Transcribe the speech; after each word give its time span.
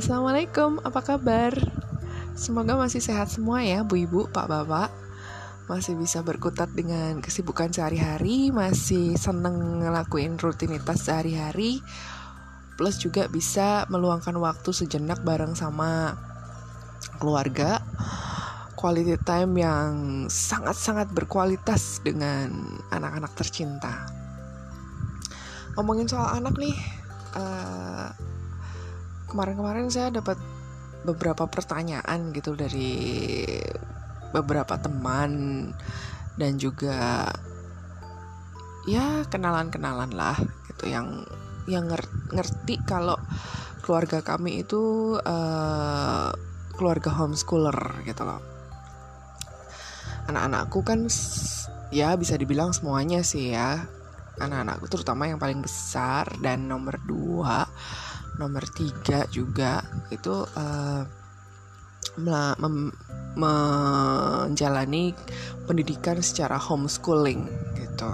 Assalamualaikum, 0.00 0.80
apa 0.80 1.04
kabar? 1.04 1.52
Semoga 2.32 2.72
masih 2.72 3.04
sehat 3.04 3.28
semua 3.28 3.60
ya, 3.60 3.84
Bu 3.84 4.00
Ibu, 4.00 4.32
Pak 4.32 4.48
Bapak. 4.48 4.88
Masih 5.68 5.92
bisa 5.92 6.24
berkutat 6.24 6.72
dengan 6.72 7.20
kesibukan 7.20 7.68
sehari-hari, 7.68 8.48
masih 8.48 9.12
seneng 9.20 9.84
ngelakuin 9.84 10.40
rutinitas 10.40 11.04
sehari-hari, 11.04 11.84
plus 12.80 12.96
juga 12.96 13.28
bisa 13.28 13.84
meluangkan 13.92 14.32
waktu 14.40 14.72
sejenak 14.72 15.20
bareng 15.20 15.52
sama 15.52 16.16
keluarga. 17.20 17.84
Quality 18.80 19.20
time 19.20 19.52
yang 19.60 19.92
sangat-sangat 20.32 21.12
berkualitas 21.12 22.00
dengan 22.00 22.48
anak-anak 22.88 23.36
tercinta. 23.36 24.08
Ngomongin 25.76 26.08
soal 26.08 26.40
anak 26.40 26.56
nih, 26.56 26.76
uh, 27.36 28.29
kemarin-kemarin 29.30 29.88
saya 29.88 30.10
dapat 30.10 30.36
beberapa 31.06 31.48
pertanyaan 31.48 32.34
gitu 32.34 32.52
dari 32.58 33.16
beberapa 34.34 34.76
teman 34.76 35.32
dan 36.36 36.60
juga 36.60 37.30
ya 38.84 39.24
kenalan-kenalan 39.28 40.12
lah 40.12 40.36
gitu 40.72 40.88
yang 40.88 41.24
yang 41.68 41.86
ngerti 42.32 42.80
kalau 42.84 43.16
keluarga 43.84 44.20
kami 44.20 44.64
itu 44.64 45.14
uh, 45.18 46.30
keluarga 46.76 47.10
homeschooler 47.12 48.06
gitu 48.08 48.22
loh. 48.24 48.40
Anak-anakku 50.30 50.80
kan 50.86 51.10
ya 51.90 52.14
bisa 52.14 52.38
dibilang 52.38 52.70
semuanya 52.72 53.20
sih 53.20 53.52
ya. 53.52 53.82
Anak-anakku 54.40 54.88
terutama 54.88 55.28
yang 55.28 55.36
paling 55.36 55.60
besar 55.60 56.30
dan 56.40 56.64
nomor 56.70 56.96
dua 57.04 57.68
nomor 58.40 58.64
tiga 58.72 59.28
juga 59.28 59.84
itu 60.08 60.32
uh, 60.32 61.04
menjalani 63.36 65.12
pendidikan 65.68 66.18
secara 66.24 66.56
homeschooling 66.56 67.44
gitu. 67.76 68.10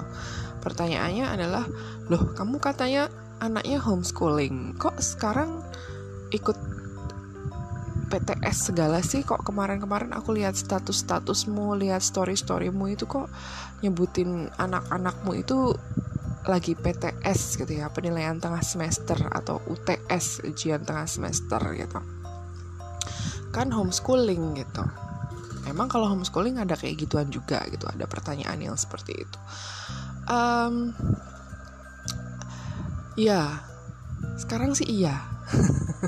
Pertanyaannya 0.61 1.27
adalah, 1.31 1.65
loh 2.11 2.35
kamu 2.35 2.59
katanya 2.59 3.07
anaknya 3.39 3.79
homeschooling, 3.79 4.75
kok 4.77 4.99
sekarang 4.99 5.63
ikut 6.35 6.59
PTS 8.07 8.71
segala 8.71 9.03
sih 9.03 9.27
kok 9.27 9.43
kemarin-kemarin 9.43 10.15
aku 10.15 10.39
lihat 10.39 10.55
status-statusmu, 10.55 11.75
lihat 11.79 12.03
story-storymu 12.03 12.95
itu 12.95 13.07
kok 13.07 13.27
nyebutin 13.83 14.47
anak-anakmu 14.59 15.43
itu 15.43 15.75
lagi 16.47 16.79
PTS 16.79 17.59
gitu 17.59 17.83
ya 17.83 17.91
penilaian 17.91 18.39
tengah 18.39 18.63
semester 18.63 19.19
atau 19.31 19.59
UTS 19.67 20.47
ujian 20.47 20.87
tengah 20.87 21.11
semester 21.11 21.59
gitu. 21.75 21.99
Kan 23.51 23.75
homeschooling 23.75 24.63
gitu. 24.63 24.85
Emang 25.67 25.91
kalau 25.91 26.07
homeschooling 26.07 26.63
ada 26.63 26.79
kayak 26.79 27.03
gituan 27.03 27.27
juga 27.29 27.67
gitu 27.67 27.91
ada 27.91 28.07
pertanyaan 28.07 28.59
yang 28.63 28.77
seperti 28.79 29.27
itu. 29.27 29.39
Um, 30.31 30.95
ya 33.19 33.67
sekarang 34.39 34.79
sih 34.79 34.87
iya. 34.87 35.19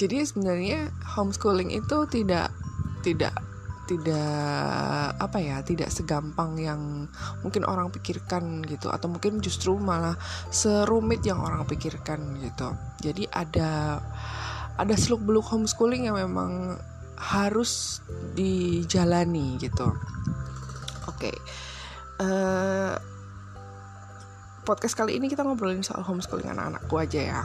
Jadi 0.00 0.24
sebenarnya 0.24 0.90
homeschooling 1.14 1.70
itu 1.70 2.08
tidak 2.10 2.50
tidak 3.06 3.36
tidak 3.90 5.18
apa 5.18 5.38
ya 5.42 5.66
tidak 5.66 5.90
segampang 5.90 6.54
yang 6.62 7.10
mungkin 7.42 7.66
orang 7.66 7.90
pikirkan 7.90 8.62
gitu. 8.62 8.86
Atau 8.86 9.10
mungkin 9.10 9.42
justru 9.42 9.74
malah 9.74 10.14
serumit 10.54 11.26
yang 11.26 11.42
orang 11.42 11.66
pikirkan 11.66 12.38
gitu. 12.38 12.70
Jadi 13.02 13.26
ada 13.34 13.98
ada 14.78 14.94
seluk 14.94 15.26
beluk 15.26 15.46
homeschooling 15.50 16.06
yang 16.06 16.14
memang 16.14 16.78
harus 17.18 17.98
dijalani 18.38 19.58
gitu. 19.58 19.90
Oke. 21.10 21.34
Okay. 21.34 21.36
uh, 22.22 22.24
eh, 22.24 22.94
podcast 24.62 24.94
kali 24.94 25.18
ini 25.18 25.26
kita 25.26 25.42
ngobrolin 25.42 25.82
soal 25.82 26.06
homeschooling 26.06 26.46
anak-anakku 26.46 26.94
aja 26.94 27.20
ya 27.20 27.40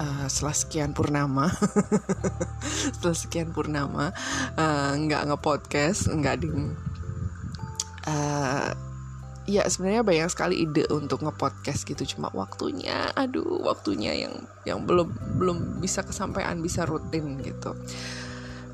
uh, 0.00 0.26
setelah 0.26 0.56
sekian 0.56 0.90
purnama 0.96 1.50
setelah 2.94 3.16
sekian 3.16 3.50
purnama 3.54 4.10
uh, 4.58 4.92
nggak 4.96 5.22
ngepodcast 5.30 6.10
nggak 6.10 6.42
di 6.42 6.48
uh, 8.08 8.70
ya 9.44 9.68
sebenarnya 9.68 10.02
banyak 10.04 10.28
sekali 10.32 10.64
ide 10.64 10.88
untuk 10.88 11.20
ngepodcast 11.20 11.84
gitu. 11.84 12.16
Cuma 12.16 12.32
waktunya 12.32 13.12
aduh 13.12 13.60
waktunya 13.64 14.26
yang 14.26 14.34
yang 14.64 14.78
belum 14.88 15.12
belum 15.36 15.58
bisa 15.84 16.00
kesampaian 16.04 16.56
bisa 16.60 16.88
rutin 16.88 17.40
gitu. 17.44 17.76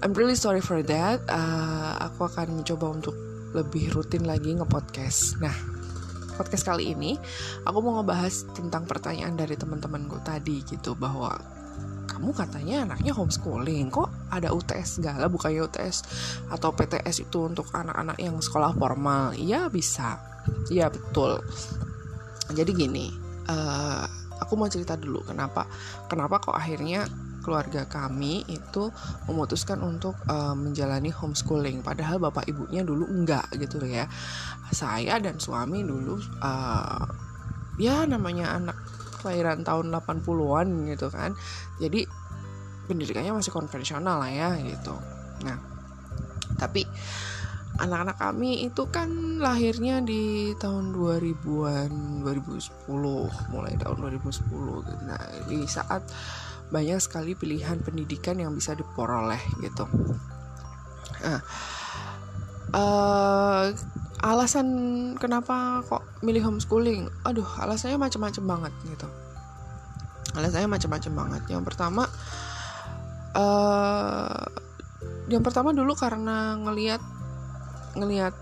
I'm 0.00 0.16
really 0.16 0.38
sorry 0.38 0.64
for 0.64 0.80
that. 0.86 1.20
Uh, 1.28 1.98
aku 2.00 2.30
akan 2.30 2.62
mencoba 2.62 2.86
untuk 2.88 3.16
lebih 3.52 3.92
rutin 3.92 4.24
lagi 4.24 4.54
ngepodcast. 4.54 5.42
Nah 5.42 5.79
podcast 6.40 6.64
kali 6.64 6.96
ini 6.96 7.20
aku 7.68 7.84
mau 7.84 8.00
ngebahas 8.00 8.48
tentang 8.56 8.88
pertanyaan 8.88 9.36
dari 9.36 9.60
teman-teman 9.60 10.08
gue 10.08 10.24
tadi 10.24 10.64
gitu 10.64 10.96
bahwa 10.96 11.36
kamu 12.08 12.32
katanya 12.32 12.88
anaknya 12.88 13.12
homeschooling 13.12 13.92
kok 13.92 14.08
ada 14.32 14.48
UTS 14.48 15.04
segala 15.04 15.28
bukannya 15.28 15.68
UTS 15.68 15.96
atau 16.48 16.72
PTS 16.72 17.28
itu 17.28 17.44
untuk 17.44 17.68
anak-anak 17.76 18.16
yang 18.16 18.40
sekolah 18.40 18.72
formal? 18.72 19.36
Iya 19.36 19.68
bisa. 19.68 20.16
Iya 20.72 20.88
betul. 20.88 21.44
Jadi 22.56 22.70
gini 22.72 23.12
uh, 23.46 24.04
aku 24.40 24.56
mau 24.56 24.66
cerita 24.72 24.96
dulu 24.96 25.20
kenapa 25.28 25.68
kenapa 26.08 26.40
kok 26.40 26.56
akhirnya 26.56 27.04
keluarga 27.40 27.88
kami 27.88 28.44
itu 28.46 28.92
memutuskan 29.26 29.80
untuk 29.80 30.16
uh, 30.28 30.54
menjalani 30.54 31.10
homeschooling. 31.10 31.80
Padahal 31.80 32.20
bapak 32.20 32.46
ibunya 32.46 32.84
dulu 32.84 33.08
enggak 33.08 33.48
gitu 33.56 33.82
ya. 33.84 34.06
Saya 34.70 35.18
dan 35.18 35.40
suami 35.40 35.82
dulu 35.82 36.20
uh, 36.40 37.04
ya 37.80 38.04
namanya 38.06 38.56
anak 38.56 38.76
kelahiran 39.20 39.66
tahun 39.66 39.92
80-an 39.92 40.66
gitu 40.92 41.08
kan. 41.08 41.34
Jadi 41.80 42.06
pendidikannya 42.88 43.36
masih 43.36 43.52
konvensional 43.52 44.20
lah 44.20 44.30
ya 44.30 44.50
gitu. 44.60 44.94
Nah 45.44 45.58
tapi 46.60 46.84
anak-anak 47.80 48.20
kami 48.20 48.68
itu 48.68 48.84
kan 48.92 49.40
lahirnya 49.40 50.04
di 50.04 50.52
tahun 50.60 50.92
2000-an 50.92 52.20
2010 52.20 52.92
mulai 53.54 53.72
tahun 53.80 53.96
2010 54.20 54.84
gitu. 54.84 55.02
nah 55.08 55.22
di 55.48 55.64
saat 55.64 56.04
banyak 56.70 57.02
sekali 57.02 57.34
pilihan 57.34 57.82
pendidikan 57.82 58.38
yang 58.38 58.54
bisa 58.54 58.78
diperoleh 58.78 59.42
gitu. 59.60 59.84
Nah, 61.20 61.40
uh, 62.72 63.64
alasan 64.22 64.66
kenapa 65.18 65.82
kok 65.84 66.06
milih 66.22 66.46
homeschooling? 66.46 67.10
Aduh, 67.26 67.46
alasannya 67.58 67.98
macam-macam 67.98 68.44
banget 68.46 68.72
gitu. 68.86 69.08
Alasannya 70.38 70.70
macam-macam 70.70 71.12
banget. 71.12 71.42
Yang 71.50 71.62
pertama, 71.66 72.06
uh, 73.34 74.46
yang 75.30 75.42
pertama 75.42 75.74
dulu 75.74 75.94
karena 75.94 76.58
ngelihat 76.58 77.02
ngelihat 77.98 78.34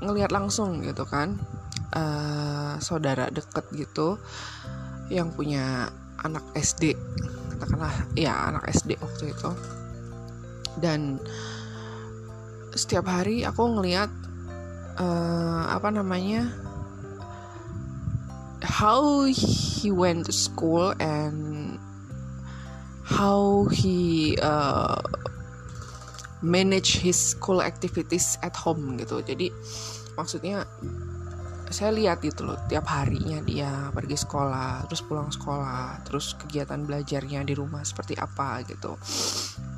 ngelihat 0.00 0.32
langsung 0.32 0.80
gitu 0.80 1.04
kan 1.04 1.36
uh, 1.92 2.80
saudara 2.80 3.28
deket 3.28 3.68
gitu 3.76 4.16
yang 5.12 5.32
punya 5.32 5.92
anak 6.24 6.44
SD 6.56 6.96
katakanlah 7.60 7.92
ya 8.16 8.48
anak 8.48 8.64
SD 8.72 8.96
waktu 8.96 9.36
itu. 9.36 9.50
Dan 10.80 11.20
setiap 12.72 13.04
hari 13.04 13.44
aku 13.44 13.76
ngelihat 13.76 14.08
uh, 14.96 15.68
apa 15.68 15.92
namanya 15.92 16.48
how 18.64 19.28
he 19.28 19.92
went 19.92 20.24
to 20.24 20.32
school 20.32 20.96
and 20.96 21.76
how 23.04 23.68
he 23.68 24.40
uh, 24.40 24.96
manage 26.40 27.04
his 27.04 27.36
school 27.36 27.60
activities 27.60 28.40
at 28.40 28.56
home 28.56 28.96
gitu. 28.96 29.20
Jadi 29.20 29.52
maksudnya 30.16 30.64
saya 31.70 31.94
lihat 31.94 32.18
gitu 32.20 32.42
loh 32.42 32.58
tiap 32.66 32.90
harinya 32.90 33.38
dia 33.46 33.94
pergi 33.94 34.18
sekolah 34.18 34.90
terus 34.90 35.06
pulang 35.06 35.30
sekolah 35.30 36.02
terus 36.02 36.34
kegiatan 36.34 36.82
belajarnya 36.82 37.46
di 37.46 37.54
rumah 37.54 37.86
seperti 37.86 38.18
apa 38.18 38.66
gitu. 38.66 38.98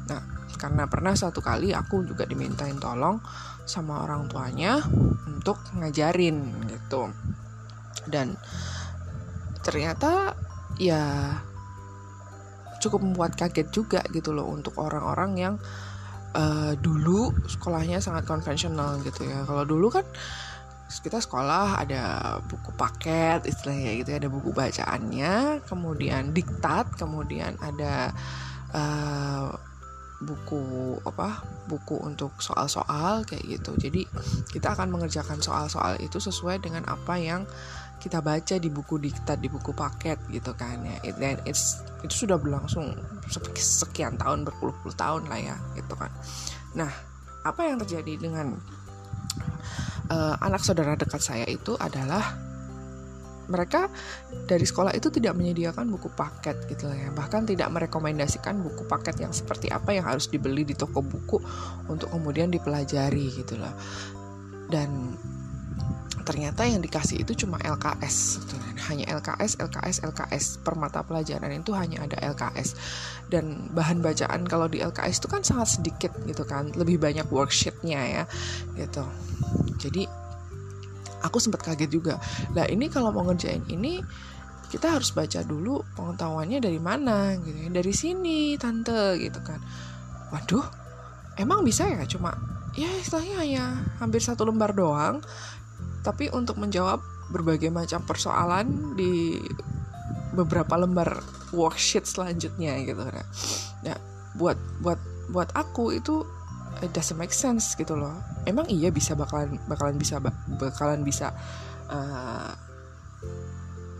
Nah 0.09 0.43
karena 0.57 0.89
pernah 0.89 1.13
satu 1.13 1.45
kali 1.45 1.77
aku 1.77 2.07
juga 2.09 2.25
dimintain 2.25 2.81
tolong 2.81 3.21
sama 3.69 4.09
orang 4.09 4.25
tuanya 4.33 4.81
untuk 5.29 5.61
ngajarin 5.77 6.65
gitu. 6.73 7.13
Dan 8.09 8.41
ternyata 9.61 10.33
ya 10.81 11.37
cukup 12.83 13.05
membuat 13.05 13.37
kaget 13.37 13.69
juga 13.71 14.01
gitu 14.11 14.35
loh 14.35 14.49
untuk 14.51 14.81
orang-orang 14.81 15.31
yang 15.39 15.55
uh, 16.35 16.75
dulu 16.81 17.31
sekolahnya 17.47 18.01
sangat 18.01 18.27
konvensional 18.27 18.99
gitu 19.05 19.29
ya. 19.29 19.45
Kalau 19.47 19.63
dulu 19.63 19.93
kan 19.93 20.07
kita 21.01 21.23
sekolah 21.23 21.81
ada 21.81 22.03
buku 22.45 22.75
paket 22.77 23.49
istilahnya 23.49 24.05
gitu 24.05 24.09
ya, 24.13 24.19
ada 24.21 24.29
buku 24.29 24.51
bacaannya 24.53 25.65
kemudian 25.65 26.37
diktat 26.37 26.93
kemudian 27.01 27.57
ada 27.65 28.13
uh, 28.77 29.49
buku 30.23 30.95
apa 31.03 31.43
buku 31.67 31.99
untuk 31.99 32.39
soal-soal 32.39 33.27
kayak 33.27 33.59
gitu. 33.59 33.75
Jadi 33.75 34.07
kita 34.55 34.79
akan 34.79 34.95
mengerjakan 34.95 35.43
soal-soal 35.43 35.99
itu 35.99 36.23
sesuai 36.23 36.63
dengan 36.63 36.87
apa 36.87 37.19
yang 37.19 37.43
kita 37.99 38.19
baca 38.19 38.59
di 38.59 38.67
buku 38.71 38.99
diktat 38.99 39.39
di 39.39 39.51
buku 39.51 39.75
paket 39.75 40.19
gitu 40.31 40.55
kan 40.55 40.79
ya. 40.87 40.99
Dan 41.19 41.43
it's 41.43 41.83
itu 42.07 42.27
sudah 42.27 42.39
berlangsung 42.39 42.95
sekian 43.59 44.19
tahun 44.19 44.47
berpuluh-puluh 44.47 44.95
tahun 44.95 45.27
lah 45.27 45.39
ya 45.43 45.57
gitu 45.75 45.95
kan. 45.99 46.11
Nah 46.79 46.91
apa 47.43 47.67
yang 47.67 47.83
terjadi 47.83 48.23
dengan 48.23 48.55
uh, 50.13 50.37
anak 50.45 50.61
saudara 50.61 50.93
dekat 50.95 51.25
saya 51.25 51.49
itu 51.49 51.73
adalah 51.81 52.37
mereka 53.51 53.91
dari 54.47 54.63
sekolah 54.63 54.95
itu 54.95 55.11
tidak 55.11 55.35
menyediakan 55.35 55.91
buku 55.93 56.09
paket 56.15 56.57
gitu 56.71 56.89
ya. 56.89 57.11
Bahkan 57.11 57.49
tidak 57.49 57.69
merekomendasikan 57.75 58.63
buku 58.63 58.87
paket 58.87 59.19
yang 59.25 59.33
seperti 59.35 59.73
apa 59.73 59.93
yang 59.93 60.07
harus 60.07 60.31
dibeli 60.31 60.63
di 60.63 60.77
toko 60.77 61.03
buku 61.03 61.43
untuk 61.91 62.09
kemudian 62.13 62.49
dipelajari 62.49 63.27
gitu 63.43 63.59
loh. 63.59 63.75
Dan 64.71 65.19
ternyata 66.23 66.65
yang 66.65 66.81
dikasih 66.81 67.23
itu 67.23 67.45
cuma 67.47 67.59
LKS 67.61 68.43
hanya 68.91 69.07
LKS 69.15 69.63
LKS 69.63 69.97
LKS 70.03 70.45
per 70.63 70.75
mata 70.75 71.03
pelajaran 71.07 71.53
itu 71.55 71.71
hanya 71.75 72.03
ada 72.03 72.19
LKS 72.35 72.75
dan 73.31 73.71
bahan 73.71 74.03
bacaan 74.03 74.45
kalau 74.45 74.67
di 74.67 74.83
LKS 74.83 75.23
itu 75.23 75.29
kan 75.31 75.43
sangat 75.47 75.79
sedikit 75.81 76.13
gitu 76.27 76.43
kan. 76.43 76.73
Lebih 76.75 76.99
banyak 76.99 77.27
worksheetnya 77.31 78.01
ya 78.03 78.25
gitu. 78.77 79.05
Jadi 79.79 80.05
aku 81.23 81.39
sempat 81.39 81.63
kaget 81.63 81.91
juga. 81.91 82.15
Lah 82.53 82.67
ini 82.67 82.91
kalau 82.91 83.15
mau 83.15 83.25
ngerjain 83.27 83.63
ini 83.71 84.03
kita 84.73 84.89
harus 84.97 85.13
baca 85.13 85.45
dulu 85.45 85.85
pengetahuannya 85.95 86.59
dari 86.59 86.81
mana 86.81 87.37
gitu 87.39 87.69
ya. 87.69 87.71
Dari 87.71 87.93
sini 87.95 88.57
tante 88.59 89.17
gitu 89.21 89.41
kan. 89.41 89.61
Waduh 90.35 90.67
emang 91.39 91.63
bisa 91.63 91.87
ya? 91.87 92.03
Cuma 92.05 92.35
ya 92.73 92.89
istilahnya 93.01 93.37
hanya 93.41 93.65
hampir 94.01 94.21
satu 94.25 94.49
lembar 94.49 94.73
doang 94.73 95.21
tapi 96.03 96.29
untuk 96.35 96.59
menjawab 96.59 96.99
berbagai 97.33 97.73
macam 97.73 98.03
persoalan 98.05 98.95
di 98.99 99.41
beberapa 100.37 100.75
lembar 100.77 101.23
worksheet 101.55 102.05
selanjutnya 102.05 102.77
gitu 102.85 103.01
kan. 103.01 103.27
Nah 103.87 103.97
buat 104.37 104.59
buat 104.81 105.01
buat 105.33 105.49
aku 105.55 105.97
itu 105.97 106.25
it 106.85 106.91
doesn't 106.93 107.17
make 107.17 107.33
sense 107.33 107.77
gitu 107.79 107.95
loh. 107.95 108.13
Emang 108.49 108.67
iya 108.69 108.91
bisa 108.91 109.15
bakalan 109.15 109.57
bakalan 109.71 109.97
bisa 109.97 110.19
bakalan 110.59 111.05
bisa 111.07 111.31
uh, 111.93 112.51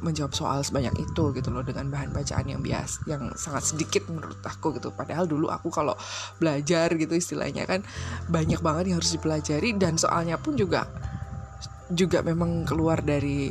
menjawab 0.03 0.35
soal 0.35 0.59
sebanyak 0.67 0.93
itu 0.99 1.31
gitu 1.31 1.49
loh 1.55 1.63
dengan 1.63 1.87
bahan 1.87 2.11
bacaan 2.11 2.51
yang 2.51 2.59
bias 2.59 2.99
yang 3.07 3.31
sangat 3.39 3.71
sedikit 3.71 4.03
menurut 4.11 4.43
aku 4.43 4.75
gitu. 4.75 4.91
Padahal 4.91 5.31
dulu 5.31 5.47
aku 5.47 5.71
kalau 5.71 5.95
belajar 6.43 6.91
gitu 6.99 7.15
istilahnya 7.15 7.65
kan 7.71 7.87
banyak 8.27 8.59
banget 8.59 8.93
yang 8.93 8.99
harus 8.99 9.15
dipelajari 9.15 9.79
dan 9.79 9.95
soalnya 9.95 10.35
pun 10.41 10.59
juga 10.59 10.91
juga 11.91 12.23
memang 12.23 12.63
keluar 12.69 13.03
dari 13.03 13.51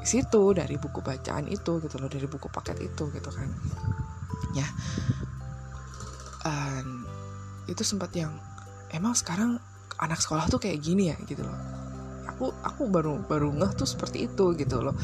situ 0.00 0.56
dari 0.56 0.80
buku 0.80 1.04
bacaan 1.04 1.44
itu 1.48 1.80
gitu 1.84 1.96
loh 2.00 2.08
dari 2.08 2.24
buku 2.24 2.48
paket 2.48 2.80
itu 2.80 3.08
gitu 3.12 3.30
kan. 3.30 3.48
Ya. 4.56 4.66
Um, 6.40 7.04
itu 7.68 7.84
sempat 7.84 8.10
yang 8.16 8.32
emang 8.90 9.12
sekarang 9.12 9.60
anak 10.00 10.18
sekolah 10.18 10.48
tuh 10.48 10.60
kayak 10.60 10.80
gini 10.80 11.12
ya? 11.12 11.16
Gitu 11.28 11.44
loh. 11.44 11.56
Aku 12.36 12.52
aku 12.64 12.88
baru 12.88 13.20
baru 13.28 13.52
ngeh 13.52 13.72
tuh 13.76 13.88
seperti 13.88 14.28
itu 14.28 14.56
gitu 14.56 14.80
loh. 14.80 14.96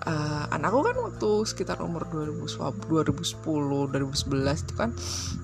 Uh, 0.00 0.48
anakku 0.48 0.80
kan 0.80 0.96
waktu 0.96 1.30
sekitar 1.44 1.76
umur 1.84 2.08
2000, 2.08 2.48
2010 2.88 3.44
2011 3.44 4.64
itu 4.64 4.72
kan 4.72 4.96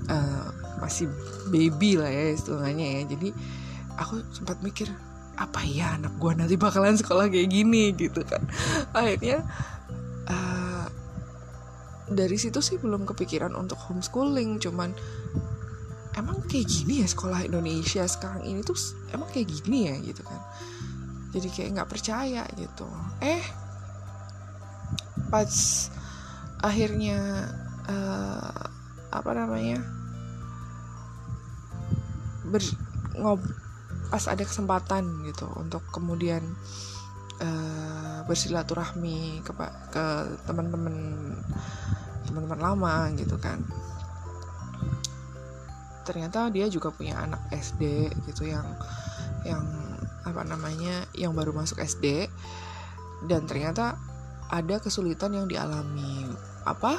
uh, 0.09 0.49
masih 0.81 1.13
baby 1.53 2.01
lah 2.01 2.09
ya 2.09 2.33
istilahnya 2.33 2.87
ya. 2.87 3.03
Jadi 3.11 3.29
aku 3.99 4.23
sempat 4.33 4.63
mikir 4.63 4.89
apa 5.37 5.61
ya 5.69 6.01
anak 6.01 6.17
gue 6.17 6.33
nanti 6.33 6.57
bakalan 6.57 6.97
sekolah 6.97 7.29
kayak 7.29 7.53
gini 7.53 7.93
gitu 7.93 8.25
kan. 8.25 8.41
Akhirnya 8.97 9.45
uh, 10.29 10.89
dari 12.09 12.37
situ 12.41 12.65
sih 12.65 12.81
belum 12.81 13.05
kepikiran 13.05 13.53
untuk 13.53 13.77
homeschooling 13.77 14.57
cuman 14.59 14.97
emang 16.17 16.41
kayak 16.49 16.67
gini 16.73 17.05
ya 17.05 17.07
sekolah 17.09 17.45
Indonesia 17.45 18.09
sekarang 18.09 18.49
ini 18.49 18.65
tuh 18.65 18.77
emang 19.13 19.29
kayak 19.29 19.53
gini 19.53 19.93
ya 19.93 19.95
gitu 20.01 20.25
kan. 20.25 20.41
Jadi 21.37 21.49
kayak 21.53 21.71
nggak 21.77 21.91
percaya 21.93 22.43
gitu. 22.57 22.89
Eh 23.21 23.45
pas 25.29 25.53
akhirnya 26.65 27.51
uh, 27.85 28.63
apa 29.13 29.31
namanya 29.37 29.85
ber 32.47 32.63
ngob 33.19 33.43
pas 34.07 34.25
ada 34.31 34.43
kesempatan 34.47 35.27
gitu 35.27 35.51
untuk 35.59 35.83
kemudian 35.91 36.43
uh, 37.43 38.23
bersilaturahmi 38.25 39.43
ke 39.43 39.53
ke 39.93 40.05
teman-teman 40.47 40.95
teman-teman 42.27 42.61
lama 42.61 42.95
gitu 43.15 43.37
kan. 43.39 43.63
Ternyata 46.07 46.51
dia 46.55 46.71
juga 46.71 46.95
punya 46.95 47.19
anak 47.19 47.51
SD 47.51 48.15
gitu 48.31 48.47
yang 48.47 48.67
yang 49.43 49.65
apa 50.27 50.43
namanya 50.43 51.07
yang 51.15 51.35
baru 51.35 51.55
masuk 51.55 51.79
SD 51.83 52.27
dan 53.27 53.47
ternyata 53.47 53.99
ada 54.51 54.79
kesulitan 54.79 55.35
yang 55.35 55.47
dialami. 55.51 56.31
Apa? 56.67 56.99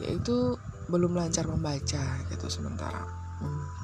Yaitu 0.00 0.56
belum 0.88 1.16
lancar 1.16 1.46
membaca 1.48 2.04
gitu 2.28 2.46
sementara. 2.50 3.04
Hmm. 3.40 3.79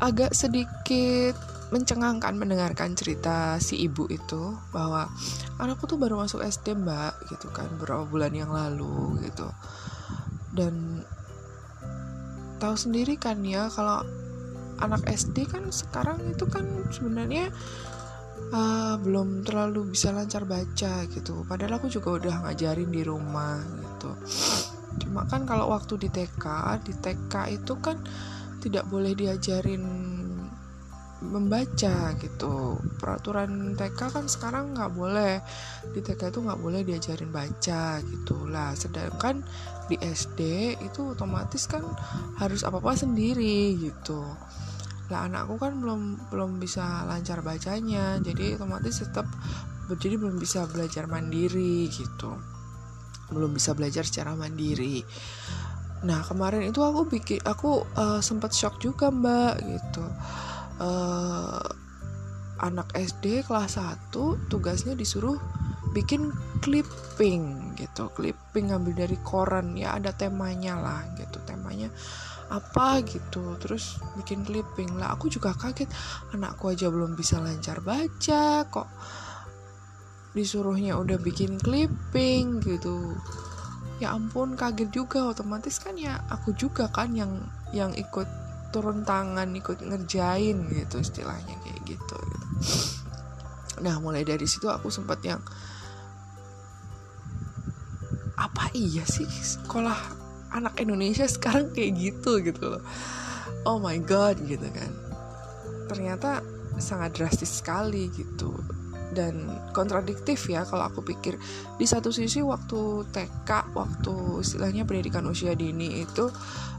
Agak 0.00 0.36
sedikit 0.36 1.34
mencengangkan 1.74 2.38
mendengarkan 2.38 2.94
cerita 2.94 3.58
si 3.58 3.82
ibu 3.82 4.06
itu 4.06 4.54
bahwa 4.70 5.10
anakku 5.58 5.90
tuh 5.90 5.98
baru 5.98 6.14
masuk 6.22 6.46
SD 6.46 6.78
mbak 6.78 7.18
gitu 7.26 7.50
kan 7.50 7.66
beberapa 7.74 8.06
bulan 8.06 8.30
yang 8.30 8.54
lalu 8.54 9.18
gitu. 9.26 9.50
Dan 10.54 11.02
tahu 12.62 12.76
sendiri 12.78 13.18
kan 13.18 13.42
ya 13.42 13.66
kalau 13.68 14.06
anak 14.78 15.02
SD 15.08 15.48
kan 15.48 15.68
sekarang 15.72 16.22
itu 16.30 16.44
kan 16.46 16.64
sebenarnya 16.92 17.50
uh, 18.52 18.94
belum 19.00 19.42
terlalu 19.42 19.90
bisa 19.90 20.14
lancar 20.14 20.46
baca 20.46 21.02
gitu. 21.10 21.42
Padahal 21.48 21.82
aku 21.82 21.90
juga 21.90 22.22
udah 22.22 22.34
ngajarin 22.46 22.90
di 22.92 23.02
rumah 23.02 23.58
gitu. 23.64 24.10
Cuma 25.02 25.26
kan 25.26 25.44
kalau 25.44 25.72
waktu 25.72 25.98
di 25.98 26.08
TK 26.12 26.44
di 26.84 26.92
TK 26.94 27.34
itu 27.58 27.74
kan 27.82 27.98
tidak 28.60 28.84
boleh 28.88 29.12
diajarin 29.12 29.84
membaca 31.24 32.12
gitu. 32.20 32.76
Peraturan 33.00 33.72
TK 33.72 34.00
kan 34.12 34.26
sekarang 34.28 34.76
nggak 34.76 34.92
boleh. 34.92 35.40
Di 35.90 36.00
TK 36.04 36.32
itu 36.32 36.38
nggak 36.44 36.60
boleh 36.60 36.80
diajarin 36.84 37.32
baca 37.32 38.00
gitulah. 38.04 38.76
Sedangkan 38.76 39.40
di 39.88 39.96
SD 39.96 40.40
itu 40.82 41.16
otomatis 41.16 41.64
kan 41.70 41.82
harus 42.36 42.62
apa 42.66 42.78
apa 42.78 42.92
sendiri 42.92 43.76
gitu. 43.80 44.20
Lah 45.08 45.30
anakku 45.30 45.56
kan 45.56 45.78
belum 45.80 46.28
belum 46.28 46.60
bisa 46.60 47.06
lancar 47.08 47.40
bacanya. 47.40 48.20
Jadi 48.20 48.60
otomatis 48.60 49.00
tetap 49.00 49.26
jadi 49.96 50.18
belum 50.18 50.36
bisa 50.36 50.68
belajar 50.68 51.08
mandiri 51.08 51.88
gitu. 51.88 52.36
Belum 53.32 53.50
bisa 53.56 53.74
belajar 53.74 54.06
secara 54.06 54.36
mandiri 54.36 55.02
Nah 56.04 56.20
kemarin 56.26 56.68
itu 56.68 56.84
aku 56.84 57.08
bikin 57.08 57.40
aku 57.46 57.86
uh, 57.96 58.20
sempat 58.20 58.52
shock 58.52 58.76
juga 58.82 59.08
mbak 59.08 59.62
gitu. 59.64 60.04
Uh, 60.76 61.62
anak 62.60 62.88
SD 62.92 63.44
kelas 63.44 63.80
1 63.80 64.12
tugasnya 64.52 64.92
disuruh 64.92 65.40
bikin 65.96 66.28
clipping 66.60 67.72
gitu. 67.80 68.12
Clipping 68.12 68.74
ngambil 68.74 69.06
dari 69.08 69.16
koran 69.24 69.72
ya 69.78 69.96
ada 69.96 70.12
temanya 70.12 70.76
lah 70.76 71.00
gitu. 71.16 71.40
Temanya 71.48 71.88
apa 72.52 73.00
gitu. 73.08 73.56
Terus 73.56 73.96
bikin 74.20 74.44
clipping. 74.44 75.00
Lah 75.00 75.16
aku 75.16 75.32
juga 75.32 75.56
kaget. 75.56 75.88
Anakku 76.36 76.68
aja 76.68 76.92
belum 76.92 77.16
bisa 77.16 77.40
lancar 77.40 77.80
baca 77.80 78.68
kok 78.68 78.88
disuruhnya 80.36 81.00
udah 81.00 81.16
bikin 81.16 81.56
clipping 81.56 82.60
gitu 82.60 83.16
ya 84.02 84.12
ampun 84.12 84.54
kaget 84.58 84.90
juga. 84.92 85.32
Otomatis 85.32 85.80
kan 85.80 85.96
ya 85.96 86.20
aku 86.28 86.52
juga 86.56 86.88
kan 86.92 87.12
yang 87.16 87.44
yang 87.72 87.92
ikut 87.96 88.28
turun 88.74 89.06
tangan 89.06 89.48
ikut 89.56 89.80
ngerjain 89.80 90.68
gitu 90.68 91.00
istilahnya 91.00 91.54
kayak 91.64 91.80
gitu, 91.86 91.96
gitu. 91.96 92.20
nah 93.80 93.96
mulai 94.02 94.26
dari 94.26 94.44
situ 94.44 94.68
aku 94.68 94.92
sempat 94.92 95.22
yang 95.24 95.40
apa 98.36 98.68
iya 98.76 99.06
sih 99.06 99.24
sekolah 99.24 99.96
anak 100.52 100.76
Indonesia 100.80 101.24
sekarang 101.24 101.72
kayak 101.72 101.96
gitu? 101.96 102.40
gitu 102.44 102.76
loh. 102.76 102.82
Oh 103.64 103.80
my 103.80 103.96
god 104.04 104.36
gitu 104.44 104.68
kan. 104.70 104.92
Ternyata 105.88 106.44
sangat 106.76 107.16
drastis 107.16 107.64
sekali 107.64 108.12
gitu 108.12 108.52
dan 109.16 109.48
kontradiktif 109.72 110.44
ya 110.52 110.68
kalau 110.68 110.84
aku 110.84 111.00
pikir. 111.00 111.40
Di 111.80 111.88
satu 111.88 112.12
sisi 112.12 112.44
waktu 112.44 113.08
TK 113.08 113.72
waktu 113.72 114.44
istilahnya 114.44 114.84
pendidikan 114.84 115.24
usia 115.24 115.56
dini 115.56 116.04
itu 116.04 116.28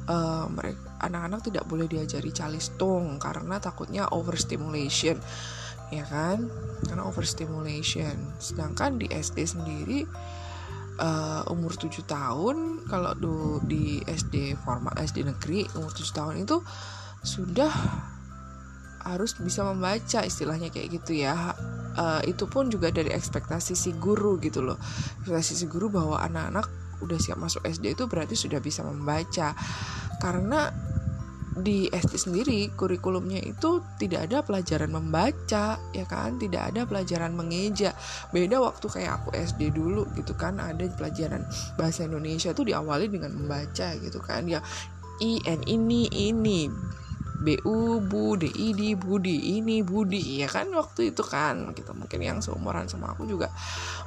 uh, 0.06 0.46
mereka 0.54 1.02
anak-anak 1.02 1.42
tidak 1.50 1.66
boleh 1.66 1.90
diajari 1.90 2.30
calistung 2.30 3.18
karena 3.18 3.58
takutnya 3.58 4.06
overstimulation 4.14 5.18
ya 5.90 6.06
kan? 6.06 6.46
Karena 6.86 7.04
overstimulation. 7.10 8.38
Sedangkan 8.38 9.02
di 9.02 9.10
SD 9.10 9.38
sendiri 9.50 10.06
uh, 11.02 11.42
umur 11.54 11.74
7 11.74 12.04
tahun 12.06 12.86
kalau 12.90 13.14
di 13.64 14.02
SD 14.06 14.58
formal 14.62 14.94
SD 14.98 15.26
negeri 15.26 15.66
umur 15.78 15.94
7 15.94 16.18
tahun 16.18 16.36
itu 16.44 16.58
sudah 17.24 17.72
harus 19.08 19.36
bisa 19.40 19.64
membaca 19.64 20.24
istilahnya 20.24 20.70
kayak 20.70 21.02
gitu 21.02 21.24
ya. 21.24 21.56
Uh, 21.98 22.22
itu 22.30 22.46
pun 22.46 22.70
juga 22.70 22.94
dari 22.94 23.10
ekspektasi 23.10 23.74
si 23.74 23.96
guru 23.98 24.38
gitu 24.38 24.62
loh. 24.62 24.78
Ekspektasi 25.24 25.54
si 25.58 25.66
guru 25.66 25.90
bahwa 25.90 26.22
anak-anak 26.22 26.70
udah 27.02 27.18
siap 27.18 27.38
masuk 27.42 27.66
SD 27.66 27.98
itu 27.98 28.06
berarti 28.06 28.38
sudah 28.38 28.62
bisa 28.62 28.86
membaca. 28.86 29.58
Karena 30.22 30.70
di 31.58 31.90
SD 31.90 32.14
sendiri 32.22 32.70
kurikulumnya 32.78 33.42
itu 33.42 33.82
tidak 33.98 34.30
ada 34.30 34.46
pelajaran 34.46 34.94
membaca 34.94 35.82
ya 35.90 36.06
kan? 36.06 36.38
Tidak 36.38 36.62
ada 36.74 36.86
pelajaran 36.86 37.34
mengeja. 37.34 37.98
Beda 38.30 38.62
waktu 38.62 38.86
kayak 38.86 39.26
aku 39.26 39.30
SD 39.34 39.74
dulu 39.74 40.06
gitu 40.14 40.38
kan 40.38 40.62
ada 40.62 40.86
pelajaran 40.94 41.42
bahasa 41.74 42.06
Indonesia 42.06 42.54
tuh 42.54 42.70
diawali 42.70 43.10
dengan 43.10 43.34
membaca 43.34 43.98
gitu 43.98 44.22
kan. 44.22 44.46
Ya 44.46 44.62
i 45.18 45.42
n 45.50 45.66
ini 45.66 46.06
ini 46.14 46.70
BU 47.38 48.02
Budi 48.02 48.50
Idi 48.50 48.98
Budi 48.98 49.58
ini 49.58 49.86
Budi 49.86 50.42
ya 50.42 50.50
kan? 50.50 50.74
Waktu 50.74 51.14
itu 51.14 51.22
kan 51.22 51.72
gitu. 51.78 51.94
Mungkin 51.94 52.20
yang 52.20 52.38
seumuran 52.42 52.90
sama 52.90 53.14
aku 53.14 53.30
juga 53.30 53.54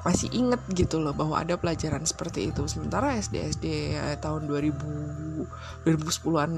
masih 0.02 0.30
inget 0.34 0.60
gitu 0.74 0.98
loh 0.98 1.14
bahwa 1.14 1.38
ada 1.38 1.54
pelajaran 1.54 2.02
seperti 2.02 2.50
itu. 2.50 2.66
Sementara 2.66 3.14
SD 3.14 3.36
SD 3.54 3.66
eh, 3.94 4.16
tahun 4.18 4.50
2000 4.50 5.86
2010-an 5.86 6.52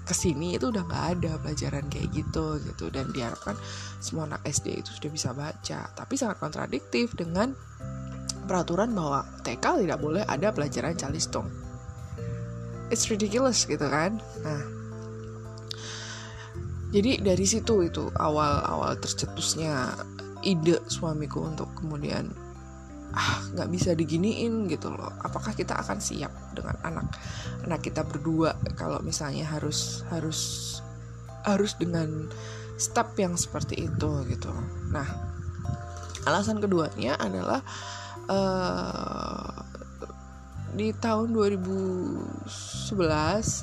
ke 0.00 0.14
sini 0.16 0.58
itu 0.58 0.74
udah 0.74 0.82
nggak 0.82 1.06
ada 1.14 1.32
pelajaran 1.38 1.84
kayak 1.92 2.08
gitu 2.12 2.56
gitu. 2.64 2.88
Dan 2.88 3.12
diharapkan 3.12 3.54
semua 4.00 4.26
anak 4.26 4.42
SD 4.48 4.80
itu 4.80 4.90
sudah 4.96 5.10
bisa 5.12 5.30
baca. 5.36 5.80
Tapi 5.92 6.14
sangat 6.16 6.40
kontradiktif 6.40 7.12
dengan 7.12 7.52
peraturan 8.48 8.96
bahwa 8.96 9.22
TK 9.44 9.86
tidak 9.86 10.00
boleh 10.00 10.24
ada 10.26 10.50
pelajaran 10.50 10.98
calistung 10.98 11.46
it's 12.90 13.06
ridiculous 13.06 13.64
gitu 13.64 13.86
kan? 13.86 14.18
Nah 14.42 14.79
jadi 16.90 17.22
dari 17.22 17.46
situ 17.46 17.86
itu 17.86 18.10
awal-awal 18.18 18.98
tercetusnya 18.98 19.94
ide 20.42 20.82
suamiku 20.90 21.46
untuk 21.46 21.70
kemudian 21.78 22.34
ah 23.10 23.42
nggak 23.54 23.70
bisa 23.74 23.90
diginiin 23.94 24.70
gitu 24.70 24.94
loh. 24.94 25.10
Apakah 25.22 25.54
kita 25.54 25.74
akan 25.74 25.98
siap 25.98 26.30
dengan 26.54 26.78
anak 26.86 27.06
anak 27.66 27.82
kita 27.82 28.06
berdua 28.06 28.54
kalau 28.78 29.02
misalnya 29.02 29.46
harus 29.46 30.06
harus 30.14 30.38
harus 31.44 31.76
dengan 31.76 32.30
step 32.80 33.12
yang 33.20 33.36
seperti 33.36 33.84
itu 33.84 34.10
gitu 34.32 34.48
nah 34.88 35.04
alasan 36.24 36.60
keduanya 36.60 37.16
adalah 37.20 37.60
uh, 38.28 39.52
di 40.72 40.92
tahun 40.96 41.36
2011 41.36 42.96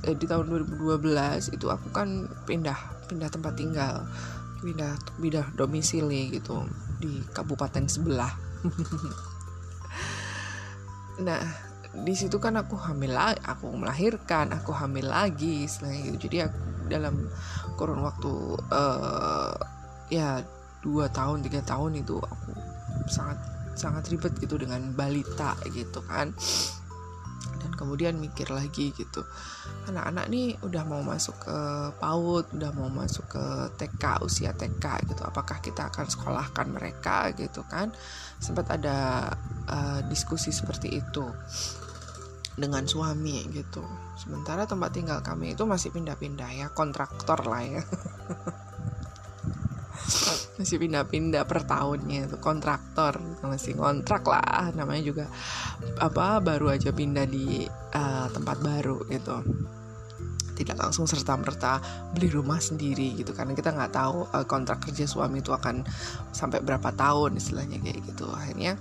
eh 0.06 0.16
di 0.18 0.26
tahun 0.30 0.46
2012 0.78 1.56
itu 1.56 1.66
aku 1.66 1.90
kan 1.90 2.30
pindah 2.46 2.78
pindah 3.08 3.32
tempat 3.32 3.56
tinggal 3.56 4.06
pindah 4.62 4.94
pindah 5.18 5.48
domisili 5.56 6.30
gitu 6.36 6.68
di 7.02 7.24
kabupaten 7.34 7.86
sebelah. 7.88 8.34
Nah 11.18 11.42
di 11.98 12.14
situ 12.14 12.38
kan 12.38 12.54
aku 12.62 12.78
hamil 12.78 13.10
lagi 13.18 13.42
aku 13.42 13.74
melahirkan 13.74 14.54
aku 14.54 14.70
hamil 14.70 15.10
lagi 15.10 15.66
selain 15.66 16.14
itu 16.14 16.30
jadi 16.30 16.46
aku 16.46 16.60
dalam 16.94 17.26
kurun 17.74 18.06
waktu 18.06 18.34
uh, 18.70 19.56
ya 20.14 20.46
dua 20.86 21.10
tahun 21.10 21.42
tiga 21.42 21.66
tahun 21.66 22.06
itu 22.06 22.22
aku 22.22 22.52
sangat 23.10 23.40
sangat 23.74 24.10
ribet 24.14 24.34
gitu 24.38 24.62
dengan 24.62 24.94
balita 24.94 25.58
gitu 25.74 26.06
kan 26.06 26.34
kemudian 27.88 28.20
mikir 28.20 28.52
lagi 28.52 28.92
gitu. 28.92 29.24
Anak-anak 29.88 30.28
nih 30.28 30.60
udah 30.60 30.84
mau 30.84 31.00
masuk 31.00 31.48
ke 31.48 31.58
PAUD 32.04 32.60
udah 32.60 32.72
mau 32.76 32.92
masuk 32.92 33.32
ke 33.32 33.46
TK 33.80 34.28
usia 34.28 34.52
TK 34.52 35.08
gitu. 35.08 35.24
Apakah 35.24 35.64
kita 35.64 35.88
akan 35.88 36.12
sekolahkan 36.12 36.68
mereka 36.68 37.32
gitu 37.32 37.64
kan? 37.64 37.96
Sempat 38.44 38.76
ada 38.76 39.32
uh, 39.72 40.04
diskusi 40.12 40.52
seperti 40.52 41.00
itu 41.00 41.24
dengan 42.60 42.84
suami 42.84 43.48
gitu. 43.56 43.88
Sementara 44.20 44.68
tempat 44.68 44.92
tinggal 44.92 45.24
kami 45.24 45.56
itu 45.56 45.64
masih 45.64 45.96
pindah-pindah 45.96 46.52
ya 46.52 46.68
kontraktor 46.76 47.48
lah 47.48 47.64
ya 47.64 47.82
masih 50.58 50.82
pindah-pindah 50.82 51.46
per 51.46 51.64
tahunnya 51.70 52.28
itu 52.28 52.38
kontraktor 52.42 53.22
masih 53.46 53.78
kontrak 53.78 54.26
lah 54.26 54.74
namanya 54.74 55.06
juga 55.06 55.26
apa 56.02 56.42
baru 56.42 56.74
aja 56.74 56.90
pindah 56.90 57.30
di 57.30 57.70
uh, 57.94 58.28
tempat 58.34 58.58
baru 58.60 59.06
gitu. 59.08 59.38
Tidak 60.58 60.74
langsung 60.74 61.06
serta 61.06 61.38
merta 61.38 61.78
beli 62.18 62.34
rumah 62.34 62.58
sendiri 62.58 63.14
gitu 63.14 63.30
karena 63.38 63.54
kita 63.54 63.70
nggak 63.70 63.94
tahu 63.94 64.26
uh, 64.34 64.46
kontrak 64.50 64.82
kerja 64.90 65.06
suami 65.06 65.46
itu 65.46 65.54
akan 65.54 65.86
sampai 66.34 66.66
berapa 66.66 66.90
tahun 66.98 67.38
istilahnya 67.38 67.78
kayak 67.78 68.02
gitu. 68.10 68.26
Akhirnya 68.34 68.74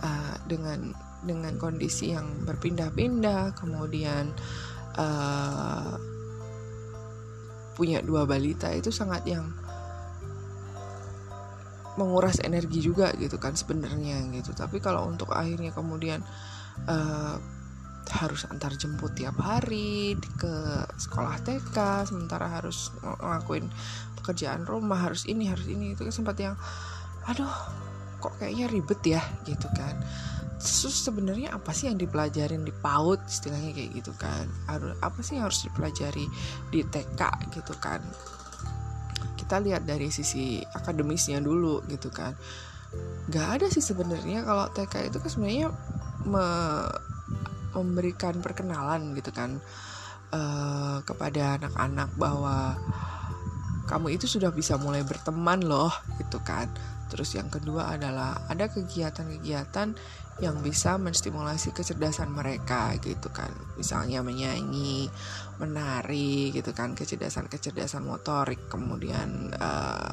uh, 0.00 0.34
dengan 0.48 0.96
dengan 1.20 1.60
kondisi 1.60 2.16
yang 2.16 2.24
berpindah-pindah 2.48 3.52
kemudian 3.60 4.32
uh, 4.96 6.00
punya 7.76 8.00
dua 8.00 8.24
balita 8.24 8.72
itu 8.72 8.88
sangat 8.88 9.28
yang 9.28 9.44
menguras 11.96 12.38
energi 12.44 12.84
juga 12.84 13.12
gitu 13.16 13.40
kan 13.40 13.56
sebenarnya 13.56 14.22
gitu. 14.32 14.52
Tapi 14.52 14.78
kalau 14.78 15.08
untuk 15.08 15.32
akhirnya 15.32 15.72
kemudian 15.72 16.20
uh, 16.86 17.36
harus 18.06 18.46
antar 18.46 18.70
jemput 18.78 19.18
tiap 19.18 19.34
hari 19.42 20.14
ke 20.38 20.54
sekolah 20.94 21.42
TK 21.42 22.06
sementara 22.06 22.46
harus 22.46 22.94
ngelakuin 23.02 23.66
pekerjaan 24.22 24.62
rumah 24.62 25.10
harus 25.10 25.26
ini 25.26 25.50
harus 25.50 25.66
ini 25.66 25.98
itu 25.98 26.06
kan 26.06 26.14
sempat 26.14 26.38
yang 26.38 26.54
aduh 27.26 27.50
kok 28.22 28.38
kayaknya 28.38 28.70
ribet 28.70 29.00
ya 29.02 29.22
gitu 29.42 29.66
kan. 29.74 29.98
Terus 30.56 30.96
sebenarnya 31.04 31.52
apa 31.52 31.74
sih 31.74 31.90
yang 31.90 32.00
dipelajarin 32.00 32.64
di 32.64 32.72
PAUD 32.72 33.20
istilahnya 33.28 33.76
kayak 33.76 33.90
gitu 33.92 34.12
kan. 34.16 34.46
Apa 35.02 35.20
sih 35.20 35.36
yang 35.36 35.50
harus 35.50 35.66
dipelajari 35.66 36.26
di 36.72 36.80
TK 36.86 37.22
gitu 37.52 37.74
kan 37.82 38.00
kita 39.46 39.62
lihat 39.62 39.86
dari 39.86 40.10
sisi 40.10 40.58
akademisnya 40.58 41.38
dulu 41.38 41.86
gitu 41.86 42.10
kan. 42.10 42.34
Nggak 43.30 43.46
ada 43.46 43.66
sih 43.70 43.78
sebenarnya 43.78 44.42
kalau 44.42 44.66
TK 44.74 45.14
itu 45.14 45.22
kan 45.22 45.30
sebenarnya 45.30 45.68
me 46.26 46.46
memberikan 47.78 48.42
perkenalan 48.42 49.14
gitu 49.14 49.30
kan 49.30 49.62
uh, 50.34 50.98
kepada 51.06 51.62
anak-anak 51.62 52.10
bahwa 52.18 52.74
kamu 53.86 54.18
itu 54.18 54.26
sudah 54.26 54.50
bisa 54.50 54.74
mulai 54.82 55.06
berteman 55.06 55.62
loh 55.62 55.94
gitu 56.18 56.42
kan. 56.42 56.66
Terus 57.06 57.38
yang 57.38 57.46
kedua 57.46 57.94
adalah 57.94 58.50
ada 58.50 58.66
kegiatan-kegiatan 58.66 59.94
yang 60.36 60.60
bisa 60.60 61.00
menstimulasi 61.00 61.72
kecerdasan 61.72 62.28
mereka 62.28 62.92
gitu 63.00 63.32
kan. 63.32 63.48
Misalnya 63.80 64.20
menyanyi 64.20 65.08
menari 65.56 66.52
gitu 66.52 66.76
kan 66.76 66.92
kecerdasan-kecerdasan 66.92 68.04
motorik 68.04 68.68
kemudian 68.68 69.48
uh, 69.56 70.12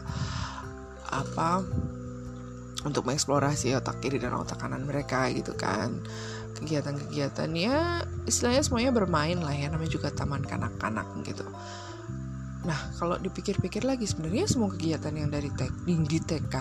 apa 1.12 1.60
untuk 2.84 3.08
mengeksplorasi 3.08 3.76
otak 3.76 4.00
kiri 4.00 4.20
dan 4.20 4.36
otak 4.40 4.64
kanan 4.64 4.88
mereka 4.88 5.28
gitu 5.36 5.52
kan. 5.60 6.00
Kegiatan-kegiatannya 6.56 7.76
istilahnya 8.24 8.64
semuanya 8.64 8.92
bermain 8.96 9.44
lah 9.44 9.52
ya 9.52 9.68
namanya 9.68 9.92
juga 9.92 10.08
taman 10.08 10.48
kanak-kanak 10.48 11.08
gitu. 11.28 11.44
Nah 12.64 12.80
kalau 12.96 13.20
dipikir-pikir 13.20 13.84
lagi 13.84 14.08
sebenarnya 14.08 14.48
semua 14.48 14.72
kegiatan 14.72 15.12
yang 15.12 15.28
dari 15.28 15.52
tek, 15.52 15.72
di 15.84 16.20
TK 16.24 16.56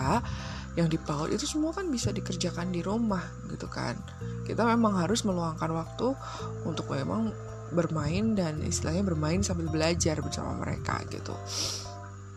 yang 0.73 0.89
di 0.89 0.97
PAUD 0.97 1.37
itu 1.37 1.45
semua 1.45 1.69
kan 1.69 1.85
bisa 1.89 2.09
dikerjakan 2.09 2.73
di 2.73 2.81
rumah 2.81 3.21
gitu 3.49 3.69
kan. 3.69 3.93
Kita 4.41 4.65
memang 4.65 4.97
harus 5.05 5.21
meluangkan 5.21 5.69
waktu 5.69 6.17
untuk 6.65 6.89
memang 6.89 7.29
bermain 7.73 8.33
dan 8.33 8.61
istilahnya 8.61 9.05
bermain 9.05 9.41
sambil 9.45 9.69
belajar 9.69 10.17
bersama 10.21 10.57
mereka 10.57 11.01
gitu. 11.13 11.33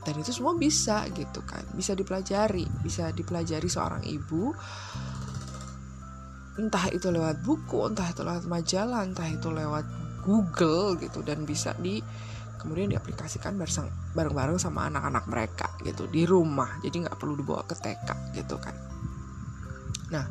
Dan 0.04 0.20
itu 0.20 0.30
semua 0.36 0.52
bisa 0.54 1.08
gitu 1.16 1.40
kan. 1.48 1.64
Bisa 1.72 1.96
dipelajari 1.96 2.68
bisa 2.84 3.08
dipelajari 3.10 3.68
seorang 3.68 4.04
ibu. 4.04 4.52
Entah 6.56 6.88
itu 6.92 7.08
lewat 7.08 7.40
buku 7.44 7.88
entah 7.88 8.08
itu 8.12 8.20
lewat 8.20 8.44
majalah 8.48 9.04
entah 9.04 9.28
itu 9.28 9.48
lewat 9.48 9.84
Google 10.24 11.00
gitu 11.00 11.24
dan 11.24 11.48
bisa 11.48 11.72
di 11.78 12.00
kemudian 12.66 12.90
diaplikasikan 12.90 13.54
bareng-bareng 14.18 14.58
sama 14.58 14.90
anak-anak 14.90 15.30
mereka 15.30 15.70
gitu 15.86 16.10
di 16.10 16.26
rumah. 16.26 16.82
Jadi 16.82 17.06
nggak 17.06 17.14
perlu 17.14 17.38
dibawa 17.38 17.62
ke 17.62 17.78
TK 17.78 18.34
gitu 18.34 18.58
kan. 18.58 18.74
Nah 20.10 20.26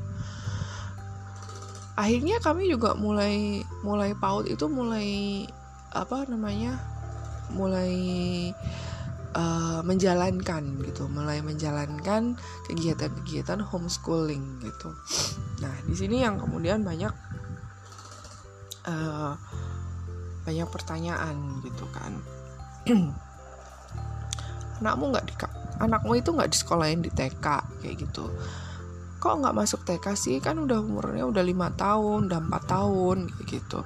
akhirnya 1.95 2.43
kami 2.43 2.67
juga 2.67 2.91
mulai 2.99 3.63
mulai 3.79 4.11
PAUD 4.19 4.51
itu 4.51 4.67
mulai 4.67 5.47
apa 5.95 6.27
namanya 6.27 6.75
mulai 7.55 7.95
uh, 9.31 9.79
menjalankan 9.87 10.83
gitu, 10.83 11.07
mulai 11.07 11.39
menjalankan 11.39 12.35
kegiatan-kegiatan 12.67 13.63
homeschooling 13.63 14.59
gitu. 14.59 14.91
Nah 15.63 15.71
di 15.87 15.95
sini 15.95 16.19
yang 16.19 16.35
kemudian 16.35 16.83
banyak 16.83 17.15
uh, 18.91 19.39
banyak 20.45 20.69
pertanyaan 20.69 21.59
gitu 21.65 21.85
kan. 21.91 22.13
anakmu 24.79 25.03
nggak 25.11 25.25
di 25.25 25.33
anakmu 25.81 26.11
itu 26.19 26.29
nggak 26.31 26.51
di 26.51 26.57
sekolahin 26.57 27.01
di 27.01 27.11
TK 27.11 27.45
kayak 27.81 27.95
gitu. 27.99 28.31
Kok 29.19 29.35
nggak 29.41 29.55
masuk 29.57 29.81
TK 29.83 30.05
sih? 30.13 30.37
Kan 30.39 30.61
udah 30.61 30.79
umurnya 30.79 31.25
udah 31.25 31.43
lima 31.43 31.73
tahun 31.73 32.29
udah 32.29 32.39
empat 32.39 32.63
tahun 32.69 33.17
kayak 33.33 33.47
gitu. 33.49 33.79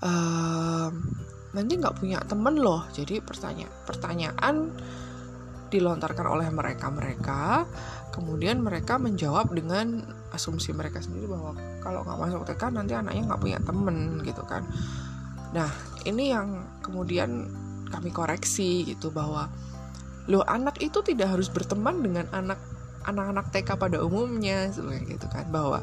Um, 0.00 0.92
nanti 1.52 1.72
nggak 1.76 2.00
punya 2.00 2.18
temen 2.24 2.56
loh. 2.56 2.88
Jadi 2.90 3.20
pertanyaan 3.20 3.72
pertanyaan 3.84 4.56
dilontarkan 5.70 6.26
oleh 6.26 6.50
mereka 6.50 6.90
mereka 6.90 7.62
kemudian 8.10 8.58
mereka 8.58 8.98
menjawab 8.98 9.54
dengan 9.54 10.02
asumsi 10.30 10.70
mereka 10.70 11.02
sendiri 11.02 11.26
bahwa 11.26 11.54
kalau 11.82 12.06
nggak 12.06 12.18
masuk 12.18 12.42
TK 12.46 12.62
nanti 12.70 12.92
anaknya 12.94 13.22
nggak 13.30 13.42
punya 13.42 13.58
temen 13.62 14.22
gitu 14.22 14.42
kan. 14.46 14.62
Nah 15.50 15.70
ini 16.06 16.30
yang 16.30 16.80
kemudian 16.80 17.50
kami 17.90 18.14
koreksi 18.14 18.86
gitu 18.86 19.10
bahwa 19.10 19.50
lo 20.30 20.46
anak 20.46 20.78
itu 20.78 21.02
tidak 21.02 21.34
harus 21.34 21.50
berteman 21.50 21.98
dengan 22.06 22.30
anak 22.30 22.60
anak-anak 23.02 23.50
TK 23.50 23.74
pada 23.74 23.98
umumnya 23.98 24.70
sebenarnya 24.70 25.18
gitu 25.18 25.26
kan. 25.26 25.50
Bahwa 25.50 25.82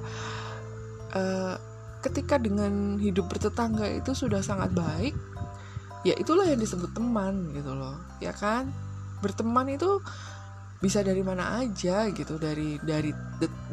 uh, 1.12 1.56
ketika 2.00 2.40
dengan 2.40 2.96
hidup 3.02 3.28
bertetangga 3.28 3.90
itu 3.92 4.16
sudah 4.16 4.40
sangat 4.40 4.72
baik 4.72 5.18
ya 6.08 6.16
itulah 6.16 6.48
yang 6.48 6.62
disebut 6.62 6.96
teman 6.96 7.52
gitu 7.52 7.76
loh. 7.76 8.00
Ya 8.24 8.32
kan? 8.32 8.72
Berteman 9.20 9.68
itu 9.76 10.00
bisa 10.78 11.02
dari 11.02 11.26
mana 11.26 11.58
aja 11.58 12.06
gitu 12.14 12.38
dari 12.38 12.78
dari 12.78 13.10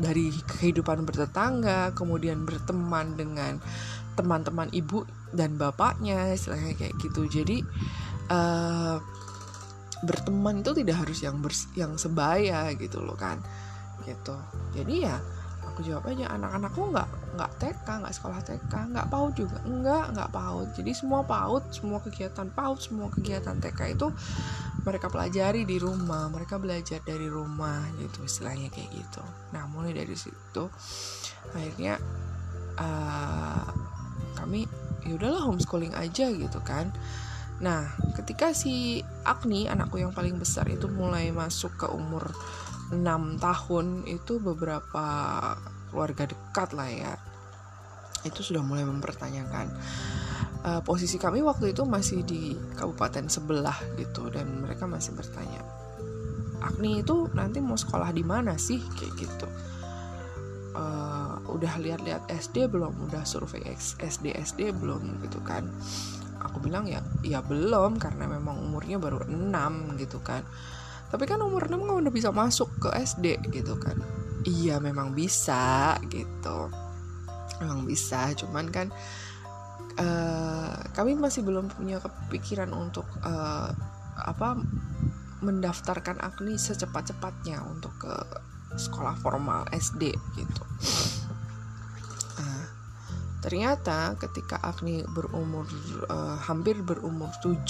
dari 0.01 0.33
kehidupan 0.33 1.05
bertetangga 1.05 1.93
kemudian 1.93 2.49
berteman 2.49 3.13
dengan 3.13 3.61
teman-teman 4.17 4.73
ibu 4.73 5.05
dan 5.35 5.59
bapaknya 5.59 6.33
istilahnya 6.33 6.73
kayak 6.79 6.95
gitu. 7.03 7.27
Jadi 7.29 7.61
uh, 8.31 8.97
berteman 10.07 10.63
itu 10.65 10.73
tidak 10.81 10.97
harus 11.05 11.19
yang 11.21 11.41
bers 11.45 11.69
yang 11.77 11.93
sebaya 12.01 12.73
gitu 12.79 13.03
loh 13.05 13.19
kan 13.19 13.43
gitu. 14.07 14.37
Jadi 14.73 15.05
ya 15.05 15.21
aku 15.75 15.83
jawab 15.83 16.07
aja 16.07 16.31
anak-anakku 16.31 16.95
nggak 16.95 17.09
nggak 17.35 17.51
TK 17.59 17.87
nggak 18.07 18.15
sekolah 18.15 18.41
TK 18.47 18.73
nggak 18.95 19.07
PAUD 19.11 19.33
juga. 19.35 19.59
Nggak 19.67 20.05
nggak 20.15 20.31
PAUD. 20.31 20.69
Jadi 20.79 20.91
semua 20.95 21.27
PAUD 21.27 21.65
semua 21.75 21.99
kegiatan 21.99 22.47
PAUD 22.55 22.79
semua 22.79 23.11
kegiatan 23.11 23.59
TK 23.59 23.81
itu 23.99 24.07
mereka 24.87 25.11
pelajari 25.11 25.67
di 25.67 25.83
rumah 25.83 26.31
mereka 26.31 26.63
belajar 26.63 27.03
dari 27.03 27.27
rumah 27.27 27.91
gitu 27.99 28.23
istilahnya 28.23 28.71
kayak 28.71 28.95
gitu. 28.95 29.23
Nah 29.51 29.67
mulai 29.67 29.91
dari 29.91 30.15
situ 30.15 30.71
akhirnya 31.51 31.99
uh, 32.79 33.67
kami 34.39 34.71
ya 35.03 35.19
udahlah 35.19 35.43
homeschooling 35.43 35.99
aja 35.99 36.31
gitu 36.31 36.63
kan. 36.63 36.95
Nah 37.59 37.91
ketika 38.15 38.55
si 38.55 39.03
Agni 39.27 39.67
anakku 39.67 39.99
yang 39.99 40.15
paling 40.15 40.39
besar 40.39 40.71
itu 40.71 40.87
mulai 40.87 41.35
masuk 41.35 41.75
ke 41.75 41.87
umur 41.91 42.31
6 42.93 43.41
tahun 43.41 43.87
itu 44.05 44.37
beberapa 44.39 45.07
keluarga 45.95 46.27
dekat 46.27 46.75
lah 46.75 46.91
ya. 46.91 47.15
Itu 48.27 48.43
sudah 48.43 48.67
mulai 48.67 48.83
mempertanyakan 48.83 49.71
uh, 50.67 50.81
posisi 50.83 51.21
kami 51.21 51.45
waktu 51.47 51.71
itu 51.71 51.87
masih 51.87 52.27
di 52.27 52.59
kabupaten 52.75 53.31
sebelah 53.31 53.79
gitu 54.01 54.33
dan 54.33 54.65
mereka 54.65 54.89
masih 54.91 55.15
bertanya 55.15 55.63
Agni 56.65 57.05
itu 57.05 57.29
nanti 57.37 57.61
mau 57.61 57.77
sekolah 57.77 58.09
di 58.09 58.25
mana 58.25 58.57
sih? 58.57 58.81
Kayak 58.97 59.13
gitu. 59.21 59.49
Uh, 60.73 61.37
udah 61.53 61.77
lihat-lihat 61.77 62.25
SD 62.33 62.73
belum? 62.73 63.05
Udah 63.05 63.21
survei 63.29 63.61
SD 64.01 64.33
SD 64.33 64.73
belum 64.73 65.21
gitu 65.29 65.45
kan? 65.45 65.69
Aku 66.41 66.65
bilang 66.65 66.89
ya 66.89 67.05
ya 67.21 67.45
belum 67.45 68.01
karena 68.01 68.25
memang 68.25 68.65
umurnya 68.65 68.97
baru 68.97 69.29
6 69.29 70.01
gitu 70.01 70.25
kan. 70.25 70.41
Tapi 71.13 71.29
kan 71.29 71.45
umur 71.45 71.69
6 71.69 71.85
kan 71.85 71.95
udah 72.01 72.13
bisa 72.13 72.33
masuk 72.33 72.73
ke 72.81 72.89
SD 72.97 73.45
gitu 73.53 73.77
kan 73.77 74.24
iya 74.45 74.77
memang 74.79 75.13
bisa 75.17 75.97
gitu. 76.09 76.71
Memang 77.61 77.89
bisa 77.89 78.33
cuman 78.37 78.67
kan 78.71 78.89
uh, 79.99 80.75
kami 80.95 81.19
masih 81.19 81.43
belum 81.43 81.71
punya 81.73 81.99
kepikiran 82.03 82.71
untuk 82.73 83.07
uh, 83.23 83.71
apa 84.15 84.59
mendaftarkan 85.45 86.23
Agni 86.25 86.57
secepat-cepatnya 86.57 87.61
untuk 87.69 87.93
ke 88.01 88.15
sekolah 88.75 89.15
formal 89.21 89.69
SD 89.71 90.15
gitu. 90.39 90.63
Uh, 92.41 92.67
ternyata 93.45 94.17
ketika 94.19 94.59
Agni 94.65 95.05
berumur 95.05 95.69
uh, 96.09 96.39
hampir 96.43 96.81
berumur 96.81 97.31
7 97.45 97.61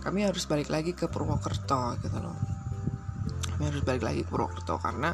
kami 0.00 0.24
harus 0.24 0.48
balik 0.48 0.72
lagi 0.72 0.96
ke 0.96 1.06
Purwokerto 1.06 1.96
gitu 2.00 2.18
loh. 2.20 2.36
Kami 3.56 3.62
harus 3.68 3.84
balik 3.84 4.02
lagi 4.04 4.24
ke 4.24 4.30
Purwokerto 4.32 4.80
karena 4.80 5.12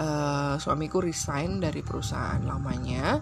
uh, 0.00 0.54
suamiku 0.60 1.00
resign 1.00 1.60
dari 1.60 1.80
perusahaan 1.80 2.40
lamanya. 2.44 3.20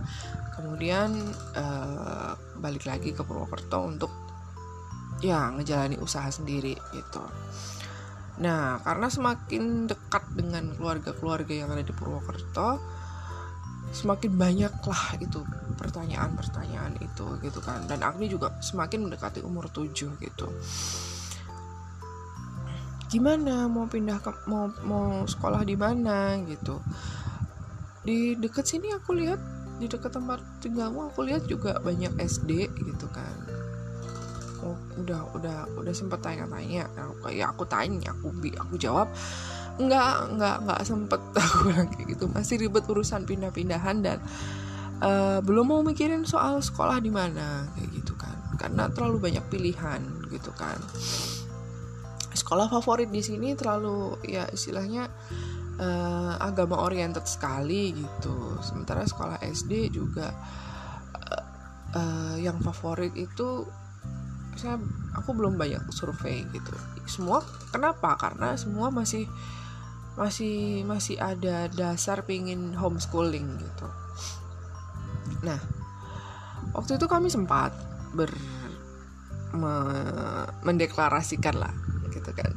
Kemudian 0.54 1.10
uh, 1.58 2.32
balik 2.58 2.86
lagi 2.86 3.10
ke 3.10 3.26
Purwokerto 3.26 3.78
untuk 3.82 4.12
ya 5.22 5.50
ngejalani 5.54 5.98
usaha 5.98 6.28
sendiri 6.30 6.74
gitu. 6.94 7.22
Nah 8.42 8.78
karena 8.82 9.06
semakin 9.10 9.86
dekat 9.90 10.24
dengan 10.34 10.74
keluarga-keluarga 10.74 11.54
yang 11.54 11.70
ada 11.74 11.82
di 11.82 11.94
Purwokerto 11.94 12.78
semakin 13.94 14.34
banyak 14.34 14.74
lah 14.90 15.06
itu 15.22 15.46
pertanyaan-pertanyaan 15.78 16.98
itu 16.98 17.26
gitu 17.42 17.60
kan. 17.62 17.86
Dan 17.86 18.02
Agni 18.02 18.26
juga 18.26 18.54
semakin 18.58 19.06
mendekati 19.06 19.42
umur 19.42 19.70
7 19.70 20.18
gitu 20.18 20.46
gimana 23.14 23.70
mau 23.70 23.86
pindah 23.86 24.18
ke 24.18 24.34
mau 24.50 24.66
mau 24.82 25.22
sekolah 25.22 25.62
di 25.62 25.78
mana 25.78 26.34
gitu. 26.50 26.82
Di 28.02 28.34
dekat 28.34 28.66
sini 28.66 28.90
aku 28.90 29.14
lihat 29.14 29.38
di 29.78 29.86
dekat 29.86 30.18
tempat 30.18 30.42
tinggalmu 30.58 31.06
aku 31.14 31.22
lihat 31.22 31.46
juga 31.46 31.78
banyak 31.78 32.18
SD 32.18 32.74
gitu 32.74 33.06
kan. 33.14 33.38
Oh, 34.66 34.74
udah 34.98 35.30
udah 35.38 35.58
udah 35.78 35.94
sempat 35.94 36.26
tanya-tanya. 36.26 36.90
Ya 37.30 37.54
aku 37.54 37.62
tanya 37.70 38.10
aku 38.10 38.34
aku 38.34 38.74
jawab 38.82 39.06
nggak 39.78 40.34
nggak 40.34 40.56
nggak 40.66 40.80
sempet. 40.82 41.20
Aku 41.38 41.70
bilang 41.70 41.90
kayak 41.90 42.06
gitu. 42.18 42.24
Masih 42.30 42.62
ribet 42.62 42.86
urusan 42.86 43.26
pindah-pindahan 43.26 44.06
dan 44.06 44.18
uh, 45.02 45.42
belum 45.42 45.66
mau 45.70 45.82
mikirin 45.82 46.22
soal 46.22 46.62
sekolah 46.62 47.02
di 47.02 47.10
mana 47.10 47.66
kayak 47.74 47.90
gitu 47.90 48.14
kan. 48.14 48.38
Karena 48.54 48.86
terlalu 48.90 49.18
banyak 49.30 49.44
pilihan 49.50 50.02
gitu 50.30 50.54
kan 50.54 50.78
sekolah 52.34 52.66
favorit 52.66 53.08
di 53.08 53.22
sini 53.22 53.54
terlalu 53.54 54.18
ya 54.26 54.44
istilahnya 54.50 55.06
uh, 55.78 56.34
agama 56.42 56.82
oriented 56.82 57.24
sekali 57.24 57.94
gitu. 57.94 58.58
Sementara 58.60 59.06
sekolah 59.06 59.38
SD 59.40 59.94
juga 59.94 60.34
uh, 61.14 61.44
uh, 61.94 62.36
yang 62.38 62.58
favorit 62.60 63.14
itu 63.14 63.66
saya 64.54 64.78
aku 65.14 65.34
belum 65.34 65.58
banyak 65.58 65.82
survei 65.90 66.46
gitu. 66.50 66.74
Semua 67.06 67.42
kenapa? 67.70 68.18
Karena 68.18 68.54
semua 68.58 68.90
masih 68.90 69.26
masih 70.14 70.86
masih 70.86 71.18
ada 71.18 71.66
dasar 71.70 72.22
pingin 72.22 72.74
homeschooling 72.74 73.46
gitu. 73.58 73.86
Nah 75.42 75.58
waktu 76.74 76.98
itu 76.98 77.06
kami 77.10 77.30
sempat 77.30 77.74
ber 78.14 78.30
me, 79.54 79.74
mendeklarasikan 80.62 81.58
lah 81.58 81.83
gitu 82.14 82.30
kan. 82.30 82.52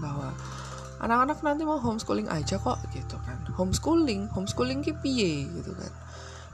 Bahwa 0.00 0.32
anak-anak 1.04 1.38
nanti 1.44 1.62
mau 1.68 1.76
homeschooling 1.76 2.32
aja 2.32 2.56
kok 2.56 2.80
gitu 2.96 3.20
kan. 3.22 3.36
Homeschooling 3.54 4.32
homeschooling 4.32 4.80
ki 4.80 4.96
piye 5.04 5.44
gitu 5.60 5.76
kan. 5.76 5.92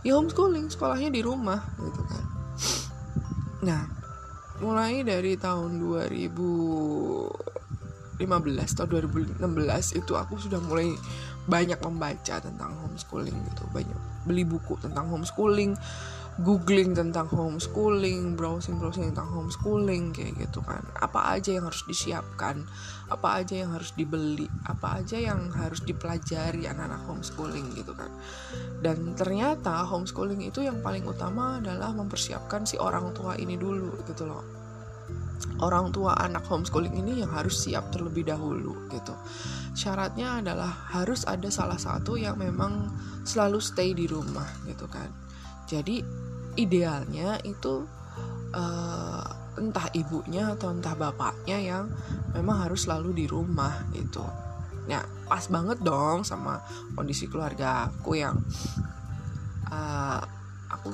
Ya 0.03 0.19
homeschooling 0.19 0.67
sekolahnya 0.67 1.15
di 1.15 1.23
rumah 1.23 1.63
gitu 1.79 2.03
kan. 2.05 2.25
Nah 3.63 3.83
mulai 4.61 5.07
dari 5.07 5.41
tahun 5.41 5.81
2000 5.81 7.51
2015 8.21 8.77
atau 8.77 8.85
2016 8.85 9.41
itu 9.97 10.13
aku 10.13 10.37
sudah 10.37 10.61
mulai 10.61 10.93
banyak 11.49 11.81
membaca 11.81 12.37
tentang 12.37 12.77
homeschooling 12.85 13.33
gitu. 13.33 13.65
Banyak 13.73 14.29
beli 14.29 14.45
buku 14.45 14.77
tentang 14.77 15.09
homeschooling 15.09 15.73
googling 16.39 16.95
tentang 16.95 17.27
homeschooling, 17.27 18.39
browsing-browsing 18.39 19.11
tentang 19.13 19.29
homeschooling 19.35 20.15
kayak 20.15 20.39
gitu 20.39 20.63
kan. 20.63 20.81
Apa 21.03 21.37
aja 21.37 21.59
yang 21.59 21.67
harus 21.67 21.83
disiapkan, 21.85 22.65
apa 23.11 23.43
aja 23.43 23.59
yang 23.67 23.75
harus 23.75 23.91
dibeli, 23.99 24.47
apa 24.71 25.03
aja 25.03 25.19
yang 25.19 25.51
harus 25.51 25.83
dipelajari 25.83 26.71
anak-anak 26.71 27.03
homeschooling 27.11 27.75
gitu 27.75 27.93
kan. 27.93 28.09
Dan 28.79 29.19
ternyata 29.19 29.83
homeschooling 29.85 30.47
itu 30.47 30.63
yang 30.63 30.79
paling 30.81 31.03
utama 31.05 31.59
adalah 31.59 31.91
mempersiapkan 31.91 32.63
si 32.63 32.79
orang 32.79 33.11
tua 33.11 33.35
ini 33.35 33.59
dulu 33.59 34.01
gitu 34.07 34.25
loh. 34.31 34.45
Orang 35.61 35.93
tua 35.93 36.17
anak 36.17 36.49
homeschooling 36.49 36.97
ini 36.97 37.21
yang 37.21 37.37
harus 37.37 37.69
siap 37.69 37.93
terlebih 37.93 38.25
dahulu 38.25 38.89
gitu. 38.89 39.13
Syaratnya 39.77 40.41
adalah 40.41 40.73
harus 40.89 41.29
ada 41.29 41.53
salah 41.53 41.77
satu 41.77 42.17
yang 42.17 42.41
memang 42.41 42.89
selalu 43.29 43.61
stay 43.61 43.93
di 43.93 44.09
rumah 44.09 44.49
gitu 44.65 44.89
kan. 44.89 45.30
Jadi 45.71 46.03
idealnya 46.59 47.39
itu 47.47 47.87
uh, 48.51 49.25
entah 49.55 49.87
ibunya 49.95 50.51
atau 50.59 50.75
entah 50.75 50.99
bapaknya 50.99 51.59
yang 51.63 51.85
memang 52.35 52.67
harus 52.67 52.91
selalu 52.91 53.15
di 53.15 53.27
rumah 53.31 53.87
gitu. 53.95 54.27
Nah, 54.91 55.07
pas 55.31 55.47
banget 55.47 55.79
dong 55.79 56.27
sama 56.27 56.59
kondisi 56.99 57.31
keluarga 57.31 57.87
aku 57.87 58.19
yang 58.19 58.35
uh, 59.71 60.21
aku 60.67 60.91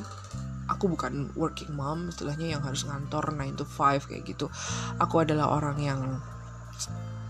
aku 0.67 0.85
bukan 0.93 1.33
working 1.39 1.73
mom 1.73 2.13
istilahnya 2.13 2.59
yang 2.59 2.63
harus 2.63 2.85
ngantor 2.85 3.33
9 3.33 3.57
to 3.57 3.65
5 3.65 4.13
kayak 4.13 4.23
gitu. 4.29 4.53
Aku 5.01 5.25
adalah 5.25 5.57
orang 5.57 5.79
yang 5.81 6.01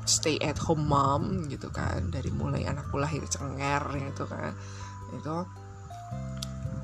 stay 0.07 0.39
at 0.39 0.57
home 0.63 0.87
mom 0.87 1.51
gitu 1.51 1.71
kan 1.75 2.15
dari 2.15 2.31
mulai 2.31 2.63
anakku 2.63 2.95
lahir 2.95 3.27
cenger 3.27 3.83
gitu 3.99 4.25
kan 4.31 4.55
itu 5.11 5.37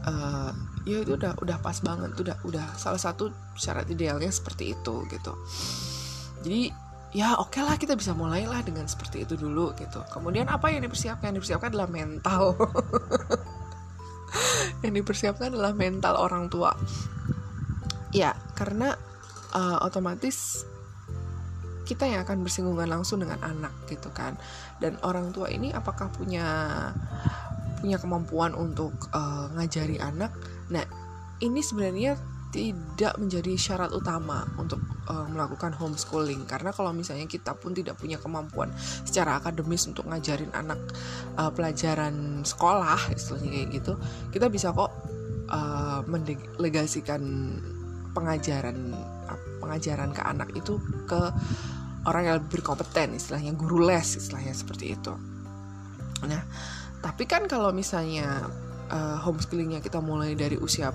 uh, 0.06 0.50
ya 0.82 1.02
itu 1.02 1.14
udah 1.14 1.38
udah 1.38 1.58
pas 1.62 1.78
banget 1.78 2.10
udah 2.18 2.36
udah 2.42 2.66
salah 2.74 2.98
satu 2.98 3.30
syarat 3.54 3.86
idealnya 3.90 4.30
seperti 4.30 4.74
itu 4.74 5.06
gitu. 5.10 5.32
Jadi 6.42 6.74
ya 7.12 7.38
oke 7.38 7.52
okay 7.52 7.62
lah 7.62 7.76
kita 7.76 7.94
bisa 7.94 8.16
mulailah 8.16 8.64
dengan 8.64 8.88
seperti 8.90 9.22
itu 9.22 9.38
dulu 9.38 9.74
gitu. 9.78 10.02
Kemudian 10.10 10.50
apa 10.50 10.72
yang 10.72 10.82
dipersiapkan? 10.82 11.30
Yang 11.30 11.44
dipersiapkan 11.44 11.70
adalah 11.70 11.90
mental. 11.90 12.42
Yang 14.82 15.04
dipersiapkan 15.04 15.54
adalah 15.54 15.76
mental 15.76 16.18
orang 16.18 16.50
tua. 16.50 16.74
Ya 18.10 18.34
karena 18.58 18.96
uh, 19.54 19.78
otomatis 19.84 20.66
kita 21.82 22.06
yang 22.06 22.22
akan 22.24 22.46
bersinggungan 22.46 22.88
langsung 22.88 23.20
dengan 23.20 23.38
anak 23.44 23.70
gitu 23.86 24.08
kan. 24.10 24.34
Dan 24.80 24.96
orang 25.04 25.30
tua 25.30 25.52
ini 25.52 25.70
apakah 25.70 26.08
punya 26.08 26.42
punya 27.82 27.98
kemampuan 27.98 28.54
untuk 28.54 28.94
uh, 29.10 29.50
ngajari 29.58 29.98
anak. 29.98 30.30
Nah, 30.70 30.86
ini 31.42 31.58
sebenarnya 31.58 32.14
tidak 32.52 33.16
menjadi 33.16 33.56
syarat 33.56 33.90
utama 33.96 34.44
untuk 34.60 34.78
uh, 35.08 35.24
melakukan 35.24 35.72
homeschooling 35.72 36.44
karena 36.44 36.68
kalau 36.68 36.92
misalnya 36.92 37.24
kita 37.24 37.56
pun 37.56 37.72
tidak 37.72 37.96
punya 37.96 38.20
kemampuan 38.20 38.68
secara 39.08 39.40
akademis 39.40 39.88
untuk 39.88 40.04
ngajarin 40.04 40.52
anak 40.52 40.76
uh, 41.40 41.48
pelajaran 41.48 42.44
sekolah 42.44 43.00
istilahnya 43.16 43.50
kayak 43.56 43.68
gitu 43.72 43.92
kita 44.36 44.52
bisa 44.52 44.68
kok 44.68 44.92
uh, 45.48 46.04
mendelegasikan 46.04 47.24
pengajaran 48.12 48.92
pengajaran 49.56 50.12
ke 50.12 50.20
anak 50.20 50.52
itu 50.52 50.76
ke 51.08 51.32
orang 52.04 52.22
yang 52.28 52.34
lebih 52.36 52.60
berkompeten 52.60 53.16
istilahnya 53.16 53.56
guru 53.56 53.80
les 53.80 54.20
istilahnya 54.20 54.52
seperti 54.52 54.92
itu 54.92 55.16
nah 56.28 56.44
tapi 57.02 57.26
kan 57.26 57.50
kalau 57.50 57.74
misalnya 57.74 58.46
uh, 58.88 59.18
homeschoolingnya 59.20 59.82
kita 59.82 59.98
mulai 59.98 60.38
dari 60.38 60.54
usia 60.56 60.94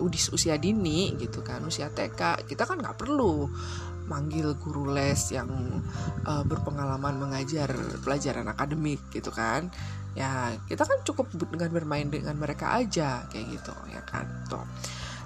udis 0.00 0.32
usia 0.32 0.56
dini 0.56 1.14
gitu 1.20 1.44
kan 1.44 1.62
usia 1.68 1.92
TK 1.92 2.48
kita 2.48 2.64
kan 2.64 2.80
nggak 2.80 2.96
perlu 2.96 3.46
manggil 4.10 4.58
guru 4.58 4.90
les 4.90 5.30
yang 5.30 5.48
uh, 6.26 6.42
berpengalaman 6.42 7.22
mengajar 7.22 7.70
pelajaran 8.02 8.50
akademik 8.50 8.98
gitu 9.14 9.30
kan. 9.30 9.70
Ya 10.12 10.52
kita 10.68 10.84
kan 10.84 11.00
cukup 11.08 11.32
dengan 11.32 11.72
bermain 11.72 12.04
dengan 12.12 12.36
mereka 12.36 12.76
aja 12.76 13.24
kayak 13.32 13.46
gitu 13.48 13.72
ya 13.88 14.04
kan 14.04 14.28
tuh 14.44 14.60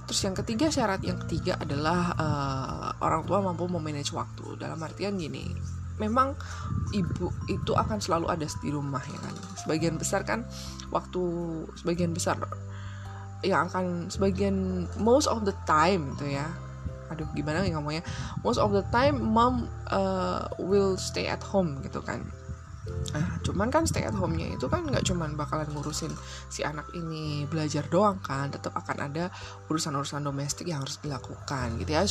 terus 0.06 0.22
yang 0.22 0.38
ketiga 0.38 0.70
syarat 0.70 1.02
yang 1.02 1.18
ketiga 1.26 1.58
adalah 1.58 2.14
uh, 2.14 2.88
orang 3.02 3.26
tua 3.26 3.42
mampu 3.42 3.66
memanage 3.66 4.14
waktu. 4.14 4.54
Dalam 4.54 4.78
artian 4.78 5.18
gini 5.18 5.50
memang 5.96 6.36
ibu 6.92 7.32
itu 7.48 7.72
akan 7.72 7.98
selalu 7.98 8.28
ada 8.30 8.46
di 8.62 8.70
rumah 8.70 9.02
ya 9.02 9.18
kan? 9.20 9.34
Sebagian 9.64 9.96
besar 9.96 10.22
kan 10.22 10.44
waktu 10.92 11.22
sebagian 11.80 12.14
besar 12.14 12.38
yang 13.44 13.68
akan 13.68 14.08
sebagian 14.08 14.88
most 15.00 15.28
of 15.28 15.44
the 15.44 15.54
time 15.68 16.14
gitu 16.16 16.36
ya. 16.36 16.46
Aduh 17.12 17.28
gimana 17.36 17.62
nih 17.62 17.76
ngomongnya? 17.76 18.02
Most 18.42 18.58
of 18.58 18.74
the 18.74 18.82
time 18.90 19.22
mom 19.22 19.70
uh, 19.92 20.50
will 20.58 20.98
stay 20.98 21.30
at 21.30 21.42
home 21.42 21.78
gitu 21.86 22.02
kan. 22.02 22.24
Nah, 22.86 23.42
cuman 23.42 23.66
kan 23.70 23.82
stay 23.82 24.06
at 24.06 24.14
home-nya 24.14 24.54
itu 24.54 24.70
kan 24.70 24.86
nggak 24.86 25.02
cuman 25.06 25.34
bakalan 25.34 25.66
ngurusin 25.74 26.10
si 26.46 26.62
anak 26.62 26.86
ini 26.94 27.42
belajar 27.50 27.82
doang 27.90 28.22
kan, 28.22 28.50
tetap 28.50 28.78
akan 28.78 29.10
ada 29.10 29.30
urusan-urusan 29.66 30.22
domestik 30.22 30.70
yang 30.70 30.86
harus 30.86 31.02
dilakukan 31.02 31.82
gitu 31.82 31.90
ya 31.90 32.06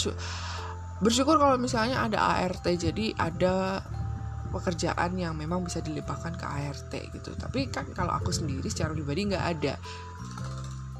bersyukur 1.04 1.36
kalau 1.36 1.60
misalnya 1.60 2.08
ada 2.08 2.20
ART 2.40 2.64
jadi 2.64 3.12
ada 3.20 3.84
pekerjaan 4.56 5.20
yang 5.20 5.36
memang 5.36 5.68
bisa 5.68 5.84
dilimpahkan 5.84 6.40
ke 6.40 6.46
ART 6.48 6.94
gitu. 7.12 7.36
Tapi 7.36 7.68
kan 7.68 7.92
kalau 7.92 8.16
aku 8.16 8.32
sendiri 8.32 8.72
secara 8.72 8.96
pribadi 8.96 9.28
nggak 9.28 9.46
ada 9.46 9.76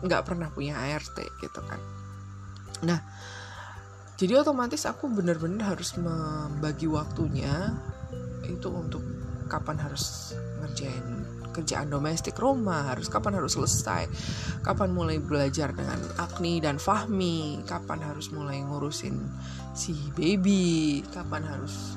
nggak 0.04 0.22
pernah 0.28 0.52
punya 0.52 0.76
ART 0.76 1.16
gitu 1.16 1.60
kan. 1.64 1.80
Nah 2.84 3.00
jadi 4.16 4.40
otomatis 4.40 4.88
aku 4.88 5.12
benar-benar 5.12 5.76
harus 5.76 5.96
membagi 6.00 6.88
waktunya 6.88 7.76
itu 8.48 8.72
untuk 8.72 9.04
kapan 9.52 9.76
harus 9.82 10.36
ngerjain 10.64 11.25
kerjaan 11.56 11.88
domestik 11.88 12.36
rumah 12.36 12.92
harus 12.92 13.08
kapan 13.08 13.40
harus 13.40 13.56
selesai? 13.56 14.12
Kapan 14.60 14.92
mulai 14.92 15.24
belajar 15.24 15.72
dengan 15.72 15.96
Agni 16.20 16.60
dan 16.60 16.76
Fahmi? 16.76 17.64
Kapan 17.64 18.04
harus 18.04 18.28
mulai 18.36 18.60
ngurusin 18.60 19.16
si 19.72 19.96
baby? 20.12 21.00
Kapan 21.16 21.48
harus 21.48 21.96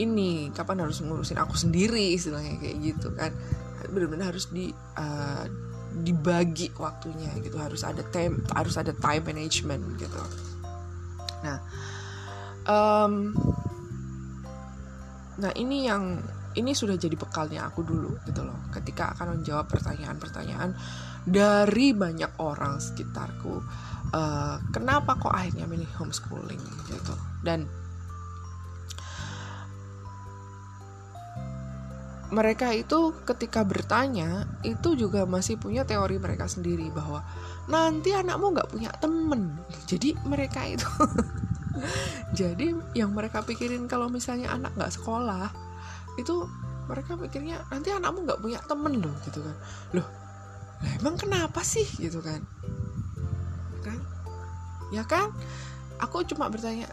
ini? 0.00 0.48
Kapan 0.56 0.88
harus 0.88 1.04
ngurusin 1.04 1.36
aku 1.36 1.52
sendiri? 1.60 2.16
Istilahnya 2.16 2.56
kayak 2.56 2.76
gitu 2.80 3.08
kan. 3.12 3.36
Benar-benar 3.92 4.32
harus 4.32 4.48
di 4.48 4.72
uh, 4.96 5.44
dibagi 6.00 6.72
waktunya 6.80 7.30
gitu. 7.44 7.60
Harus 7.60 7.84
ada 7.84 8.00
time 8.08 8.40
harus 8.56 8.80
ada 8.80 8.96
time 8.96 9.24
management 9.28 9.84
gitu. 10.00 10.22
Nah 11.44 11.58
um, 12.64 13.36
nah 15.36 15.52
ini 15.52 15.84
yang 15.84 16.20
ini 16.56 16.72
sudah 16.72 16.96
jadi 16.96 17.14
bekalnya 17.14 17.68
aku 17.68 17.84
dulu 17.84 18.16
gitu 18.24 18.42
loh. 18.42 18.56
Ketika 18.72 19.12
akan 19.16 19.40
menjawab 19.40 19.68
pertanyaan-pertanyaan 19.68 20.72
dari 21.28 21.92
banyak 21.92 22.40
orang 22.40 22.80
sekitarku 22.80 23.54
uh, 24.12 24.56
kenapa 24.72 25.20
kok 25.20 25.32
akhirnya 25.32 25.68
milih 25.68 25.88
homeschooling 26.00 26.62
gitu. 26.88 27.14
Dan 27.44 27.68
mereka 32.26 32.74
itu 32.74 33.14
ketika 33.22 33.62
bertanya 33.62 34.50
itu 34.66 34.98
juga 34.98 35.22
masih 35.28 35.62
punya 35.62 35.86
teori 35.86 36.18
mereka 36.18 36.50
sendiri 36.50 36.90
bahwa 36.90 37.22
nanti 37.70 38.10
anakmu 38.10 38.56
nggak 38.56 38.70
punya 38.72 38.90
temen. 38.98 39.54
Jadi 39.86 40.18
mereka 40.26 40.66
itu 40.66 40.88
jadi 42.38 42.72
yang 42.96 43.12
mereka 43.12 43.44
pikirin 43.44 43.86
kalau 43.86 44.08
misalnya 44.08 44.50
anak 44.50 44.74
nggak 44.74 44.94
sekolah 44.96 45.65
itu 46.16 46.48
mereka 46.86 47.18
pikirnya 47.18 47.66
nanti 47.68 47.90
anakmu 47.90 48.24
nggak 48.24 48.40
punya 48.40 48.58
temen 48.64 49.00
loh 49.00 49.14
gitu 49.26 49.40
kan. 49.42 49.56
Loh 49.96 50.06
lah 50.82 50.92
emang 51.00 51.16
kenapa 51.16 51.64
sih? 51.64 51.86
Gitu 51.96 52.20
kan. 52.20 52.40
Kan? 53.80 53.98
Ya 54.92 55.04
kan? 55.08 55.32
Aku 56.02 56.20
cuma 56.28 56.52
bertanya 56.52 56.92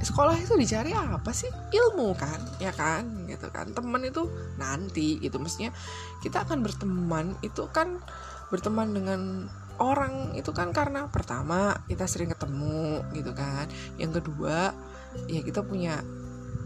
sekolah 0.00 0.38
itu 0.38 0.54
dicari 0.54 0.94
apa 0.94 1.34
sih? 1.34 1.50
Ilmu 1.74 2.14
kan? 2.14 2.38
Ya 2.62 2.70
kan? 2.70 3.26
Gitu 3.26 3.50
kan. 3.50 3.74
Teman 3.74 4.06
itu 4.06 4.30
nanti 4.60 5.18
gitu. 5.18 5.42
Maksudnya 5.42 5.74
kita 6.22 6.46
akan 6.46 6.62
berteman 6.62 7.34
itu 7.42 7.66
kan 7.74 7.98
berteman 8.50 8.94
dengan 8.94 9.50
orang 9.80 10.36
itu 10.36 10.52
kan 10.52 10.70
karena 10.76 11.08
pertama 11.08 11.72
kita 11.90 12.06
sering 12.06 12.30
ketemu 12.30 13.02
gitu 13.16 13.34
kan. 13.34 13.66
Yang 13.98 14.22
kedua 14.22 14.70
ya 15.26 15.42
kita 15.42 15.66
punya 15.66 15.98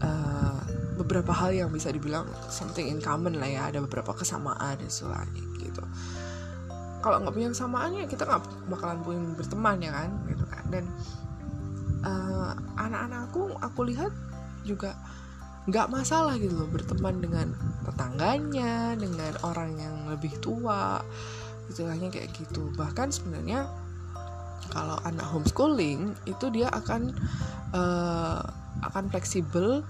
uh, 0.01 0.59
beberapa 0.95 1.31
hal 1.31 1.51
yang 1.53 1.69
bisa 1.71 1.91
dibilang 1.91 2.27
something 2.47 2.87
in 2.87 2.99
common 3.03 3.37
lah 3.37 3.47
ya. 3.47 3.61
Ada 3.69 3.83
beberapa 3.83 4.15
kesamaan 4.15 4.79
dan 4.79 4.89
sebagainya 4.89 5.43
gitu. 5.61 5.83
Kalau 7.03 7.21
nggak 7.21 7.33
punya 7.37 7.49
kesamaan 7.53 7.91
ya 7.93 8.05
kita 8.09 8.25
nggak 8.25 8.43
bakalan 8.71 8.99
punya 9.05 9.21
berteman 9.37 9.77
ya 9.83 9.91
kan 9.93 10.09
gitu 10.25 10.45
kan. 10.49 10.63
Dan 10.73 10.85
uh, 12.01 12.51
anak-anak 12.81 13.19
aku 13.29 13.41
aku 13.61 13.79
lihat 13.93 14.11
juga 14.65 14.97
nggak 15.65 15.89
masalah 15.89 16.37
gitu 16.37 16.53
loh 16.53 16.69
berteman 16.69 17.17
dengan 17.21 17.47
tetangganya 17.85 18.93
dengan 18.93 19.33
orang 19.41 19.73
yang 19.81 19.95
lebih 20.09 20.33
tua 20.41 21.01
hanya 21.73 22.07
kayak 22.13 22.29
gitu. 22.37 22.69
Bahkan 22.77 23.09
sebenarnya 23.09 23.65
kalau 24.69 24.97
anak 25.05 25.25
homeschooling 25.29 26.13
itu 26.25 26.45
dia 26.53 26.69
akan 26.69 27.13
uh, 27.73 28.41
akan 28.83 29.07
fleksibel 29.13 29.85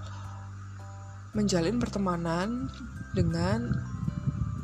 menjalin 1.36 1.76
pertemanan 1.80 2.70
dengan 3.12 3.72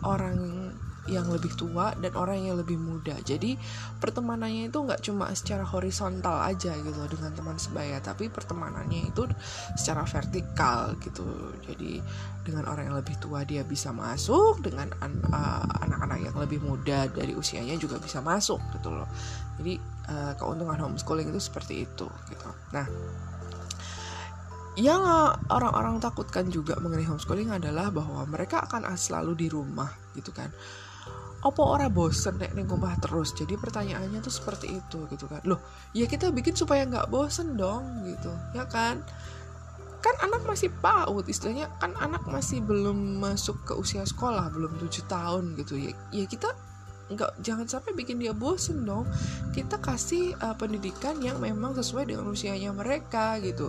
orang 0.02 0.70
yang 1.11 1.26
lebih 1.35 1.50
tua 1.58 1.98
dan 1.98 2.14
orang 2.14 2.46
yang 2.46 2.54
lebih 2.54 2.78
muda. 2.78 3.18
Jadi 3.26 3.58
pertemanannya 3.98 4.70
itu 4.70 4.78
nggak 4.78 5.02
cuma 5.02 5.26
secara 5.35 5.66
horizontal 5.66 6.38
aja 6.38 6.78
gitu 6.78 7.00
dengan 7.11 7.35
teman 7.35 7.58
sebaya 7.58 7.98
tapi 7.98 8.30
pertemanannya 8.30 9.11
itu 9.11 9.26
secara 9.74 10.06
vertikal 10.06 10.94
gitu. 11.02 11.26
Jadi 11.66 11.98
dengan 12.46 12.70
orang 12.70 12.90
yang 12.90 12.98
lebih 12.98 13.18
tua 13.18 13.42
dia 13.42 13.66
bisa 13.66 13.90
masuk 13.90 14.62
dengan 14.62 14.94
uh, 15.02 15.66
anak-anak 15.82 16.22
yang 16.22 16.37
lebih 16.38 16.62
muda 16.62 17.11
dari 17.11 17.35
usianya 17.35 17.74
juga 17.82 17.98
bisa 17.98 18.22
masuk 18.22 18.62
gitu 18.78 18.94
loh. 18.94 19.11
Jadi 19.58 19.82
uh, 20.06 20.32
keuntungan 20.38 20.78
homeschooling 20.78 21.35
itu 21.35 21.42
seperti 21.42 21.82
itu 21.82 22.06
gitu. 22.30 22.48
Nah 22.70 22.87
yang 24.72 25.04
orang-orang 25.52 26.00
takutkan 26.00 26.48
juga 26.48 26.80
mengenai 26.80 27.04
homeschooling 27.04 27.52
adalah 27.52 27.92
bahwa 27.92 28.24
mereka 28.24 28.64
akan 28.64 28.88
selalu 28.96 29.37
di 29.37 29.46
rumah 29.52 29.92
gitu 30.16 30.32
kan. 30.32 30.48
Apa 31.42 31.61
orang 31.61 31.92
bosen 31.92 32.40
nek 32.40 32.56
nih 32.56 32.64
rumah 32.64 32.96
terus? 32.96 33.37
Jadi 33.37 33.61
pertanyaannya 33.61 34.24
tuh 34.24 34.32
seperti 34.32 34.72
itu 34.72 35.04
gitu 35.12 35.28
kan. 35.28 35.44
Loh 35.44 35.61
ya 35.92 36.08
kita 36.08 36.32
bikin 36.32 36.56
supaya 36.56 36.88
nggak 36.88 37.12
bosen 37.12 37.61
dong 37.61 38.08
gitu 38.08 38.32
ya 38.56 38.64
kan? 38.64 39.04
Kan 40.00 40.14
anak 40.24 40.48
masih 40.48 40.72
PAUD 40.80 41.28
istilahnya 41.28 41.68
kan 41.76 41.92
anak 42.00 42.24
masih 42.24 42.64
belum 42.64 43.20
masuk 43.20 43.61
ke 43.68 43.76
usia 43.76 44.08
sekolah 44.08 44.48
belum 44.56 44.80
tujuh 44.80 45.04
tahun 45.04 45.52
gitu. 45.61 45.76
Ya 45.76 45.92
ya 46.16 46.24
kita 46.24 46.48
nggak 47.12 47.44
jangan 47.44 47.68
sampai 47.68 47.92
bikin 47.92 48.24
dia 48.24 48.32
bosen 48.32 48.88
dong. 48.88 49.04
Kita 49.52 49.76
kasih 49.85 50.32
uh, 50.40 50.56
pendidikan 50.56 51.20
yang 51.20 51.44
memang 51.44 51.76
sesuai 51.76 52.08
dengan 52.08 52.24
usianya 52.32 52.72
mereka 52.72 53.37
gitu 53.44 53.68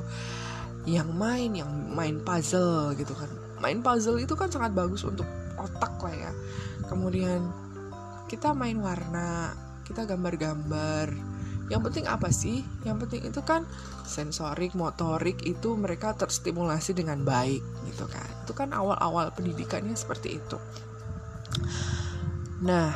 yang 0.84 1.16
main 1.16 1.56
yang 1.56 1.70
main 1.96 2.20
puzzle 2.20 2.92
gitu 3.00 3.16
kan. 3.16 3.32
Main 3.64 3.80
puzzle 3.80 4.20
itu 4.20 4.36
kan 4.36 4.52
sangat 4.52 4.76
bagus 4.76 5.08
untuk 5.08 5.28
otak 5.56 5.96
lah 6.04 6.16
ya. 6.16 6.32
Kemudian 6.92 7.48
kita 8.28 8.52
main 8.52 8.76
warna 8.84 9.56
kita 9.88 10.04
gambar-gambar. 10.04 11.12
Yang 11.72 11.82
penting 11.88 12.06
apa 12.12 12.28
sih? 12.28 12.68
Yang 12.84 13.08
penting 13.08 13.22
itu 13.32 13.42
kan 13.42 13.64
sensorik 14.04 14.76
motorik 14.76 15.40
itu 15.48 15.80
mereka 15.80 16.12
terstimulasi 16.12 16.92
dengan 16.92 17.24
baik 17.24 17.64
gitu 17.88 18.04
kan. 18.12 18.28
Itu 18.44 18.52
kan 18.52 18.76
awal-awal 18.76 19.32
pendidikannya 19.32 19.96
seperti 19.96 20.44
itu. 20.44 20.60
Nah 22.68 22.92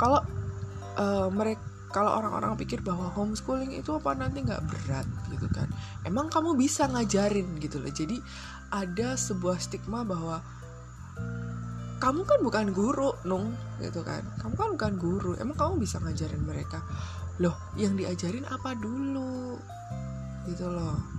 kalau 0.00 0.24
uh, 0.96 1.28
mereka 1.28 1.75
kalau 1.96 2.12
orang-orang 2.20 2.60
pikir 2.60 2.84
bahwa 2.84 3.08
homeschooling 3.08 3.72
itu 3.72 3.96
apa 3.96 4.12
nanti 4.12 4.44
nggak 4.44 4.68
berat 4.68 5.08
gitu 5.32 5.48
kan. 5.48 5.64
Emang 6.04 6.28
kamu 6.28 6.52
bisa 6.52 6.84
ngajarin 6.92 7.56
gitu 7.56 7.80
loh. 7.80 7.88
Jadi 7.88 8.20
ada 8.68 9.16
sebuah 9.16 9.56
stigma 9.56 10.04
bahwa 10.04 10.44
kamu 11.96 12.28
kan 12.28 12.38
bukan 12.44 12.66
guru 12.76 13.16
nung 13.24 13.56
gitu 13.80 14.04
kan. 14.04 14.20
Kamu 14.44 14.52
kan 14.60 14.68
bukan 14.76 14.92
guru. 15.00 15.32
Emang 15.40 15.56
kamu 15.56 15.80
bisa 15.80 15.96
ngajarin 16.04 16.44
mereka? 16.44 16.84
Loh 17.40 17.56
yang 17.80 17.96
diajarin 17.96 18.44
apa 18.44 18.76
dulu? 18.76 19.56
Gitu 20.44 20.68
loh 20.68 21.16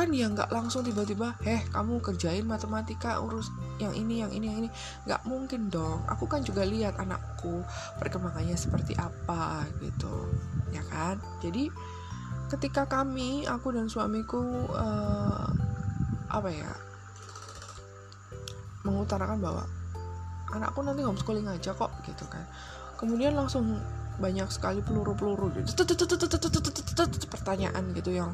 kan 0.00 0.08
ya 0.16 0.32
nggak 0.32 0.48
langsung 0.48 0.80
tiba-tiba 0.80 1.36
heh 1.44 1.60
kamu 1.76 2.00
kerjain 2.00 2.48
matematika 2.48 3.20
urus 3.20 3.52
yang 3.76 3.92
ini 3.92 4.24
yang 4.24 4.32
ini 4.32 4.48
yang 4.48 4.58
ini 4.64 4.68
nggak 5.04 5.28
mungkin 5.28 5.68
dong 5.68 6.00
aku 6.08 6.24
kan 6.24 6.40
juga 6.40 6.64
lihat 6.64 6.96
anakku 6.96 7.60
perkembangannya 8.00 8.56
seperti 8.56 8.96
apa 8.96 9.68
gitu 9.84 10.24
ya 10.72 10.80
kan 10.88 11.20
jadi 11.44 11.68
ketika 12.48 12.88
kami 12.88 13.44
aku 13.44 13.76
dan 13.76 13.92
suamiku 13.92 14.40
uh, 14.72 15.52
apa 16.32 16.48
ya 16.48 16.72
mengutarakan 18.88 19.36
bahwa 19.36 19.68
anakku 20.56 20.80
nanti 20.80 21.04
homeschooling 21.04 21.44
aja 21.44 21.76
kok 21.76 21.92
gitu 22.08 22.24
kan 22.32 22.48
kemudian 22.96 23.36
langsung 23.36 23.76
banyak 24.16 24.48
sekali 24.48 24.80
peluru-peluru 24.80 25.60
pertanyaan 27.28 27.84
gitu 27.92 28.16
yang 28.16 28.32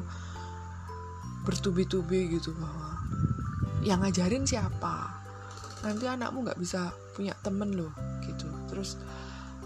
bertubi-tubi 1.47 2.35
gitu 2.35 2.51
bahwa 2.59 2.99
yang 3.79 4.03
ngajarin 4.03 4.43
siapa? 4.43 5.15
Nanti 5.87 6.03
anakmu 6.03 6.43
nggak 6.43 6.59
bisa 6.59 6.91
punya 7.15 7.31
temen 7.39 7.71
loh 7.71 7.95
gitu. 8.27 8.51
Terus 8.67 8.99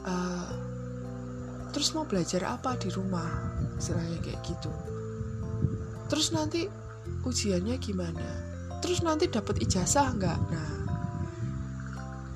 uh, 0.06 0.54
terus 1.74 1.89
mau 1.98 2.06
belajar 2.06 2.46
apa 2.46 2.78
di 2.78 2.94
rumah? 2.94 3.26
Istilahnya 3.82 4.22
kayak 4.22 4.46
gitu. 4.46 4.70
Terus 6.06 6.30
nanti 6.38 6.70
ujiannya 7.26 7.82
gimana? 7.82 8.30
Terus 8.86 9.02
nanti 9.02 9.26
dapat 9.26 9.65
ijazah 9.65 10.13
nggak? 10.13 10.39
Nah 10.54 10.72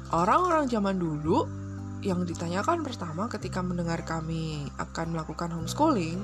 orang-orang 0.10 0.66
zaman 0.66 0.98
dulu 0.98 1.46
yang 2.02 2.26
ditanyakan 2.26 2.82
pertama 2.82 3.30
ketika 3.30 3.62
mendengar 3.66 4.02
kami 4.06 4.70
akan 4.78 5.14
melakukan 5.14 5.54
homeschooling 5.54 6.22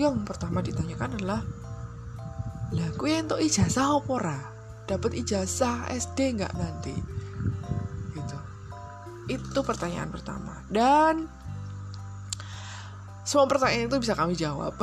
yang 0.00 0.24
pertama 0.24 0.64
ditanyakan 0.64 1.20
adalah 1.20 1.40
lah 2.70 2.88
gue 2.94 3.12
untuk 3.18 3.42
ijazah 3.42 3.98
opora 3.98 4.50
dapat 4.90 5.14
ijazah 5.22 5.86
SD 5.94 6.42
nggak 6.42 6.54
nanti? 6.58 6.94
Gitu. 8.10 8.38
Itu 9.30 9.62
pertanyaan 9.62 10.10
pertama. 10.10 10.66
Dan 10.66 11.30
semua 13.22 13.46
pertanyaan 13.46 13.86
itu 13.86 14.02
bisa 14.02 14.18
kami 14.18 14.34
jawab. 14.34 14.74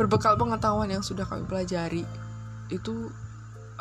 Berbekal 0.00 0.40
pengetahuan 0.40 0.88
yang 0.88 1.04
sudah 1.04 1.28
kami 1.28 1.44
pelajari 1.44 2.02
itu 2.72 3.12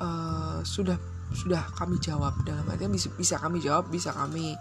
uh, 0.03 0.59
sudah 0.67 0.99
sudah 1.31 1.63
kami 1.79 1.95
jawab. 2.03 2.35
Dalam 2.43 2.67
artinya 2.67 2.91
bisa 2.91 3.07
bisa 3.15 3.39
kami 3.39 3.63
jawab 3.63 3.87
bisa 3.87 4.11
kami 4.11 4.59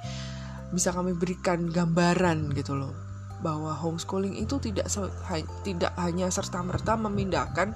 bisa 0.70 0.94
kami 0.94 1.12
berikan 1.12 1.68
gambaran 1.68 2.54
gitu 2.56 2.78
loh 2.78 3.11
bahwa 3.42 3.74
homeschooling 3.74 4.38
itu 4.38 4.56
tidak 4.62 4.88
tidak 5.66 5.92
hanya 5.98 6.30
serta 6.30 6.62
merta 6.62 6.94
memindahkan 6.94 7.74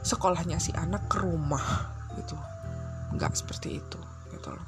sekolahnya 0.00 0.56
si 0.62 0.72
anak 0.72 1.10
ke 1.10 1.20
rumah 1.20 1.90
gitu 2.16 2.38
nggak 3.12 3.34
seperti 3.34 3.82
itu 3.82 4.00
gitu 4.32 4.48
loh 4.54 4.66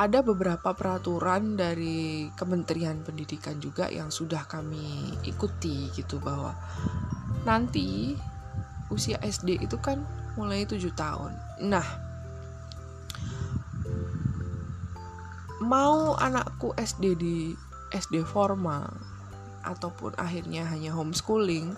ada 0.00 0.24
beberapa 0.24 0.72
peraturan 0.72 1.60
dari 1.60 2.32
Kementerian 2.32 3.04
Pendidikan 3.04 3.60
juga 3.60 3.92
yang 3.92 4.08
sudah 4.08 4.48
kami 4.48 5.12
ikuti 5.28 5.92
gitu 5.92 6.16
bahwa 6.24 6.56
nanti 7.44 8.16
usia 8.88 9.20
SD 9.20 9.60
itu 9.60 9.76
kan 9.76 10.00
mulai 10.40 10.64
7 10.64 10.80
tahun. 10.96 11.36
Nah, 11.68 11.84
mau 15.60 16.16
anakku 16.16 16.72
SD 16.76 17.04
di 17.20 17.36
SD 17.92 18.24
formal 18.24 18.88
ataupun 19.60 20.16
akhirnya 20.16 20.64
hanya 20.64 20.96
homeschooling 20.96 21.76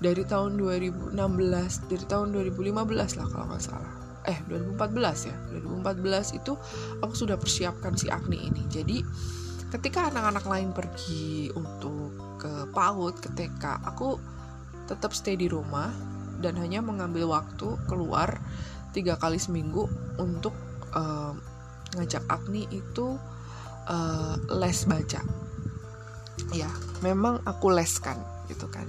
dari 0.00 0.24
tahun 0.24 0.56
2016 0.56 1.12
dari 1.92 2.04
tahun 2.08 2.32
2015 2.32 3.20
lah 3.20 3.26
kalau 3.28 3.46
nggak 3.52 3.62
salah. 3.62 3.92
Eh 4.24 4.40
2014 4.48 5.28
ya. 5.28 5.36
2014 5.52 6.40
itu 6.40 6.52
aku 7.04 7.12
sudah 7.12 7.36
persiapkan 7.36 7.92
si 8.00 8.08
Agni 8.08 8.48
ini. 8.48 8.64
Jadi 8.72 9.04
ketika 9.68 10.08
anak-anak 10.08 10.44
lain 10.48 10.70
pergi 10.72 11.52
untuk 11.52 12.16
ke 12.40 12.72
PAUD 12.72 13.20
ke 13.20 13.28
TK 13.36 13.64
aku 13.84 14.16
tetap 14.88 15.12
stay 15.12 15.36
di 15.36 15.46
rumah 15.46 15.92
dan 16.40 16.56
hanya 16.56 16.80
mengambil 16.80 17.30
waktu 17.30 17.76
keluar 17.84 18.40
tiga 18.90 19.14
kali 19.20 19.38
seminggu 19.38 19.86
untuk 20.18 20.56
uh, 20.96 21.36
ngajak 21.96 22.22
Agni 22.30 22.66
itu 22.70 23.18
uh, 23.90 24.34
les 24.58 24.80
baca. 24.86 25.20
Ya 26.50 26.70
memang 27.02 27.42
aku 27.46 27.70
leskan 27.70 28.18
gitu 28.50 28.66
kan. 28.70 28.86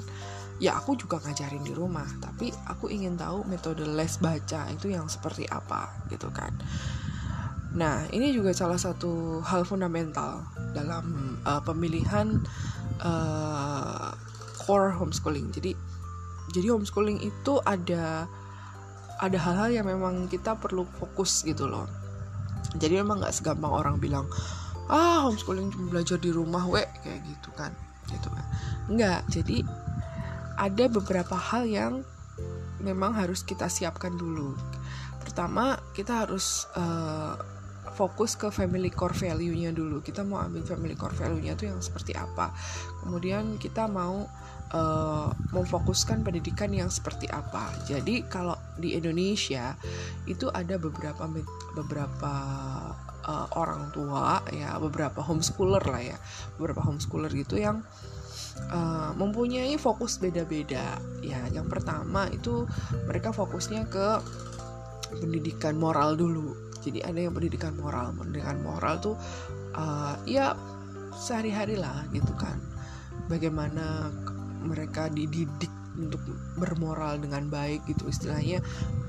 Ya 0.62 0.78
aku 0.78 0.94
juga 0.94 1.18
ngajarin 1.26 1.66
di 1.66 1.74
rumah 1.74 2.06
tapi 2.22 2.54
aku 2.70 2.94
ingin 2.94 3.18
tahu 3.18 3.42
metode 3.50 3.82
les 3.82 4.14
baca 4.22 4.70
itu 4.70 4.94
yang 4.94 5.10
seperti 5.10 5.50
apa 5.50 5.90
gitu 6.14 6.30
kan. 6.30 6.54
Nah 7.74 8.06
ini 8.14 8.30
juga 8.36 8.54
salah 8.54 8.78
satu 8.78 9.42
hal 9.42 9.66
fundamental 9.66 10.46
dalam 10.78 11.38
uh, 11.48 11.62
pemilihan 11.66 12.38
uh, 13.02 14.14
core 14.62 14.94
homeschooling. 14.94 15.50
Jadi 15.50 15.74
jadi 16.54 16.78
homeschooling 16.78 17.26
itu 17.26 17.58
ada 17.66 18.30
ada 19.22 19.38
hal-hal 19.38 19.70
yang 19.70 19.86
memang 19.86 20.26
kita 20.30 20.58
perlu 20.58 20.86
fokus 20.98 21.46
gitu 21.46 21.70
loh 21.70 22.01
jadi 22.78 23.04
memang 23.04 23.24
nggak 23.24 23.36
segampang 23.36 23.72
orang 23.72 23.96
bilang 23.98 24.28
ah 24.92 25.24
homeschooling 25.28 25.72
cuma 25.72 25.92
belajar 25.92 26.20
di 26.20 26.32
rumah 26.32 26.68
we 26.68 26.84
kayak 27.04 27.22
gitu 27.24 27.50
kan 27.56 27.72
gitu 28.12 28.28
kan 28.28 28.46
nggak 28.92 29.22
jadi 29.32 29.64
ada 30.60 30.86
beberapa 30.92 31.36
hal 31.36 31.64
yang 31.68 31.94
memang 32.84 33.16
harus 33.16 33.42
kita 33.44 33.72
siapkan 33.72 34.14
dulu 34.16 34.56
pertama 35.24 35.80
kita 35.96 36.28
harus 36.28 36.68
uh, 36.76 37.40
fokus 37.94 38.40
ke 38.40 38.48
family 38.50 38.90
core 38.90 39.14
value-nya 39.14 39.76
dulu. 39.76 40.00
Kita 40.00 40.24
mau 40.24 40.40
ambil 40.42 40.64
family 40.64 40.96
core 40.96 41.14
value-nya 41.14 41.54
tuh 41.60 41.70
yang 41.70 41.80
seperti 41.84 42.16
apa. 42.16 42.56
Kemudian 43.04 43.60
kita 43.60 43.86
mau 43.92 44.26
uh, 44.74 45.30
memfokuskan 45.54 46.24
pendidikan 46.26 46.72
yang 46.72 46.88
seperti 46.88 47.28
apa. 47.32 47.72
Jadi 47.88 48.26
kalau 48.28 48.56
di 48.80 48.96
Indonesia 48.98 49.76
itu 50.28 50.48
ada 50.52 50.76
beberapa 50.80 51.28
beberapa 51.76 52.34
uh, 53.28 53.48
orang 53.56 53.92
tua 53.96 54.44
ya, 54.52 54.76
beberapa 54.80 55.22
homeschooler 55.24 55.84
lah 55.84 56.04
ya, 56.16 56.18
beberapa 56.58 56.84
homeschooler 56.84 57.32
gitu 57.36 57.60
yang 57.60 57.84
uh, 58.72 59.12
mempunyai 59.16 59.76
fokus 59.80 60.20
beda-beda. 60.20 61.00
Ya, 61.22 61.42
yang 61.52 61.68
pertama 61.70 62.28
itu 62.32 62.68
mereka 63.08 63.32
fokusnya 63.32 63.88
ke 63.92 64.08
pendidikan 65.12 65.76
moral 65.76 66.16
dulu 66.16 66.72
jadi 66.82 67.06
ada 67.06 67.20
yang 67.30 67.34
pendidikan 67.38 67.78
moral 67.78 68.12
pendidikan 68.18 68.58
moral 68.66 68.98
tuh 68.98 69.16
uh, 69.78 70.18
ya 70.26 70.58
sehari-hari 71.14 71.78
lah 71.78 72.10
gitu 72.10 72.34
kan 72.36 72.58
bagaimana 73.30 74.10
mereka 74.64 75.10
dididik 75.12 75.70
untuk 75.98 76.22
bermoral 76.56 77.20
dengan 77.20 77.52
baik 77.52 77.84
gitu. 77.90 78.08
Istilahnya 78.08 78.64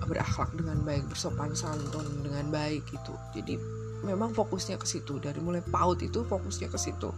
berakhlak 0.04 0.50
dengan 0.56 0.82
baik 0.82 1.06
bersopan 1.06 1.54
santun 1.54 2.04
dengan 2.26 2.50
baik 2.50 2.82
gitu. 2.90 3.14
Jadi 3.36 3.56
memang 4.02 4.34
fokusnya 4.34 4.76
ke 4.76 4.86
situ. 4.86 5.22
Dari 5.22 5.38
mulai 5.38 5.62
PAUD 5.62 6.10
itu 6.10 6.26
fokusnya 6.26 6.68
ke 6.68 6.78
situ. 6.78 7.10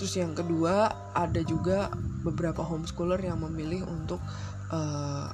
Terus 0.00 0.12
yang 0.16 0.32
kedua 0.32 0.88
ada 1.12 1.40
juga 1.44 1.92
beberapa 2.24 2.64
homeschooler 2.64 3.20
yang 3.20 3.44
memilih 3.44 3.84
untuk 3.84 4.20
uh, 4.72 5.28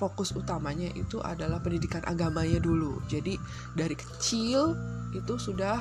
fokus 0.00 0.34
utamanya 0.34 0.90
itu 0.96 1.20
adalah 1.20 1.60
pendidikan 1.60 2.00
agamanya 2.08 2.58
dulu. 2.58 3.04
Jadi 3.06 3.36
dari 3.76 3.94
kecil 3.94 4.74
itu 5.12 5.36
sudah 5.36 5.78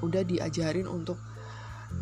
udah 0.00 0.22
diajarin 0.24 0.88
untuk 0.88 1.20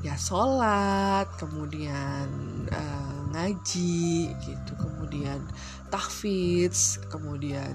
ya 0.01 0.15
sholat, 0.15 1.27
kemudian 1.41 2.29
uh, 2.71 3.21
ngaji 3.35 4.31
gitu, 4.41 4.73
kemudian 4.79 5.43
tahfidz, 5.91 7.03
kemudian 7.11 7.75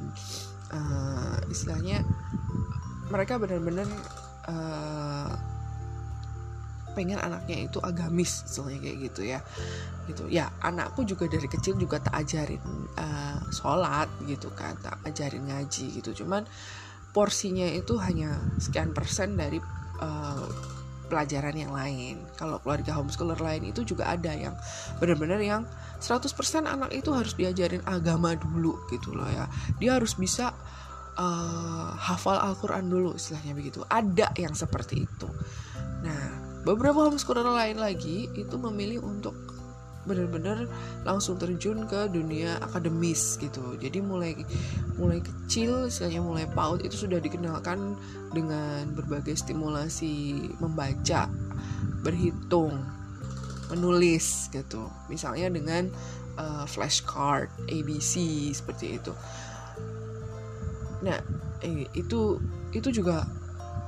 uh, 0.71 1.38
istilahnya 1.52 2.02
mereka 3.12 3.38
benar-benar 3.38 3.86
uh, 4.47 5.32
pengen 6.93 7.17
anaknya 7.17 7.65
itu 7.65 7.82
agamis 7.82 8.45
misalnya 8.45 8.80
kayak 8.80 8.97
gitu 9.12 9.21
ya. 9.26 9.39
Gitu. 10.06 10.23
Ya 10.30 10.54
anakku 10.62 11.04
juga 11.04 11.26
dari 11.26 11.49
kecil 11.49 11.76
juga 11.76 11.99
tak 11.99 12.23
ajarin 12.23 12.62
uh, 12.97 13.41
sholat 13.49 14.08
gitu 14.30 14.54
kan. 14.54 14.78
Tak 14.80 15.02
ajarin 15.10 15.49
ngaji 15.49 15.99
gitu. 15.99 16.23
Cuman 16.23 16.45
porsinya 17.12 17.65
itu 17.65 17.97
hanya 17.97 18.38
sekian 18.62 18.93
persen 18.93 19.38
dari 19.38 19.58
uh, 20.02 20.45
pelajaran 21.07 21.55
yang 21.55 21.71
lain. 21.71 22.23
Kalau 22.39 22.59
keluarga 22.63 22.97
homeschooler 22.97 23.39
lain 23.39 23.69
itu 23.69 23.83
juga 23.85 24.09
ada 24.11 24.31
yang 24.33 24.55
benar-benar 24.97 25.39
yang 25.39 25.63
100% 25.99 26.33
anak 26.65 26.91
itu 26.91 27.13
harus 27.13 27.37
diajarin 27.37 27.83
agama 27.87 28.35
dulu 28.35 28.79
gitu 28.89 29.13
loh 29.13 29.27
ya. 29.29 29.45
Dia 29.77 29.99
harus 29.99 30.17
bisa 30.17 30.51
uh, 31.15 31.91
hafal 31.95 32.41
Al-Quran 32.41 32.89
dulu 32.89 33.15
istilahnya 33.15 33.53
begitu. 33.53 33.85
Ada 33.87 34.33
yang 34.39 34.57
seperti 34.57 35.05
itu. 35.05 35.27
Nah 36.03 36.43
beberapa 36.63 37.05
homeschooler 37.05 37.45
lain 37.45 37.77
lagi 37.77 38.31
itu 38.33 38.55
memilih 38.55 39.03
untuk 39.03 39.52
benar-benar 40.03 40.67
langsung 41.07 41.39
terjun 41.39 41.87
ke 41.87 42.11
dunia 42.11 42.59
akademis 42.59 43.39
gitu. 43.39 43.75
Jadi 43.79 44.03
mulai 44.03 44.35
mulai 44.99 45.23
kecil 45.23 45.87
istilahnya 45.87 46.21
mulai 46.23 46.45
PAUD 46.51 46.83
itu 46.83 47.07
sudah 47.07 47.23
dikenalkan 47.23 47.95
dengan 48.35 48.91
berbagai 48.91 49.39
stimulasi 49.39 50.47
membaca 50.59 51.31
berhitung 52.03 52.83
menulis 53.71 54.51
gitu. 54.51 54.91
Misalnya 55.07 55.47
dengan 55.49 55.87
uh, 56.37 56.65
flashcard 56.67 57.49
ABC 57.71 58.51
seperti 58.51 58.99
itu. 58.99 59.13
Nah 61.03 61.19
eh, 61.63 61.87
itu 61.95 62.39
itu 62.75 62.89
juga 62.91 63.23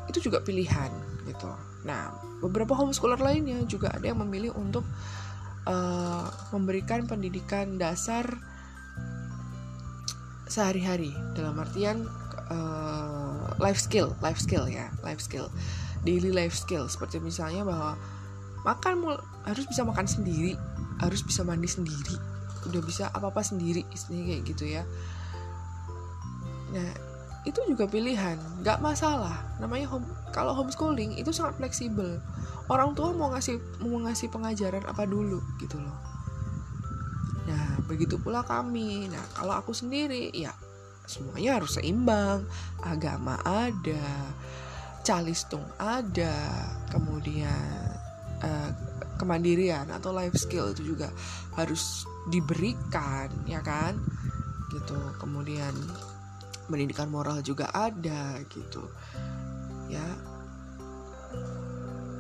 itu 0.08 0.20
juga 0.24 0.40
pilihan 0.42 0.92
gitu. 1.28 1.52
Nah 1.84 2.14
beberapa 2.40 2.76
homeschooler 2.78 3.20
lainnya 3.20 3.64
juga 3.66 3.92
ada 3.96 4.06
yang 4.06 4.22
memilih 4.22 4.54
untuk 4.54 4.86
uh, 5.66 6.30
memberikan 6.54 7.06
pendidikan 7.10 7.78
dasar 7.78 8.26
sehari-hari. 10.46 11.12
Dalam 11.34 11.58
artian 11.58 12.06
uh, 12.50 13.54
life 13.58 13.82
skill, 13.82 14.14
life 14.22 14.40
skill 14.42 14.70
ya, 14.70 14.90
life 15.02 15.22
skill, 15.22 15.50
daily 16.06 16.30
life 16.30 16.56
skill. 16.56 16.86
Seperti 16.90 17.18
misalnya 17.22 17.66
bahwa 17.66 17.98
makan 18.66 19.20
harus 19.46 19.66
bisa 19.70 19.86
makan 19.86 20.06
sendiri, 20.10 20.58
harus 21.02 21.22
bisa 21.22 21.46
mandi 21.46 21.70
sendiri, 21.70 22.18
udah 22.70 22.82
bisa 22.82 23.10
apa-apa 23.14 23.42
sendiri, 23.46 23.86
istilahnya 23.94 24.26
kayak 24.34 24.44
gitu 24.50 24.66
ya. 24.70 24.84
Nah, 26.74 26.92
itu 27.46 27.62
juga 27.70 27.86
pilihan. 27.86 28.42
Nggak 28.66 28.82
masalah. 28.82 29.46
Namanya 29.62 29.86
home 29.94 30.10
kalau 30.36 30.52
homeschooling 30.52 31.16
itu 31.16 31.32
sangat 31.32 31.56
fleksibel. 31.56 32.20
Orang 32.68 32.92
tua 32.92 33.16
mau 33.16 33.32
ngasih 33.32 33.56
mau 33.80 34.04
ngasih 34.04 34.28
pengajaran 34.28 34.84
apa 34.84 35.08
dulu 35.08 35.40
gitu 35.64 35.80
loh. 35.80 35.96
Nah 37.48 37.80
begitu 37.88 38.20
pula 38.20 38.44
kami. 38.44 39.08
Nah 39.08 39.24
kalau 39.32 39.56
aku 39.56 39.72
sendiri 39.72 40.36
ya 40.36 40.52
semuanya 41.08 41.64
harus 41.64 41.80
seimbang. 41.80 42.44
Agama 42.84 43.40
ada 43.48 44.36
calistung 45.08 45.64
ada 45.80 46.36
kemudian 46.92 47.96
uh, 48.44 48.70
kemandirian 49.16 49.88
atau 49.88 50.12
life 50.12 50.36
skill 50.36 50.76
itu 50.76 50.92
juga 50.92 51.08
harus 51.56 52.04
diberikan 52.28 53.32
ya 53.48 53.64
kan? 53.64 53.96
Gitu. 54.68 55.00
Kemudian 55.16 55.72
pendidikan 56.68 57.08
moral 57.08 57.40
juga 57.40 57.72
ada 57.72 58.36
gitu 58.52 58.84
ya. 59.90 60.08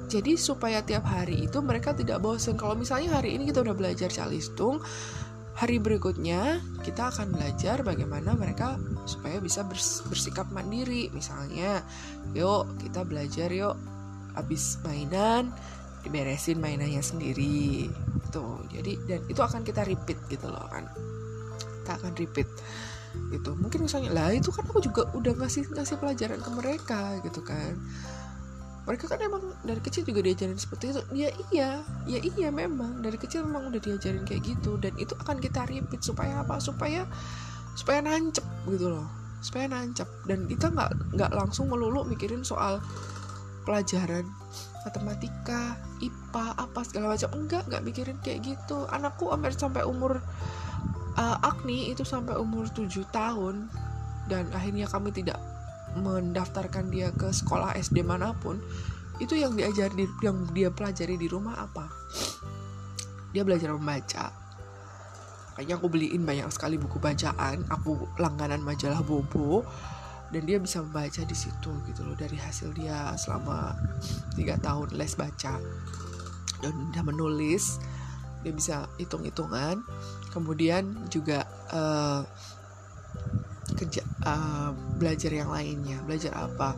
Jadi 0.06 0.38
supaya 0.38 0.86
tiap 0.86 1.10
hari 1.10 1.50
itu 1.50 1.60
mereka 1.66 1.92
tidak 1.92 2.22
bosan 2.22 2.56
kalau 2.56 2.78
misalnya 2.78 3.18
hari 3.18 3.36
ini 3.36 3.50
kita 3.50 3.66
udah 3.66 3.76
belajar 3.76 4.08
calistung 4.08 4.80
hari 5.56 5.80
berikutnya 5.80 6.60
kita 6.84 7.16
akan 7.16 7.32
belajar 7.32 7.80
bagaimana 7.80 8.36
mereka 8.36 8.76
supaya 9.08 9.40
bisa 9.40 9.64
bersikap 10.06 10.52
mandiri. 10.52 11.08
Misalnya 11.16 11.80
yuk 12.36 12.76
kita 12.84 13.08
belajar 13.08 13.48
yuk 13.50 13.80
habis 14.36 14.78
mainan 14.84 15.50
diberesin 16.04 16.60
mainannya 16.60 17.00
sendiri. 17.00 17.88
Tuh 18.36 18.68
jadi 18.68 19.00
dan 19.08 19.22
itu 19.32 19.42
akan 19.42 19.64
kita 19.64 19.88
repeat 19.88 20.20
gitu 20.28 20.52
loh 20.52 20.68
kan. 20.68 20.92
Kita 21.82 21.92
akan 22.04 22.14
repeat 22.20 22.48
gitu. 23.34 23.58
Mungkin 23.58 23.86
misalnya 23.86 24.12
lah 24.14 24.32
itu 24.32 24.50
kan 24.54 24.66
aku 24.68 24.80
juga 24.84 25.08
udah 25.14 25.34
ngasih 25.40 25.68
ngasih 25.74 25.96
pelajaran 26.00 26.40
ke 26.40 26.50
mereka 26.54 27.02
gitu 27.24 27.42
kan. 27.42 27.76
Mereka 28.86 29.10
kan 29.10 29.18
emang 29.18 29.42
dari 29.66 29.82
kecil 29.82 30.06
juga 30.06 30.22
diajarin 30.22 30.62
seperti 30.62 30.94
itu. 30.94 31.02
Ya 31.18 31.30
iya 31.50 31.70
ya 32.06 32.20
iya 32.22 32.50
memang. 32.54 33.02
Dari 33.02 33.18
kecil 33.18 33.44
memang 33.50 33.74
udah 33.74 33.82
diajarin 33.82 34.24
kayak 34.24 34.46
gitu. 34.46 34.78
Dan 34.78 34.94
itu 35.02 35.18
akan 35.18 35.42
kita 35.42 35.66
repeat 35.66 36.06
supaya 36.06 36.46
apa? 36.46 36.62
Supaya 36.62 37.10
supaya 37.74 38.06
nancep 38.06 38.46
gitu 38.70 38.94
loh. 38.94 39.10
Supaya 39.42 39.66
nancep. 39.66 40.06
Dan 40.30 40.46
kita 40.46 40.70
nggak 40.70 41.18
nggak 41.18 41.32
langsung 41.34 41.66
melulu 41.66 42.06
mikirin 42.06 42.46
soal 42.46 42.78
pelajaran 43.66 44.30
matematika, 44.86 45.74
IPA, 45.98 46.46
apa 46.54 46.80
segala 46.86 47.18
macam. 47.18 47.34
Enggak 47.34 47.66
nggak 47.66 47.82
mikirin 47.82 48.18
kayak 48.22 48.46
gitu. 48.46 48.86
Anakku 48.94 49.34
hampir 49.34 49.58
sampai 49.58 49.82
umur 49.82 50.22
uh, 51.18 51.38
Agni 51.42 51.92
itu 51.92 52.04
sampai 52.04 52.36
umur 52.40 52.68
7 52.72 52.92
tahun 53.12 53.68
dan 54.28 54.50
akhirnya 54.52 54.90
kami 54.90 55.12
tidak 55.16 55.40
mendaftarkan 55.96 56.92
dia 56.92 57.12
ke 57.16 57.32
sekolah 57.32 57.76
SD 57.80 58.04
mana 58.04 58.36
pun 58.36 58.60
itu 59.24 59.40
yang 59.40 59.56
diajari 59.56 60.12
yang 60.20 60.44
dia 60.52 60.68
pelajari 60.68 61.16
di 61.16 61.32
rumah 61.32 61.56
apa? 61.56 61.88
Dia 63.32 63.48
belajar 63.48 63.72
membaca. 63.72 64.32
Kayaknya 65.56 65.76
aku 65.80 65.88
beliin 65.88 66.28
banyak 66.28 66.52
sekali 66.52 66.76
buku 66.76 67.00
bacaan 67.00 67.64
aku 67.72 67.96
langganan 68.20 68.60
majalah 68.60 69.00
Bobo 69.00 69.64
dan 70.36 70.44
dia 70.44 70.60
bisa 70.60 70.84
membaca 70.84 71.24
di 71.24 71.32
situ 71.32 71.72
gitu 71.88 72.04
loh 72.04 72.12
dari 72.20 72.36
hasil 72.36 72.76
dia 72.76 73.16
selama 73.16 73.72
tiga 74.36 74.60
tahun 74.60 74.92
les 75.00 75.16
baca. 75.16 75.56
Dan 76.60 76.92
dia 76.92 77.04
menulis 77.08 77.80
dia 78.44 78.52
bisa 78.52 78.86
hitung-hitungan 79.00 79.80
kemudian 80.36 81.08
juga 81.08 81.48
uh, 81.72 82.28
kerja 83.80 84.04
uh, 84.28 84.76
belajar 85.00 85.32
yang 85.32 85.48
lainnya. 85.48 86.04
Belajar 86.04 86.36
apa? 86.36 86.76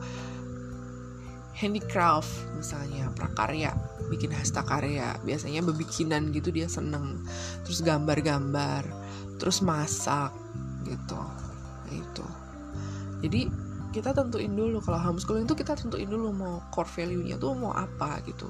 Handicraft 1.57 2.29
misalnya 2.53 3.09
prakarya. 3.17 3.73
Bikin 4.13 4.29
hasta 4.29 4.61
karya. 4.61 5.17
Biasanya 5.25 5.65
bebikinan 5.65 6.29
gitu 6.29 6.53
dia 6.53 6.69
seneng. 6.69 7.25
Terus 7.65 7.81
gambar-gambar. 7.81 8.85
Terus 9.41 9.65
masak 9.65 10.29
gitu. 10.85 11.17
Itu. 11.89 12.25
Jadi 13.25 13.49
kita 13.89 14.13
tentuin 14.13 14.53
dulu. 14.53 14.77
Kalau 14.85 15.01
homeschooling 15.01 15.49
itu 15.49 15.57
kita 15.57 15.73
tentuin 15.73 16.05
dulu 16.05 16.29
mau 16.29 16.61
core 16.69 16.89
value-nya 17.01 17.41
tuh 17.41 17.57
mau 17.57 17.73
apa 17.73 18.21
gitu. 18.29 18.45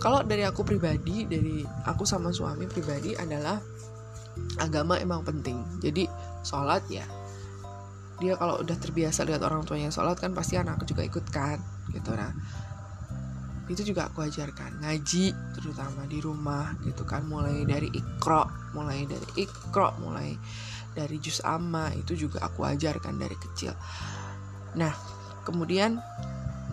Kalau 0.00 0.24
dari 0.24 0.48
aku 0.48 0.64
pribadi 0.64 1.28
dari 1.28 1.60
aku 1.84 2.08
sama 2.08 2.32
suami 2.32 2.64
pribadi 2.64 3.12
adalah 3.12 3.60
agama 4.60 5.00
emang 5.00 5.24
penting. 5.24 5.62
Jadi 5.80 6.06
sholat 6.44 6.84
ya 6.92 7.04
dia 8.20 8.36
kalau 8.36 8.60
udah 8.60 8.76
terbiasa 8.76 9.24
lihat 9.24 9.40
orang 9.40 9.64
tuanya 9.64 9.88
sholat 9.88 10.20
kan 10.20 10.36
pasti 10.36 10.60
anak 10.60 10.84
juga 10.84 11.00
ikut 11.02 11.24
kan 11.32 11.56
gitu. 11.88 12.12
Nah 12.12 12.30
itu 13.72 13.80
juga 13.80 14.12
aku 14.12 14.20
ajarkan. 14.20 14.84
Ngaji 14.84 15.32
terutama 15.56 16.04
di 16.04 16.20
rumah 16.20 16.76
gitu 16.84 17.08
kan. 17.08 17.24
Mulai 17.24 17.64
dari 17.64 17.88
ikro 17.88 18.44
mulai 18.76 19.08
dari 19.08 19.48
ikro 19.48 19.96
mulai 20.04 20.36
dari 20.92 21.16
jus 21.16 21.40
amma 21.40 21.88
itu 21.96 22.12
juga 22.28 22.44
aku 22.44 22.68
ajarkan 22.68 23.16
dari 23.16 23.34
kecil. 23.40 23.72
Nah 24.76 24.92
kemudian 25.48 25.96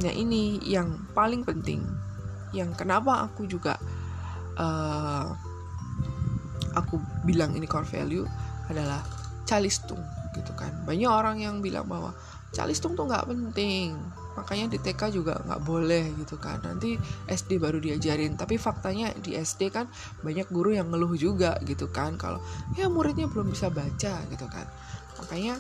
nah 0.04 0.14
ini 0.14 0.60
yang 0.68 1.08
paling 1.16 1.48
penting. 1.48 1.80
Yang 2.52 2.76
kenapa 2.76 3.24
aku 3.32 3.48
juga 3.48 3.80
uh, 4.60 5.32
aku 6.78 7.02
bilang 7.26 7.58
ini 7.58 7.66
core 7.66 7.90
value 7.90 8.26
adalah 8.70 9.02
calistung 9.48 10.00
gitu 10.36 10.54
kan. 10.54 10.70
Banyak 10.86 11.10
orang 11.10 11.42
yang 11.42 11.64
bilang 11.64 11.88
bahwa 11.90 12.14
calistung 12.54 12.94
tuh 12.94 13.10
nggak 13.10 13.28
penting 13.28 13.98
makanya 14.38 14.70
di 14.70 14.78
TK 14.78 15.02
juga 15.10 15.34
nggak 15.42 15.62
boleh 15.66 16.14
gitu 16.22 16.38
kan. 16.38 16.62
Nanti 16.62 16.94
SD 17.26 17.58
baru 17.58 17.82
diajarin 17.82 18.38
tapi 18.38 18.62
faktanya 18.62 19.10
di 19.18 19.34
SD 19.34 19.74
kan 19.74 19.90
banyak 20.22 20.46
guru 20.54 20.78
yang 20.78 20.94
ngeluh 20.94 21.18
juga 21.18 21.58
gitu 21.66 21.90
kan 21.90 22.16
kalau 22.22 22.38
ya 22.78 22.86
muridnya 22.86 23.26
belum 23.26 23.50
bisa 23.50 23.74
baca 23.74 24.14
gitu 24.30 24.46
kan. 24.46 24.70
Makanya 25.18 25.58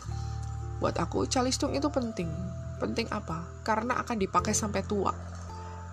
buat 0.78 0.93
aku 1.01 1.26
calistung 1.26 1.74
itu 1.74 1.89
penting. 1.89 2.30
Penting 2.78 3.09
apa? 3.09 3.41
Karena 3.65 3.97
akan 4.05 4.22
dipakai 4.22 4.53
sampai 4.53 4.86
tua 4.86 5.09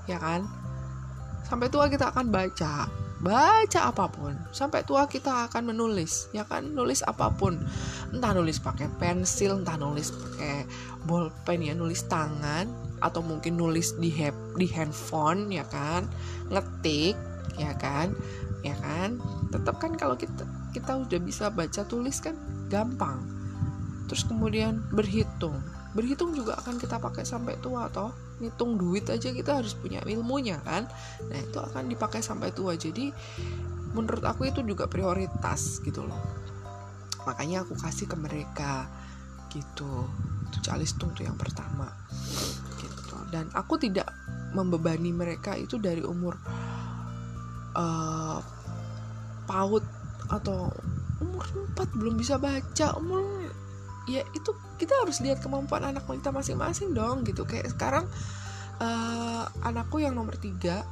ya 0.04 0.20
kan? 0.20 0.44
Sampai 1.48 1.72
tua 1.72 1.88
kita 1.88 2.12
akan 2.12 2.28
baca 2.28 3.03
baca 3.24 3.88
apa 3.88 4.04
pun 4.12 4.36
sampai 4.52 4.84
tua 4.84 5.08
kita 5.08 5.48
akan 5.48 5.72
menulis 5.72 6.28
ya 6.36 6.44
kan? 6.44 6.76
Nulis 6.76 7.00
apa 7.00 7.32
pun. 7.32 7.56
Entah 8.12 8.36
nulis 8.36 8.60
pakai 8.60 8.92
pensil 9.00 9.64
entah 9.64 9.80
nulis 9.80 10.12
pakai 10.12 10.68
bolpen 11.08 11.64
ya 11.64 11.72
nulis 11.72 12.04
tangan 12.04 12.68
atau 13.00 13.24
mungkin 13.24 13.56
nulis 13.56 13.96
di 13.96 14.12
hap, 14.12 14.36
di 14.60 14.68
handphone 14.68 15.48
ya 15.48 15.64
kan? 15.72 16.04
Ngetik 16.52 17.16
ya 17.56 17.72
kan? 17.80 18.12
Ya 18.60 18.76
kan? 18.76 19.16
Tetap 19.48 19.80
kan 19.80 19.96
kalau 19.96 20.20
kita 20.20 20.44
kita 20.76 20.92
udah 21.00 21.20
bisa 21.24 21.48
baca 21.48 21.80
tulis 21.88 22.20
kan 22.20 22.36
gampang. 22.68 23.24
Terus 24.04 24.28
kemudian 24.28 24.84
berhitung 24.92 25.56
berhitung 25.94 26.34
juga 26.34 26.58
akan 26.58 26.76
kita 26.76 26.98
pakai 26.98 27.22
sampai 27.22 27.56
tua 27.62 27.86
toh. 27.88 28.10
Ngitung 28.42 28.74
duit 28.74 29.06
aja 29.06 29.30
kita 29.30 29.62
harus 29.62 29.78
punya 29.78 30.02
ilmunya 30.02 30.58
kan? 30.60 30.90
Nah 31.30 31.38
itu 31.38 31.58
akan 31.62 31.86
dipakai 31.86 32.18
sampai 32.20 32.50
tua. 32.50 32.74
Jadi 32.74 33.14
menurut 33.94 34.26
aku 34.26 34.50
itu 34.50 34.60
juga 34.66 34.90
prioritas 34.90 35.78
gitu 35.86 36.02
loh. 36.02 36.18
Makanya 37.24 37.62
aku 37.62 37.78
kasih 37.78 38.10
ke 38.10 38.18
mereka 38.18 38.90
gitu. 39.54 40.10
Itu 40.50 40.58
calistung 40.66 41.14
tuh 41.14 41.30
yang 41.30 41.38
pertama 41.38 41.86
gitu. 42.82 43.16
Dan 43.30 43.46
aku 43.54 43.78
tidak 43.78 44.10
membebani 44.50 45.14
mereka 45.14 45.54
itu 45.54 45.78
dari 45.78 46.02
umur 46.02 46.34
uh, 47.78 48.38
PAUD 49.46 49.84
atau 50.30 50.74
umur 51.22 51.46
4 51.78 51.98
belum 52.02 52.14
bisa 52.18 52.34
baca. 52.42 52.98
Umur 52.98 53.22
ya 54.10 54.26
itu 54.34 54.50
kita 54.80 54.94
harus 55.02 55.22
lihat 55.22 55.38
kemampuan 55.40 55.84
anak 55.86 56.04
kita 56.06 56.30
masing-masing 56.34 56.92
dong 56.92 57.22
gitu. 57.26 57.46
Kayak 57.46 57.72
sekarang 57.74 58.04
uh, 58.82 59.44
anakku 59.62 60.02
yang 60.02 60.14
nomor 60.14 60.34
tiga 60.38 60.82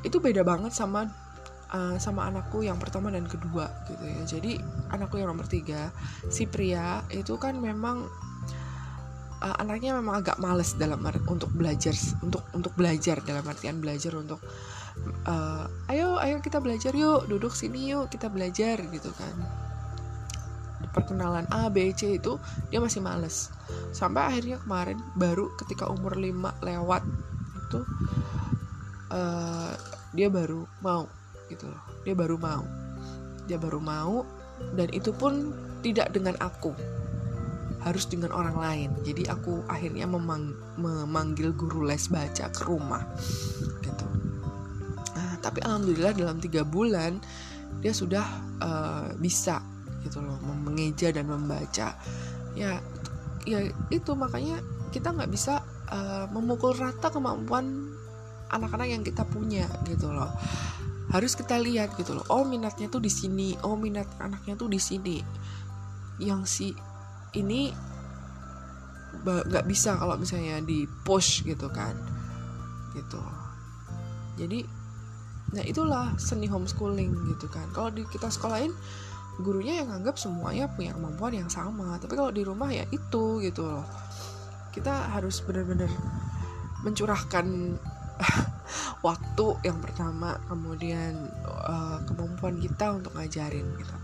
itu 0.00 0.16
beda 0.16 0.40
banget 0.46 0.72
sama 0.72 1.10
uh, 1.74 1.96
sama 2.00 2.24
anakku 2.30 2.64
yang 2.64 2.80
pertama 2.80 3.12
dan 3.12 3.26
kedua 3.26 3.68
gitu 3.90 4.04
ya. 4.04 4.20
Jadi 4.26 4.52
anakku 4.90 5.18
yang 5.18 5.32
nomor 5.32 5.46
tiga 5.50 5.90
si 6.30 6.46
pria 6.46 7.02
itu 7.10 7.36
kan 7.36 7.58
memang 7.58 8.06
uh, 9.40 9.56
anaknya 9.58 9.96
memang 9.96 10.20
agak 10.20 10.36
males 10.38 10.76
dalam 10.76 11.00
untuk 11.26 11.50
belajar 11.50 11.96
untuk 12.20 12.44
untuk 12.52 12.72
belajar 12.76 13.20
dalam 13.24 13.44
artian 13.48 13.80
belajar 13.80 14.14
untuk 14.14 14.40
uh, 15.26 15.64
ayo 15.88 16.20
ayo 16.20 16.38
kita 16.44 16.60
belajar 16.60 16.92
yuk 16.92 17.26
duduk 17.26 17.52
sini 17.56 17.92
yuk 17.92 18.12
kita 18.12 18.28
belajar 18.28 18.80
gitu 18.92 19.10
kan 19.16 19.34
perkenalan 20.90 21.46
A, 21.50 21.70
B, 21.70 21.90
C 21.94 22.18
itu 22.18 22.36
dia 22.68 22.82
masih 22.82 23.02
males. 23.02 23.50
Sampai 23.94 24.26
akhirnya 24.26 24.58
kemarin 24.62 24.98
baru 25.14 25.50
ketika 25.58 25.86
umur 25.90 26.18
5 26.18 26.66
lewat 26.66 27.02
itu 27.70 27.80
uh, 29.14 29.72
dia 30.14 30.28
baru 30.30 30.66
mau 30.82 31.06
gitu 31.50 31.70
loh. 31.70 31.82
Dia 32.02 32.14
baru 32.14 32.36
mau. 32.38 32.64
Dia 33.46 33.58
baru 33.58 33.78
mau 33.82 34.22
dan 34.76 34.88
itu 34.92 35.10
pun 35.14 35.54
tidak 35.80 36.12
dengan 36.14 36.36
aku. 36.38 36.74
Harus 37.80 38.04
dengan 38.04 38.36
orang 38.36 38.56
lain. 38.60 38.90
Jadi 39.08 39.24
aku 39.24 39.64
akhirnya 39.64 40.04
memang, 40.04 40.52
memanggil 40.76 41.56
guru 41.56 41.88
les 41.88 42.10
baca 42.12 42.52
ke 42.52 42.62
rumah 42.68 43.00
gitu. 43.80 44.06
Nah, 45.16 45.34
tapi 45.40 45.64
alhamdulillah 45.64 46.12
dalam 46.12 46.36
tiga 46.38 46.60
bulan 46.60 47.16
dia 47.80 47.96
sudah 47.96 48.26
uh, 48.60 49.08
bisa 49.16 49.64
gitu 50.04 50.20
loh 50.24 50.36
mengeja 50.42 51.12
dan 51.12 51.28
membaca. 51.28 51.96
Ya 52.56 52.72
ya 53.48 53.58
itu 53.88 54.12
makanya 54.16 54.60
kita 54.92 55.14
nggak 55.14 55.30
bisa 55.32 55.64
uh, 55.88 56.26
memukul 56.28 56.76
rata 56.76 57.08
kemampuan 57.08 57.94
anak-anak 58.50 58.88
yang 58.90 59.02
kita 59.06 59.22
punya 59.26 59.66
gitu 59.86 60.10
loh. 60.10 60.30
Harus 61.10 61.34
kita 61.34 61.58
lihat 61.58 61.98
gitu 61.98 62.14
loh 62.14 62.26
oh 62.30 62.46
minatnya 62.46 62.86
tuh 62.86 63.02
di 63.02 63.10
sini 63.10 63.58
oh 63.66 63.74
minat 63.74 64.06
anaknya 64.18 64.54
tuh 64.54 64.68
di 64.70 64.80
sini. 64.80 65.18
Yang 66.20 66.40
si 66.46 66.68
ini 67.38 67.70
nggak 69.20 69.66
bisa 69.66 69.98
kalau 69.98 70.14
misalnya 70.16 70.62
di 70.62 70.86
push 71.04 71.42
gitu 71.44 71.66
kan 71.70 71.92
gitu. 72.94 73.22
Jadi 74.38 74.64
nah 75.50 75.66
itulah 75.66 76.14
seni 76.14 76.46
homeschooling 76.46 77.10
gitu 77.34 77.50
kan. 77.50 77.66
Kalau 77.74 77.90
di 77.90 78.06
kita 78.06 78.30
sekolahin 78.30 78.70
gurunya 79.40 79.84
yang 79.84 79.90
anggap 79.90 80.16
semuanya 80.20 80.68
punya 80.70 80.92
kemampuan 80.94 81.34
yang 81.34 81.50
sama 81.50 81.96
tapi 81.96 82.14
kalau 82.16 82.32
di 82.32 82.44
rumah 82.44 82.70
ya 82.70 82.84
itu 82.92 83.40
gitu 83.40 83.64
loh. 83.64 83.84
Kita 84.70 85.10
harus 85.16 85.42
benar-benar 85.42 85.90
mencurahkan 86.86 87.46
waktu 89.06 89.46
yang 89.66 89.80
pertama 89.82 90.38
kemudian 90.46 91.28
uh, 91.44 91.98
kemampuan 92.06 92.60
kita 92.60 92.94
untuk 92.94 93.16
ngajarin 93.16 93.66
gitu. 93.76 93.96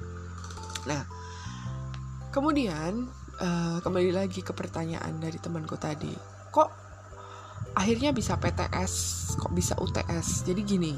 Nah 0.90 1.04
kemudian 2.36 3.08
uh, 3.40 3.78
kembali 3.80 4.12
lagi 4.12 4.44
ke 4.44 4.52
pertanyaan 4.52 5.16
dari 5.16 5.40
temanku 5.40 5.76
tadi 5.80 6.12
kok 6.52 6.68
akhirnya 7.76 8.12
bisa 8.12 8.36
PTS 8.36 8.92
kok 9.40 9.52
bisa 9.56 9.76
UTS 9.80 10.44
jadi 10.44 10.60
gini 10.60 10.92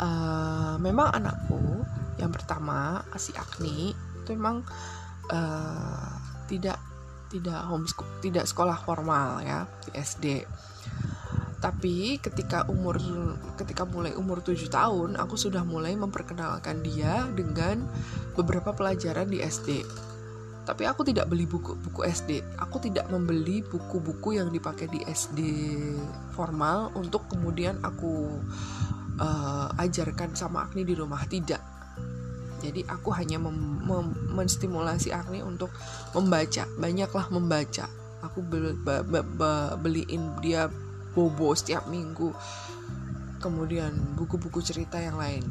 uh, 0.00 0.74
memang 0.80 1.12
anakku 1.12 1.84
yang 2.18 2.30
pertama 2.30 3.02
si 3.18 3.34
Agni 3.34 3.92
itu 3.94 4.30
memang 4.34 4.62
uh, 5.30 6.10
tidak 6.46 6.78
tidak 7.28 7.60
homeschool 7.66 8.06
tidak 8.22 8.46
sekolah 8.46 8.78
formal 8.78 9.42
ya 9.42 9.66
di 9.86 9.90
SD 9.98 10.26
tapi 11.58 12.20
ketika 12.20 12.68
umur 12.68 13.00
ketika 13.56 13.88
mulai 13.88 14.12
umur 14.12 14.44
7 14.44 14.68
tahun 14.68 15.16
aku 15.16 15.34
sudah 15.40 15.64
mulai 15.64 15.96
memperkenalkan 15.96 16.84
dia 16.84 17.24
dengan 17.32 17.88
beberapa 18.36 18.76
pelajaran 18.76 19.32
di 19.32 19.40
SD 19.40 19.80
tapi 20.64 20.84
aku 20.84 21.08
tidak 21.08 21.28
beli 21.28 21.48
buku 21.48 21.72
buku 21.76 22.04
SD 22.04 22.44
aku 22.60 22.84
tidak 22.84 23.08
membeli 23.08 23.64
buku-buku 23.64 24.36
yang 24.36 24.52
dipakai 24.52 24.92
di 24.92 25.00
SD 25.08 25.40
formal 26.36 26.92
untuk 26.96 27.28
kemudian 27.32 27.80
aku 27.80 28.44
uh, 29.18 29.68
ajarkan 29.78 30.34
sama 30.34 30.66
Agni 30.66 30.82
di 30.82 30.94
rumah. 30.96 31.22
Tidak. 31.22 31.62
Jadi 32.64 32.80
aku 32.88 33.12
hanya 33.12 33.36
mem 33.36 33.84
mem 33.84 34.06
menstimulasi 34.32 35.12
Agni 35.12 35.44
untuk 35.44 35.68
membaca. 36.16 36.64
Banyaklah 36.80 37.28
membaca. 37.28 37.86
Aku 38.24 38.40
be 38.40 38.72
be 38.72 39.04
be 39.04 39.20
be 39.20 39.52
beliin 39.84 40.40
dia 40.40 40.72
bobo 41.12 41.52
setiap 41.52 41.84
minggu. 41.86 42.32
Kemudian 43.38 44.16
buku-buku 44.16 44.64
cerita 44.64 44.96
yang 44.96 45.20
lain. 45.20 45.44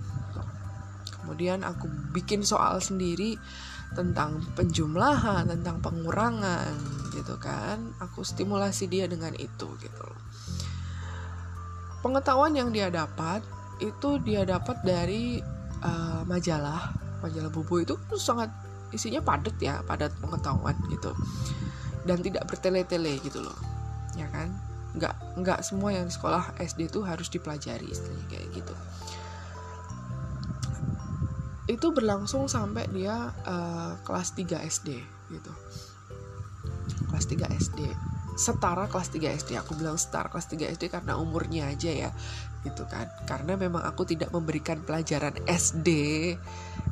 Kemudian 1.21 1.61
aku 1.61 1.85
bikin 2.11 2.41
soal 2.41 2.81
sendiri 2.81 3.37
tentang 3.93 4.41
penjumlahan 4.57 5.45
tentang 5.45 5.77
pengurangan 5.85 6.73
gitu 7.13 7.37
kan. 7.37 7.93
Aku 8.01 8.25
stimulasi 8.25 8.89
dia 8.89 9.05
dengan 9.05 9.37
itu 9.37 9.69
gitu 9.77 10.07
pengetahuan 12.03 12.51
yang 12.51 12.69
dia 12.75 12.91
dapat 12.91 13.39
itu 13.79 14.19
dia 14.21 14.43
dapat 14.43 14.77
dari 14.83 15.39
uh, 15.81 16.21
majalah 16.27 16.91
majalah 17.23 17.49
bubu 17.49 17.81
itu 17.81 17.95
sangat 18.19 18.51
isinya 18.91 19.23
padat 19.23 19.55
ya 19.57 19.79
padat 19.87 20.11
pengetahuan 20.19 20.75
gitu. 20.91 21.15
Dan 22.03 22.19
tidak 22.19 22.51
bertele-tele 22.51 23.17
gitu 23.23 23.39
loh 23.39 23.55
ya 24.19 24.27
kan? 24.29 24.51
Nggak 24.93 25.15
nggak 25.39 25.59
semua 25.65 25.95
yang 25.95 26.05
di 26.05 26.13
sekolah 26.13 26.53
SD 26.59 26.91
itu 26.91 27.01
harus 27.01 27.31
dipelajari 27.31 27.87
istilahnya 27.87 28.27
kayak 28.29 28.47
gitu. 28.51 28.75
Itu 31.71 31.95
berlangsung 31.95 32.51
sampai 32.51 32.91
dia 32.91 33.31
uh, 33.47 33.95
kelas 34.03 34.35
3 34.35 34.59
SD 34.67 34.99
gitu. 35.31 35.51
Kelas 37.09 37.25
3 37.25 37.47
SD 37.55 37.79
setara 38.33 38.89
kelas 38.89 39.13
3 39.13 39.29
SD 39.39 39.49
aku 39.59 39.77
bilang 39.77 39.97
setara 39.97 40.29
kelas 40.29 40.49
3 40.49 40.73
SD 40.73 40.89
karena 40.89 41.17
umurnya 41.17 41.69
aja 41.69 41.91
ya 41.91 42.09
gitu 42.63 42.87
kan. 42.87 43.11
Karena 43.27 43.59
memang 43.59 43.83
aku 43.83 44.07
tidak 44.07 44.31
memberikan 44.31 44.79
pelajaran 44.81 45.35
SD 45.45 45.89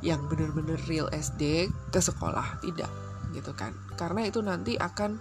yang 0.03 0.21
benar-benar 0.27 0.77
real 0.85 1.07
SD 1.09 1.71
ke 1.89 1.99
sekolah 1.99 2.61
tidak 2.61 2.91
gitu 3.31 3.55
kan. 3.55 3.71
Karena 3.95 4.27
itu 4.27 4.43
nanti 4.43 4.75
akan 4.75 5.17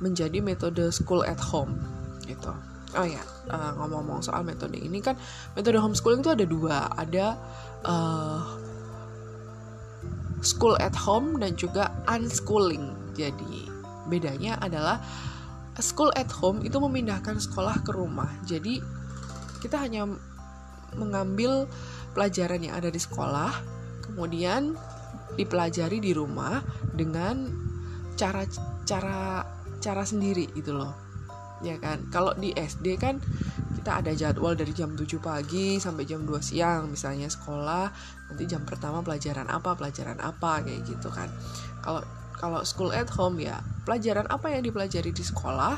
menjadi 0.00 0.38
metode 0.40 0.88
school 0.94 1.26
at 1.26 1.38
home 1.38 1.76
gitu. 2.24 2.54
Oh 2.92 3.06
ya 3.08 3.24
uh, 3.48 3.72
ngomong-ngomong 3.80 4.20
soal 4.20 4.44
metode 4.44 4.76
ini 4.76 5.00
kan 5.00 5.16
metode 5.56 5.80
homeschooling 5.80 6.22
itu 6.22 6.32
ada 6.32 6.46
dua. 6.46 6.78
Ada 6.94 7.26
uh, 7.82 8.40
school 10.42 10.78
at 10.78 10.94
home 10.94 11.38
dan 11.42 11.58
juga 11.58 11.90
unschooling. 12.06 13.14
Jadi 13.18 13.68
bedanya 14.08 14.58
adalah 14.62 15.00
school 15.80 16.12
at 16.12 16.28
home 16.28 16.60
itu 16.60 16.76
memindahkan 16.76 17.40
sekolah 17.40 17.80
ke 17.80 17.96
rumah. 17.96 18.28
Jadi 18.44 18.82
kita 19.64 19.80
hanya 19.80 20.04
mengambil 20.98 21.70
pelajaran 22.12 22.60
yang 22.60 22.76
ada 22.76 22.92
di 22.92 23.00
sekolah 23.00 23.52
kemudian 24.04 24.76
dipelajari 25.32 25.96
di 26.04 26.12
rumah 26.12 26.60
dengan 26.92 27.48
cara 28.20 28.44
cara 28.84 29.40
cara 29.80 30.02
sendiri 30.04 30.52
gitu 30.52 30.76
loh. 30.76 30.92
Ya 31.64 31.80
kan? 31.80 32.04
Kalau 32.12 32.36
di 32.36 32.52
SD 32.52 33.00
kan 33.00 33.22
kita 33.80 34.04
ada 34.04 34.12
jadwal 34.12 34.54
dari 34.54 34.70
jam 34.76 34.92
7 34.94 35.08
pagi 35.18 35.80
sampai 35.80 36.04
jam 36.04 36.22
2 36.22 36.38
siang 36.38 36.92
misalnya 36.92 37.26
sekolah 37.26 37.90
nanti 38.30 38.44
jam 38.46 38.62
pertama 38.62 39.02
pelajaran 39.02 39.48
apa 39.48 39.74
pelajaran 39.74 40.20
apa 40.20 40.60
kayak 40.62 40.84
gitu 40.84 41.08
kan. 41.08 41.32
Kalau 41.80 42.02
kalau 42.36 42.60
school 42.66 42.92
at 42.92 43.08
home 43.08 43.40
ya 43.40 43.62
pelajaran 43.82 44.26
apa 44.30 44.52
yang 44.54 44.62
dipelajari 44.62 45.10
di 45.10 45.24
sekolah 45.24 45.76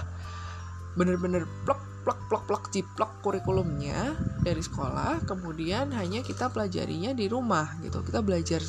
bener-bener 0.94 1.48
plok 1.66 1.94
plok 2.05 2.20
plok 2.28 2.44
plok 2.44 2.64
ciplok 2.68 3.12
kurikulumnya 3.24 4.12
dari 4.44 4.61
sekolah 4.61 5.24
kemudian 5.24 5.90
hanya 5.96 6.20
kita 6.20 6.52
pelajarinya 6.52 7.16
di 7.16 7.26
rumah 7.26 7.80
gitu. 7.80 8.05
Kita 8.05 8.20
belajar 8.20 8.61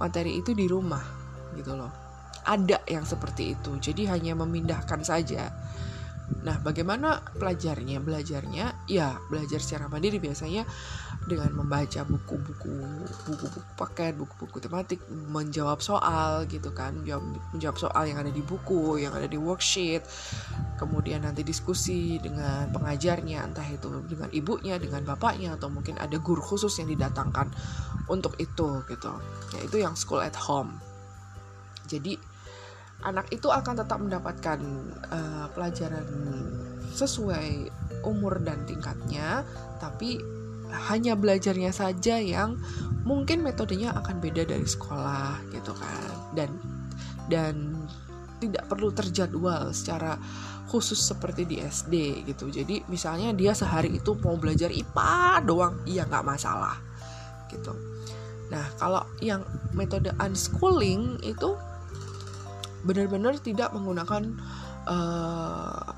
materi 0.00 0.40
itu 0.40 0.56
di 0.56 0.64
rumah 0.64 1.04
gitu 1.54 1.76
loh. 1.76 1.92
Ada 2.40 2.80
yang 2.88 3.04
seperti 3.04 3.52
itu 3.52 3.76
jadi 3.76 4.16
hanya 4.16 4.32
memindahkan 4.32 5.04
saja. 5.04 5.52
Nah, 6.40 6.56
bagaimana 6.62 7.20
pelajarnya? 7.36 8.00
Belajarnya 8.00 8.88
ya 8.88 9.18
belajar 9.28 9.60
secara 9.60 9.92
mandiri. 9.92 10.16
Biasanya 10.16 10.64
dengan 11.28 11.52
membaca 11.52 12.00
buku-buku 12.08 12.80
buku-buku 13.28 13.60
paket, 13.76 14.16
buku-buku 14.16 14.56
tematik, 14.62 15.00
menjawab 15.08 15.84
soal 15.84 16.48
gitu 16.48 16.72
kan, 16.72 16.96
menjawab, 16.96 17.24
menjawab 17.52 17.76
soal 17.76 18.04
yang 18.08 18.16
ada 18.16 18.32
di 18.32 18.40
buku, 18.40 18.96
yang 18.96 19.12
ada 19.12 19.28
di 19.28 19.36
worksheet. 19.36 20.00
Kemudian 20.80 21.28
nanti 21.28 21.44
diskusi 21.44 22.16
dengan 22.16 22.72
pengajarnya, 22.72 23.44
entah 23.44 23.68
itu 23.68 24.00
dengan 24.08 24.32
ibunya, 24.32 24.80
dengan 24.80 25.04
bapaknya 25.04 25.60
atau 25.60 25.68
mungkin 25.68 26.00
ada 26.00 26.16
guru 26.16 26.40
khusus 26.40 26.72
yang 26.80 26.88
didatangkan 26.88 27.52
untuk 28.08 28.40
itu 28.40 28.80
gitu. 28.88 29.12
Ya 29.52 29.60
itu 29.60 29.76
yang 29.76 29.92
school 29.92 30.24
at 30.24 30.34
home. 30.34 30.80
Jadi 31.84 32.16
anak 33.04 33.28
itu 33.28 33.48
akan 33.52 33.80
tetap 33.80 33.98
mendapatkan 34.00 34.60
uh, 35.12 35.46
pelajaran 35.52 36.06
sesuai 36.96 37.68
umur 38.08 38.40
dan 38.40 38.64
tingkatnya, 38.64 39.44
tapi 39.78 40.39
hanya 40.90 41.18
belajarnya 41.18 41.74
saja 41.74 42.18
yang 42.18 42.58
mungkin 43.02 43.42
metodenya 43.42 43.94
akan 43.96 44.22
beda 44.22 44.46
dari 44.46 44.66
sekolah 44.66 45.38
gitu 45.50 45.72
kan. 45.74 46.12
Dan 46.34 46.50
dan 47.30 47.54
tidak 48.40 48.66
perlu 48.66 48.90
terjadwal 48.90 49.70
secara 49.70 50.16
khusus 50.70 50.98
seperti 51.02 51.44
di 51.44 51.56
SD 51.60 52.24
gitu. 52.30 52.48
Jadi 52.48 52.86
misalnya 52.86 53.34
dia 53.34 53.52
sehari 53.52 53.98
itu 53.98 54.14
mau 54.22 54.38
belajar 54.38 54.70
IPA 54.70 55.44
doang 55.44 55.74
iya 55.84 56.06
nggak 56.06 56.26
masalah 56.26 56.78
gitu. 57.50 57.74
Nah 58.54 58.64
kalau 58.78 59.02
yang 59.18 59.42
metode 59.74 60.14
unschooling 60.18 61.18
itu 61.26 61.58
benar-benar 62.86 63.36
tidak 63.42 63.74
menggunakan 63.76 64.38
uh, 64.88 65.90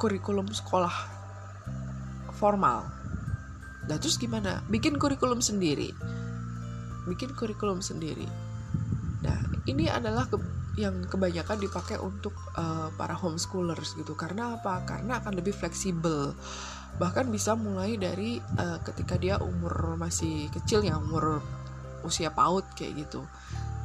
kurikulum 0.00 0.48
sekolah 0.48 0.92
formal. 2.38 2.88
Nah 3.90 3.98
terus 3.98 4.16
gimana? 4.16 4.62
Bikin 4.70 4.96
kurikulum 5.02 5.42
sendiri, 5.42 5.90
bikin 7.10 7.34
kurikulum 7.34 7.82
sendiri. 7.82 8.30
Nah 9.26 9.38
ini 9.66 9.90
adalah 9.90 10.30
ke 10.30 10.38
yang 10.78 11.02
kebanyakan 11.10 11.58
dipakai 11.58 11.98
untuk 11.98 12.32
uh, 12.54 12.94
para 12.94 13.18
homeschoolers 13.18 13.98
gitu. 13.98 14.14
Karena 14.14 14.54
apa? 14.54 14.86
Karena 14.86 15.18
akan 15.18 15.34
lebih 15.34 15.52
fleksibel. 15.52 16.32
Bahkan 17.02 17.26
bisa 17.28 17.58
mulai 17.58 17.98
dari 17.98 18.38
uh, 18.38 18.78
ketika 18.86 19.18
dia 19.18 19.42
umur 19.42 19.98
masih 19.98 20.46
kecil 20.54 20.86
ya 20.86 20.94
umur 20.96 21.42
usia 22.06 22.30
PAUD 22.32 22.64
kayak 22.78 23.04
gitu 23.04 23.26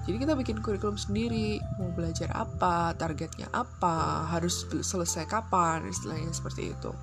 jadi 0.05 0.21
kita 0.21 0.33
bikin 0.37 0.61
kurikulum 0.61 1.01
sendiri, 1.01 1.57
mau 1.81 1.89
belajar 1.89 2.29
apa, 2.37 2.93
targetnya 2.93 3.49
apa, 3.49 4.29
harus 4.29 4.69
selesai 4.69 5.25
kapan, 5.25 5.89
istilahnya 5.89 6.29
seperti 6.29 6.77
itu. 6.77 6.93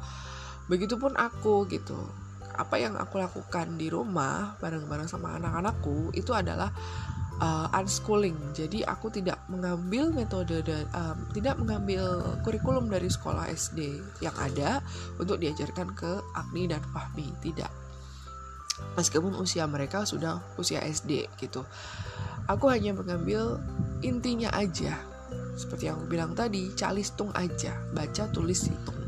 Begitupun 0.71 1.19
aku 1.19 1.67
gitu. 1.67 1.99
Apa 2.57 2.81
yang 2.81 2.95
aku 2.99 3.19
lakukan 3.21 3.77
di 3.77 3.89
rumah 3.89 4.57
bareng-bareng 4.59 5.09
sama 5.09 5.37
anak-anakku 5.39 6.13
itu 6.17 6.33
adalah 6.33 6.73
uh, 7.41 7.69
unschooling. 7.77 8.37
Jadi 8.55 8.85
aku 8.85 9.09
tidak 9.11 9.41
mengambil 9.49 10.13
metode 10.13 10.61
dan 10.63 10.85
um, 10.93 11.17
tidak 11.33 11.57
mengambil 11.59 12.37
kurikulum 12.45 12.89
dari 12.93 13.09
sekolah 13.09 13.49
SD 13.51 14.01
yang 14.25 14.35
ada 14.37 14.85
untuk 15.17 15.41
diajarkan 15.41 15.93
ke 15.97 16.21
Agni 16.37 16.69
dan 16.69 16.83
Fahmi. 16.93 17.29
Tidak. 17.41 17.73
Meskipun 18.99 19.39
usia 19.39 19.65
mereka 19.69 20.03
sudah 20.03 20.43
usia 20.59 20.83
SD 20.83 21.31
gitu 21.39 21.63
aku 22.51 22.71
hanya 22.71 22.95
mengambil 22.97 23.63
intinya 24.03 24.51
aja 24.55 24.99
seperti 25.55 25.89
yang 25.89 26.01
aku 26.01 26.07
bilang 26.09 26.33
tadi 26.33 26.73
calistung 26.75 27.31
aja 27.37 27.77
baca 27.93 28.25
tulis 28.33 28.67
hitung 28.67 28.99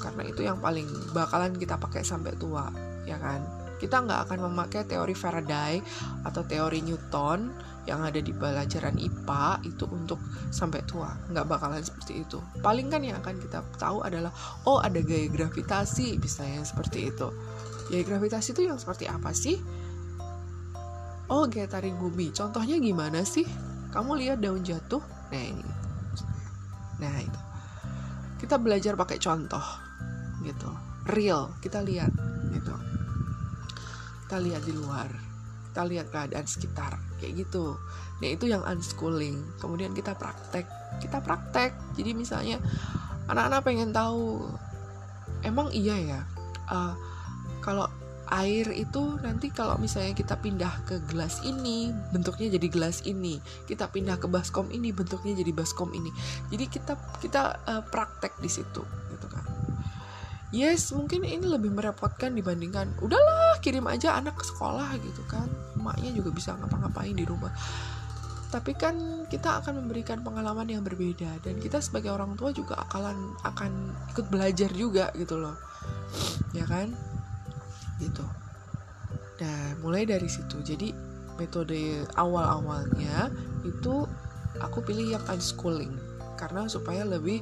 karena 0.00 0.24
itu 0.24 0.40
yang 0.42 0.58
paling 0.58 0.88
bakalan 1.12 1.52
kita 1.54 1.76
pakai 1.76 2.00
sampai 2.02 2.32
tua 2.40 2.72
ya 3.04 3.20
kan? 3.20 3.44
Kita 3.80 4.04
nggak 4.04 4.28
akan 4.28 4.38
memakai 4.52 4.84
teori 4.84 5.16
Faraday 5.16 5.80
atau 6.24 6.44
teori 6.44 6.84
Newton 6.84 7.48
yang 7.88 8.04
ada 8.04 8.20
di 8.20 8.28
pelajaran 8.36 9.00
IPA 9.00 9.64
itu 9.64 9.88
untuk 9.88 10.20
sampai 10.52 10.84
tua. 10.84 11.16
Nggak 11.32 11.48
bakalan 11.48 11.80
seperti 11.80 12.28
itu. 12.28 12.44
Paling 12.60 12.92
kan 12.92 13.00
yang 13.00 13.16
akan 13.24 13.40
kita 13.40 13.64
tahu 13.80 14.04
adalah 14.04 14.28
oh 14.68 14.84
ada 14.84 15.00
gaya 15.00 15.32
gravitasi 15.32 16.20
misalnya 16.20 16.60
seperti 16.60 17.08
itu. 17.08 17.28
Gaya 17.88 18.02
gravitasi 18.04 18.52
itu 18.52 18.68
yang 18.68 18.76
seperti 18.76 19.08
apa 19.08 19.32
sih? 19.32 19.56
Oh 21.32 21.48
kayak 21.48 21.72
tarik 21.72 21.96
bumi. 21.96 22.36
Contohnya 22.36 22.76
gimana 22.76 23.24
sih? 23.24 23.48
Kamu 23.96 24.12
lihat 24.20 24.44
daun 24.44 24.60
jatuh? 24.60 25.00
Nah 25.32 25.40
ini. 25.40 25.66
Nah 27.00 27.16
itu. 27.16 27.40
Kita 28.44 28.60
belajar 28.60 28.92
pakai 28.92 29.16
contoh 29.16 29.89
gitu. 30.44 30.70
Real 31.08 31.52
kita 31.64 31.80
lihat 31.84 32.12
gitu. 32.52 32.74
Kita 34.26 34.36
lihat 34.38 34.62
di 34.64 34.74
luar 34.76 35.30
kita 35.70 35.86
lihat 35.86 36.10
keadaan 36.10 36.46
sekitar 36.50 36.98
kayak 37.22 37.46
gitu. 37.46 37.78
Nah 38.18 38.28
itu 38.28 38.50
yang 38.50 38.66
unschooling. 38.66 39.38
Kemudian 39.62 39.94
kita 39.94 40.18
praktek 40.18 40.66
kita 40.98 41.22
praktek. 41.22 41.72
Jadi 41.94 42.10
misalnya 42.18 42.58
anak-anak 43.30 43.62
pengen 43.62 43.94
tahu 43.94 44.50
emang 45.46 45.70
iya 45.70 45.96
ya 45.96 46.20
uh, 46.68 46.92
kalau 47.62 47.86
air 48.30 48.70
itu 48.70 49.18
nanti 49.26 49.50
kalau 49.50 49.74
misalnya 49.78 50.14
kita 50.14 50.38
pindah 50.38 50.86
ke 50.86 51.02
gelas 51.10 51.42
ini 51.42 51.90
bentuknya 52.14 52.58
jadi 52.58 52.66
gelas 52.70 53.02
ini. 53.06 53.38
Kita 53.66 53.90
pindah 53.90 54.18
ke 54.22 54.26
baskom 54.30 54.70
ini 54.70 54.90
bentuknya 54.94 55.38
jadi 55.38 55.50
baskom 55.54 55.90
ini. 55.94 56.10
Jadi 56.50 56.64
kita 56.70 56.94
kita 57.22 57.42
uh, 57.66 57.82
praktek 57.90 58.38
di 58.38 58.50
situ 58.50 58.82
yes 60.50 60.90
mungkin 60.90 61.22
ini 61.22 61.46
lebih 61.46 61.70
merepotkan 61.70 62.34
dibandingkan 62.34 62.90
udahlah 62.98 63.58
kirim 63.62 63.86
aja 63.86 64.18
anak 64.18 64.38
ke 64.38 64.44
sekolah 64.46 64.90
gitu 64.98 65.22
kan. 65.30 65.46
Emaknya 65.78 66.10
juga 66.14 66.30
bisa 66.34 66.54
ngapa-ngapain 66.58 67.14
di 67.14 67.24
rumah. 67.26 67.54
Tapi 68.50 68.74
kan 68.74 69.26
kita 69.30 69.62
akan 69.62 69.86
memberikan 69.86 70.26
pengalaman 70.26 70.66
yang 70.66 70.82
berbeda 70.82 71.38
dan 71.46 71.62
kita 71.62 71.78
sebagai 71.78 72.10
orang 72.10 72.34
tua 72.34 72.50
juga 72.50 72.82
akan 72.90 73.38
akan 73.46 73.72
ikut 74.10 74.26
belajar 74.26 74.70
juga 74.74 75.14
gitu 75.14 75.38
loh. 75.38 75.54
Ya 76.50 76.66
kan? 76.66 76.90
Gitu. 78.02 78.26
Nah 79.38 79.78
mulai 79.78 80.02
dari 80.02 80.26
situ. 80.26 80.58
Jadi 80.66 80.90
metode 81.38 82.04
awal-awalnya 82.18 83.30
itu 83.62 84.04
aku 84.58 84.82
pilih 84.82 85.14
yang 85.14 85.24
unschooling 85.30 85.94
karena 86.36 86.66
supaya 86.66 87.06
lebih 87.06 87.40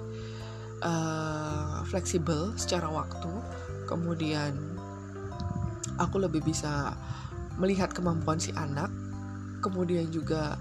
uh, 0.82 1.82
fleksibel 1.86 2.54
secara 2.58 2.90
waktu. 2.90 3.30
Kemudian 3.88 4.52
aku 5.96 6.20
lebih 6.20 6.44
bisa 6.44 6.94
melihat 7.58 7.90
kemampuan 7.90 8.38
si 8.38 8.54
anak. 8.54 8.90
Kemudian 9.58 10.06
juga 10.14 10.54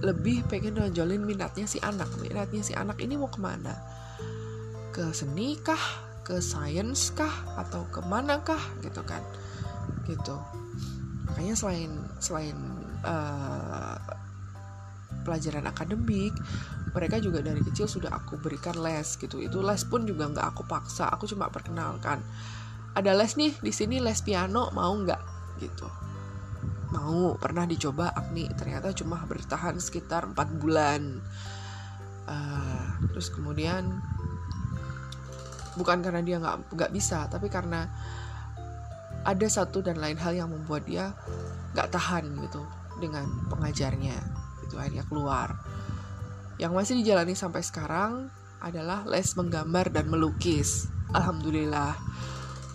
lebih 0.00 0.44
pengen 0.48 0.80
nonjolin 0.80 1.24
minatnya 1.24 1.68
si 1.68 1.80
anak. 1.80 2.08
Minatnya 2.20 2.64
si 2.64 2.72
anak 2.72 3.00
ini 3.00 3.16
mau 3.16 3.28
ke 3.28 3.40
mana? 3.40 3.76
Ke 4.92 5.12
seni 5.12 5.56
kah? 5.60 5.80
Ke 6.24 6.40
sains 6.40 7.12
kah? 7.12 7.32
Atau 7.56 7.88
ke 7.88 8.00
mana 8.04 8.40
kah? 8.40 8.60
Gitu 8.84 9.00
kan. 9.04 9.20
Gitu. 10.08 10.36
Makanya 11.28 11.54
selain 11.56 11.92
selain 12.20 12.56
uh, 13.04 13.96
pelajaran 15.22 15.68
akademik 15.68 16.32
mereka 16.90 17.22
juga 17.22 17.38
dari 17.38 17.62
kecil 17.62 17.86
sudah 17.86 18.10
aku 18.10 18.38
berikan 18.42 18.74
les 18.82 19.14
gitu. 19.14 19.38
Itu 19.38 19.62
les 19.62 19.82
pun 19.86 20.02
juga 20.02 20.26
nggak 20.26 20.46
aku 20.54 20.62
paksa 20.66 21.06
aku 21.10 21.30
cuma 21.30 21.46
perkenalkan. 21.50 22.18
Ada 22.98 23.14
les 23.14 23.38
nih 23.38 23.54
di 23.62 23.70
sini 23.70 24.02
les 24.02 24.18
piano 24.22 24.74
mau 24.74 24.90
nggak? 24.90 25.22
Gitu. 25.62 25.86
Mau 26.90 27.38
pernah 27.38 27.62
dicoba 27.62 28.10
Agni? 28.10 28.50
Ternyata 28.50 28.90
cuma 28.90 29.22
bertahan 29.22 29.78
sekitar 29.78 30.26
empat 30.34 30.48
bulan. 30.58 31.22
Uh, 32.26 32.84
terus 33.14 33.30
kemudian 33.30 34.02
bukan 35.78 36.02
karena 36.02 36.22
dia 36.22 36.36
nggak 36.38 36.74
nggak 36.74 36.90
bisa 36.94 37.26
tapi 37.26 37.50
karena 37.50 37.90
ada 39.22 39.46
satu 39.46 39.82
dan 39.82 39.98
lain 39.98 40.18
hal 40.18 40.34
yang 40.34 40.50
membuat 40.50 40.86
dia 40.86 41.14
nggak 41.74 41.90
tahan 41.94 42.26
gitu 42.42 42.66
dengan 42.98 43.30
pengajarnya. 43.46 44.18
Itu 44.66 44.74
akhirnya 44.74 45.06
keluar 45.06 45.54
yang 46.60 46.76
masih 46.76 47.00
dijalani 47.00 47.32
sampai 47.32 47.64
sekarang 47.64 48.28
adalah 48.60 49.08
les 49.08 49.32
menggambar 49.32 49.88
dan 49.88 50.12
melukis. 50.12 50.92
Alhamdulillah 51.16 51.96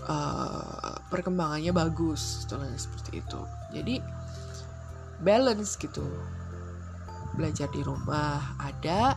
uh, 0.10 0.98
perkembangannya 1.14 1.70
bagus 1.70 2.50
seperti 2.50 3.22
itu. 3.22 3.42
Jadi 3.78 4.02
balance 5.22 5.78
gitu. 5.78 6.02
Belajar 7.38 7.70
di 7.70 7.86
rumah 7.86 8.58
ada 8.58 9.14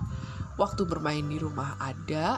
waktu 0.61 0.85
bermain 0.85 1.25
di 1.25 1.41
rumah 1.41 1.81
ada 1.81 2.37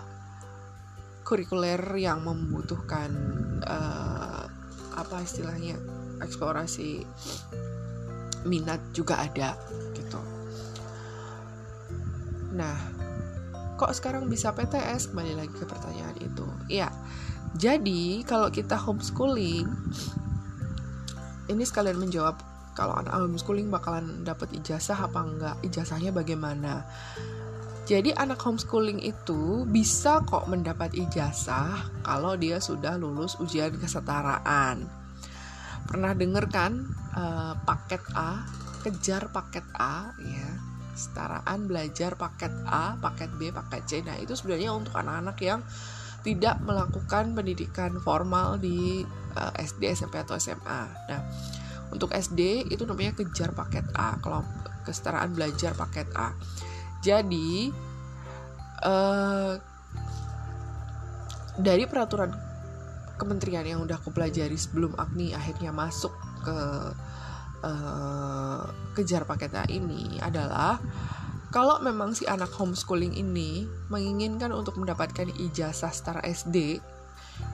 kurikuler 1.26 1.82
yang 1.98 2.22
membutuhkan 2.22 3.10
uh, 3.66 4.46
apa 4.94 5.16
istilahnya 5.26 5.74
eksplorasi 6.22 7.02
minat 8.46 8.78
juga 8.94 9.18
ada. 9.18 9.58
Nah, 12.50 12.76
kok 13.78 13.94
sekarang 13.94 14.26
bisa 14.26 14.50
PTS? 14.54 15.10
Kembali 15.14 15.34
lagi 15.38 15.54
ke 15.54 15.66
pertanyaan 15.66 16.16
itu. 16.18 16.46
Iya. 16.66 16.90
Jadi, 17.58 18.22
kalau 18.26 18.50
kita 18.50 18.78
homeschooling 18.78 19.66
ini 21.50 21.66
sekalian 21.66 21.98
menjawab 21.98 22.38
kalau 22.78 22.94
anak 22.94 23.12
homeschooling 23.12 23.68
bakalan 23.68 24.22
dapat 24.22 24.54
ijazah 24.54 24.96
apa 24.96 25.20
enggak, 25.20 25.56
ijazahnya 25.66 26.14
bagaimana. 26.14 26.86
Jadi 27.90 28.14
anak 28.14 28.38
homeschooling 28.38 29.02
itu 29.02 29.66
bisa 29.66 30.22
kok 30.22 30.46
mendapat 30.46 30.94
ijazah 30.94 31.90
kalau 32.06 32.38
dia 32.38 32.62
sudah 32.62 32.94
lulus 32.94 33.34
ujian 33.42 33.74
kesetaraan. 33.74 34.86
Pernah 35.90 36.14
denger 36.14 36.46
kan 36.46 36.86
uh, 37.18 37.58
paket 37.66 37.98
A, 38.14 38.46
kejar 38.86 39.34
paket 39.34 39.66
A 39.74 40.14
ya. 40.22 40.69
Kesetaraan 41.00 41.64
belajar 41.64 42.12
paket 42.20 42.52
A, 42.68 43.00
paket 43.00 43.32
B, 43.40 43.48
paket 43.48 43.82
C. 43.88 43.92
Nah, 44.04 44.20
itu 44.20 44.36
sebenarnya 44.36 44.76
untuk 44.76 44.92
anak-anak 45.00 45.40
yang 45.40 45.64
tidak 46.20 46.60
melakukan 46.60 47.32
pendidikan 47.32 47.96
formal 48.04 48.60
di 48.60 49.00
uh, 49.32 49.52
eh, 49.56 49.64
SD, 49.64 49.96
SMP 49.96 50.20
atau 50.20 50.36
SMA. 50.36 50.80
Nah, 51.08 51.20
untuk 51.88 52.12
SD 52.12 52.68
itu 52.68 52.84
namanya 52.84 53.16
kejar 53.16 53.56
paket 53.56 53.88
A, 53.96 54.20
kalau 54.20 54.44
kesetaraan 54.84 55.32
belajar 55.32 55.72
paket 55.72 56.12
A. 56.12 56.36
Jadi 57.00 57.72
uh, 58.84 59.56
dari 61.56 61.88
peraturan 61.88 62.28
kementerian 63.16 63.64
yang 63.64 63.80
udah 63.80 63.96
aku 63.96 64.12
pelajari 64.12 64.56
sebelum 64.60 64.92
Agni 65.00 65.32
akhirnya 65.32 65.72
masuk 65.72 66.12
ke 66.44 66.56
uh, 67.64 68.62
kejar 68.96 69.24
paket 69.24 69.52
A 69.56 69.64
ini 69.70 70.18
adalah 70.20 70.80
kalau 71.50 71.82
memang 71.82 72.14
si 72.14 72.28
anak 72.30 72.54
homeschooling 72.54 73.18
ini 73.18 73.66
menginginkan 73.90 74.54
untuk 74.54 74.78
mendapatkan 74.78 75.26
ijazah 75.34 75.90
setara 75.90 76.22
SD 76.22 76.78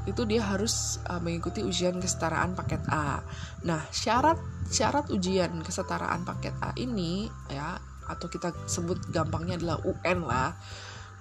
itu 0.07 0.22
dia 0.26 0.42
harus 0.42 0.98
uh, 1.07 1.22
mengikuti 1.22 1.62
ujian 1.62 2.02
kesetaraan 2.02 2.59
paket 2.59 2.82
A. 2.90 3.22
Nah, 3.62 3.82
syarat 3.94 4.38
syarat 4.66 5.09
ujian 5.14 5.62
kesetaraan 5.62 6.26
paket 6.26 6.54
A 6.59 6.74
ini 6.76 7.30
ya 7.48 7.78
atau 8.07 8.30
kita 8.30 8.54
sebut 8.70 8.98
gampangnya 9.11 9.59
adalah 9.59 9.78
UN 9.82 10.18
lah 10.26 10.54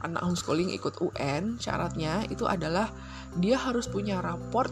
anak 0.06 0.22
homeschooling 0.22 0.70
ikut 0.78 1.02
UN 1.02 1.58
syaratnya 1.58 2.30
itu 2.30 2.46
adalah 2.46 2.94
dia 3.42 3.58
harus 3.58 3.90
punya 3.90 4.22
raport 4.22 4.70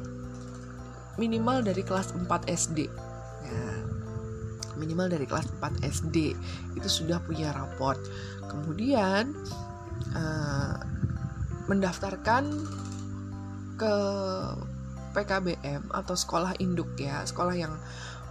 minimal 1.18 1.66
dari 1.66 1.82
kelas 1.82 2.14
4 2.14 2.26
SD 2.50 2.80
ya, 3.46 3.66
minimal 4.78 5.12
dari 5.12 5.26
kelas 5.28 5.50
4 5.62 5.84
SD 5.84 6.18
itu 6.78 6.90
sudah 6.90 7.22
punya 7.24 7.54
raport. 7.54 8.00
Kemudian 8.48 9.34
uh, 10.14 10.76
mendaftarkan 11.68 12.44
ke 13.78 13.96
PKBM 15.14 15.94
atau 15.94 16.18
sekolah 16.18 16.58
induk 16.58 16.90
ya 16.98 17.22
sekolah 17.22 17.54
yang 17.54 17.74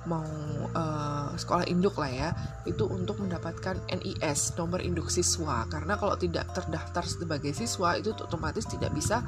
mau 0.02 0.26
uh, 0.74 1.30
sekolah 1.38 1.62
induk 1.70 1.94
lah 1.94 2.10
ya 2.10 2.28
itu 2.66 2.90
untuk 2.90 3.22
mendapatkan 3.22 3.78
NIS 3.86 4.58
nomor 4.58 4.82
induk 4.82 5.06
siswa. 5.08 5.62
Karena 5.70 5.94
kalau 5.94 6.18
tidak 6.18 6.50
terdaftar 6.50 7.06
sebagai 7.06 7.54
siswa 7.54 7.94
itu 7.94 8.10
otomatis 8.18 8.66
tidak 8.66 8.90
bisa 8.90 9.22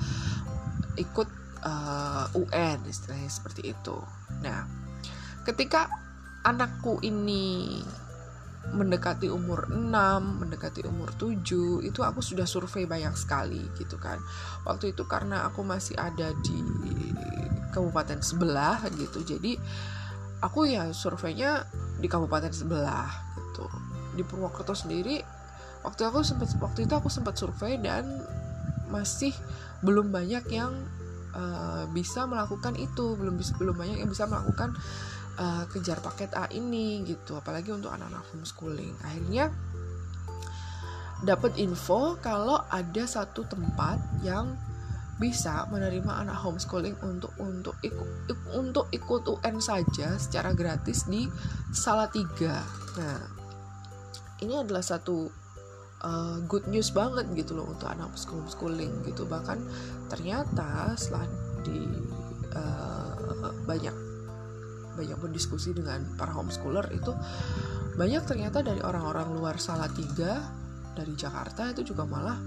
ikut 0.99 1.27
uh, 1.63 2.27
eh, 2.31 2.39
UN 2.39 2.79
istilahnya 2.87 3.31
seperti 3.31 3.71
itu. 3.71 3.97
Nah, 4.43 4.67
ketika 5.47 5.91
anakku 6.45 7.01
ini 7.03 7.81
mendekati 8.65 9.29
umur 9.29 9.69
6, 9.69 9.93
mendekati 10.41 10.85
umur 10.89 11.13
7, 11.17 11.85
itu 11.85 12.01
aku 12.01 12.21
sudah 12.25 12.49
survei 12.49 12.89
banyak 12.89 13.13
sekali 13.17 13.61
gitu 13.77 14.01
kan. 14.01 14.17
Waktu 14.65 14.97
itu 14.97 15.05
karena 15.05 15.45
aku 15.49 15.65
masih 15.65 15.97
ada 16.01 16.33
di 16.45 16.59
kabupaten 17.73 18.25
sebelah 18.25 18.81
gitu. 18.97 19.21
Jadi 19.21 19.57
aku 20.41 20.69
ya 20.69 20.93
surveinya 20.93 21.65
di 22.01 22.09
kabupaten 22.09 22.53
sebelah 22.53 23.09
gitu 23.37 23.67
di 24.15 24.23
Purwokerto 24.23 24.73
sendiri 24.73 25.21
waktu 25.83 26.03
aku 26.07 26.25
sempat 26.25 26.49
waktu 26.63 26.89
itu 26.89 26.95
aku 26.97 27.11
sempat 27.11 27.37
survei 27.37 27.77
dan 27.77 28.07
masih 28.89 29.35
belum 29.85 30.15
banyak 30.15 30.47
yang 30.49 30.73
uh, 31.35 31.85
bisa 31.93 32.25
melakukan 32.25 32.79
itu 32.79 33.19
belum 33.19 33.37
belum 33.37 33.77
banyak 33.77 34.01
yang 34.01 34.09
bisa 34.09 34.25
melakukan 34.25 34.73
uh, 35.39 35.65
kejar 35.71 35.99
paket 36.01 36.31
A 36.35 36.51
ini 36.53 37.03
gitu 37.07 37.39
apalagi 37.39 37.71
untuk 37.75 37.91
anak-anak 37.91 38.25
homeschooling 38.35 38.95
akhirnya 39.03 39.51
dapat 41.25 41.57
info 41.57 42.21
kalau 42.21 42.61
ada 42.69 43.05
satu 43.09 43.49
tempat 43.49 43.97
yang 44.21 44.53
bisa 45.17 45.65
menerima 45.71 46.27
anak 46.27 46.43
homeschooling 46.43 46.99
untuk 47.07 47.31
untuk 47.39 47.79
ikut 47.87 48.09
untuk 48.53 48.91
ikut 48.91 49.23
UN 49.31 49.63
saja 49.63 50.19
secara 50.19 50.51
gratis 50.53 51.07
di 51.07 51.31
Salatiga. 51.71 52.59
Nah, 52.99 53.23
ini 54.43 54.59
adalah 54.59 54.83
satu 54.83 55.31
uh, 56.03 56.39
good 56.51 56.67
news 56.67 56.91
banget 56.91 57.31
gitu 57.39 57.55
loh 57.55 57.71
untuk 57.71 57.87
anak 57.89 58.11
homeschooling 58.11 59.07
gitu. 59.07 59.23
Bahkan 59.25 59.59
ternyata 60.11 60.99
setelah 60.99 61.31
di 61.63 61.79
uh, 62.53 63.55
banyak 63.65 63.95
banyak 64.95 65.19
berdiskusi 65.19 65.75
dengan 65.75 66.03
para 66.15 66.33
homeschooler 66.33 66.91
itu 66.95 67.13
banyak 67.95 68.23
ternyata 68.27 68.63
dari 68.63 68.83
orang-orang 68.83 69.31
luar 69.35 69.57
Salatiga 69.59 70.43
dari 70.95 71.15
Jakarta 71.15 71.71
itu 71.75 71.95
juga 71.95 72.07
malah 72.07 72.39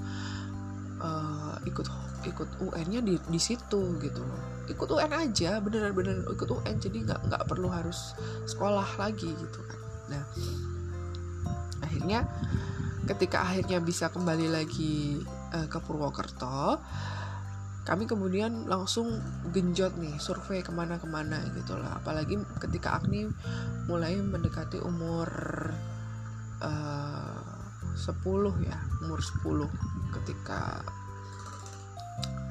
uh, 1.04 1.56
ikut 1.68 1.88
ikut 2.28 2.50
UN-nya 2.60 3.00
di 3.04 3.16
di 3.16 3.40
situ 3.40 4.00
gitu 4.02 4.22
loh. 4.24 4.42
Ikut 4.68 4.88
UN 4.92 5.14
aja 5.16 5.64
beneran-beneran 5.64 6.28
ikut 6.28 6.50
UN 6.52 6.76
jadi 6.80 6.98
nggak 7.08 7.20
nggak 7.32 7.44
perlu 7.48 7.72
harus 7.72 8.16
sekolah 8.50 8.88
lagi 9.00 9.32
gitu 9.32 9.60
kan. 9.64 9.80
Nah 10.12 10.24
akhirnya 11.84 12.28
ketika 13.08 13.48
akhirnya 13.48 13.80
bisa 13.80 14.12
kembali 14.12 14.52
lagi 14.52 15.24
uh, 15.56 15.68
ke 15.72 15.80
Purwokerto 15.80 16.82
kami 17.88 18.04
kemudian 18.04 18.68
langsung 18.68 19.16
genjot 19.56 19.96
nih 19.96 20.20
survei 20.20 20.60
ke 20.60 20.76
mana-kemana 20.76 21.40
gitu 21.56 21.80
lah. 21.80 22.04
Apalagi 22.04 22.36
ketika 22.60 23.00
Agni 23.00 23.24
mulai 23.88 24.20
mendekati 24.20 24.84
umur 24.84 25.32
uh, 26.60 27.40
10 27.96 28.68
ya 28.68 28.76
umur 29.08 29.24
10 29.24 30.20
ketika 30.20 30.84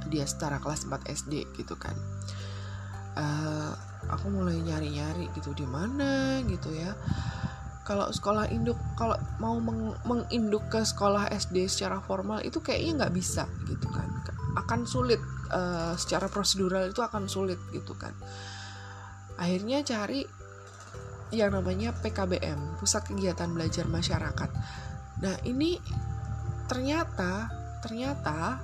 dia 0.09 0.25
setara 0.25 0.57
kelas 0.57 0.89
4 0.89 1.05
SD 1.05 1.45
gitu 1.53 1.77
kan. 1.77 1.93
Uh, 3.13 3.77
aku 4.09 4.33
mulai 4.33 4.57
nyari-nyari 4.57 5.29
gitu 5.37 5.53
di 5.53 5.69
mana 5.69 6.41
gitu 6.49 6.73
ya. 6.73 6.97
Kalau 7.85 8.09
sekolah 8.09 8.49
induk 8.57 8.81
kalau 8.97 9.21
mau 9.37 9.61
meng 9.61 9.93
menginduk 10.09 10.65
ke 10.73 10.81
sekolah 10.81 11.29
SD 11.29 11.69
secara 11.69 12.01
formal 12.01 12.41
itu 12.41 12.65
kayaknya 12.65 13.05
nggak 13.05 13.15
bisa 13.21 13.45
gitu 13.69 13.85
kan 13.93 14.17
akan 14.57 14.89
sulit 14.89 15.21
uh, 15.53 15.93
secara 15.95 16.33
prosedural 16.33 16.89
itu 16.89 17.05
akan 17.05 17.29
sulit 17.29 17.61
gitu 17.71 17.93
kan. 17.95 18.17
Akhirnya 19.37 19.85
cari 19.85 20.25
yang 21.35 21.53
namanya 21.53 21.93
PKBM 21.93 22.81
Pusat 22.81 23.13
Kegiatan 23.13 23.51
Belajar 23.53 23.85
Masyarakat. 23.91 24.51
Nah 25.21 25.37
ini 25.45 25.77
ternyata 26.67 27.51
ternyata 27.85 28.59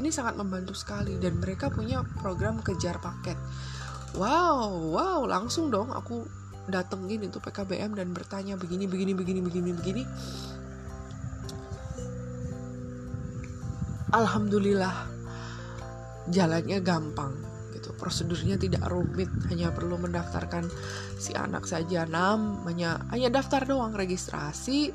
ini 0.00 0.08
sangat 0.08 0.38
membantu 0.38 0.72
sekali 0.72 1.20
dan 1.20 1.36
mereka 1.36 1.68
punya 1.68 2.06
program 2.22 2.62
kejar 2.62 3.02
paket. 3.02 3.36
Wow 4.14 4.92
wow 4.92 5.20
langsung 5.24 5.72
dong 5.72 5.90
aku 5.90 6.24
datengin 6.70 7.26
itu 7.26 7.42
PKBM 7.42 7.98
dan 7.98 8.14
bertanya 8.14 8.54
begini 8.54 8.86
begini 8.86 9.12
begini 9.16 9.40
begini 9.42 9.70
begini. 9.74 10.02
Alhamdulillah 14.12 15.21
jalannya 16.30 16.78
gampang 16.84 17.34
gitu. 17.74 17.90
Prosedurnya 17.98 18.54
tidak 18.60 18.86
rumit 18.86 19.28
hanya 19.50 19.74
perlu 19.74 19.98
mendaftarkan 19.98 20.70
si 21.18 21.34
anak 21.34 21.66
saja. 21.66 22.06
Namanya 22.06 23.02
hanya 23.10 23.42
daftar 23.42 23.66
doang 23.66 23.96
registrasi 23.96 24.94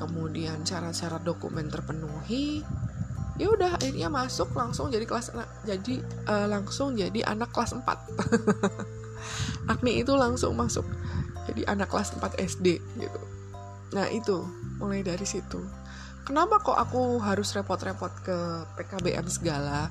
kemudian 0.00 0.64
syarat-syarat 0.64 1.22
dokumen 1.22 1.68
terpenuhi. 1.68 2.64
Ya 3.36 3.48
udah 3.48 3.76
akhirnya 3.76 4.12
masuk 4.12 4.52
langsung 4.52 4.92
jadi 4.92 5.08
kelas 5.08 5.32
jadi 5.64 5.94
uh, 6.28 6.44
langsung 6.44 6.92
jadi 6.92 7.24
anak 7.24 7.48
kelas 7.56 7.72
4 7.72 7.88
Agni 9.72 10.04
itu 10.04 10.12
langsung 10.12 10.52
masuk 10.60 10.84
jadi 11.48 11.72
anak 11.72 11.88
kelas 11.88 12.12
4 12.20 12.36
SD 12.36 12.66
gitu. 13.00 13.20
Nah 13.96 14.12
itu 14.12 14.44
mulai 14.76 15.00
dari 15.00 15.24
situ. 15.24 15.60
Kenapa 16.24 16.60
kok 16.60 16.76
aku 16.76 17.16
harus 17.24 17.48
repot-repot 17.56 18.12
ke 18.22 18.38
PKBM 18.76 19.24
segala 19.32 19.88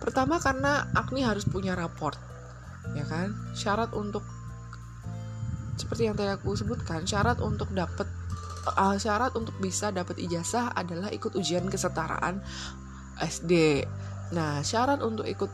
Pertama 0.00 0.40
karena 0.40 0.88
Agni 0.96 1.22
harus 1.22 1.44
punya 1.44 1.76
raport, 1.76 2.16
ya 2.96 3.04
kan? 3.04 3.36
Syarat 3.52 3.92
untuk 3.92 4.24
seperti 5.76 6.08
yang 6.08 6.16
tadi 6.16 6.32
aku 6.32 6.52
sebutkan, 6.56 7.08
syarat 7.08 7.40
untuk 7.40 7.72
dapat 7.72 8.08
uh, 8.76 8.96
syarat 9.00 9.32
untuk 9.32 9.56
bisa 9.60 9.88
dapat 9.88 10.20
ijazah 10.20 10.76
adalah 10.76 11.08
ikut 11.08 11.32
ujian 11.36 11.68
kesetaraan 11.68 12.40
SD. 13.20 13.84
Nah, 14.36 14.60
syarat 14.60 15.00
untuk 15.00 15.24
ikut 15.24 15.48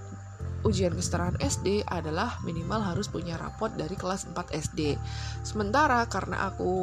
ujian 0.66 0.90
kesetaraan 0.90 1.38
SD 1.38 1.86
adalah 1.86 2.42
minimal 2.42 2.82
harus 2.82 3.06
punya 3.06 3.38
raport 3.38 3.78
dari 3.78 3.94
kelas 3.94 4.26
4 4.34 4.50
SD. 4.50 4.98
Sementara 5.46 6.02
karena 6.10 6.50
aku 6.50 6.74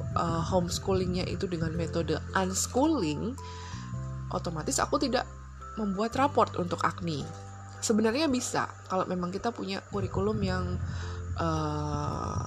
uh, 0.00 0.42
homeschoolingnya 0.48 1.28
itu 1.28 1.44
dengan 1.44 1.76
metode 1.76 2.16
unschooling, 2.32 3.36
otomatis 4.32 4.80
aku 4.80 4.96
tidak 4.96 5.28
membuat 5.78 6.18
raport 6.18 6.58
untuk 6.58 6.82
Agni. 6.82 7.22
Sebenarnya 7.78 8.26
bisa 8.26 8.66
kalau 8.90 9.06
memang 9.06 9.30
kita 9.30 9.54
punya 9.54 9.78
kurikulum 9.94 10.42
yang 10.42 10.74
uh, 11.38 12.42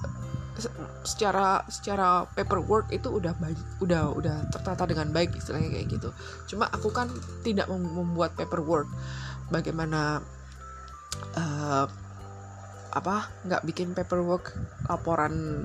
secara 1.02 1.64
secara 1.72 2.28
paperwork 2.36 2.92
itu 2.92 3.08
udah 3.08 3.32
baik, 3.40 3.56
udah 3.80 4.12
udah 4.12 4.36
tertata 4.52 4.84
dengan 4.84 5.08
baik 5.08 5.32
istilahnya 5.32 5.72
kayak 5.72 5.88
gitu. 5.88 6.08
Cuma 6.52 6.68
aku 6.68 6.92
kan 6.92 7.08
tidak 7.40 7.72
membuat 7.72 8.36
paperwork. 8.36 8.86
Bagaimana 9.48 10.20
uh, 11.36 11.86
apa 12.92 13.16
nggak 13.48 13.64
bikin 13.64 13.96
paperwork 13.96 14.52
laporan 14.84 15.64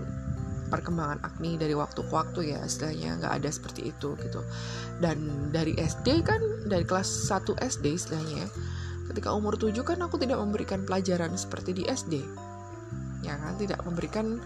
perkembangan 0.68 1.24
akni 1.24 1.56
dari 1.56 1.74
waktu 1.74 2.04
ke 2.04 2.12
waktu 2.12 2.40
ya 2.56 2.60
istilahnya 2.64 3.20
nggak 3.24 3.34
ada 3.44 3.50
seperti 3.50 3.92
itu 3.92 4.14
gitu. 4.20 4.42
Dan 5.00 5.50
dari 5.52 5.74
SD 5.76 6.24
kan 6.28 6.40
dari 6.68 6.84
kelas 6.84 7.08
1 7.32 7.58
SD 7.58 7.86
istilahnya 7.96 8.46
ketika 9.08 9.32
umur 9.32 9.56
7 9.56 9.74
kan 9.88 10.00
aku 10.04 10.20
tidak 10.20 10.38
memberikan 10.44 10.84
pelajaran 10.84 11.32
seperti 11.40 11.72
di 11.72 11.84
SD 11.88 12.20
ya 13.26 13.34
kan 13.40 13.58
tidak 13.58 13.82
memberikan 13.84 14.38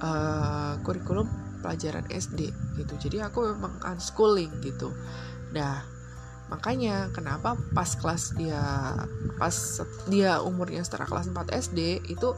uh, 0.00 0.80
kurikulum 0.82 1.28
pelajaran 1.60 2.04
SD 2.10 2.52
gitu. 2.80 2.94
Jadi 3.08 3.24
aku 3.24 3.54
memang 3.56 3.80
unschooling 3.84 4.52
gitu. 4.60 4.92
Nah 5.56 5.80
makanya 6.52 7.08
kenapa 7.16 7.56
pas 7.72 7.96
kelas 7.96 8.36
dia 8.36 8.60
pas 9.40 9.56
dia 10.12 10.44
umurnya 10.44 10.84
setara 10.84 11.08
kelas 11.08 11.32
4 11.32 11.48
SD 11.72 12.04
itu 12.12 12.36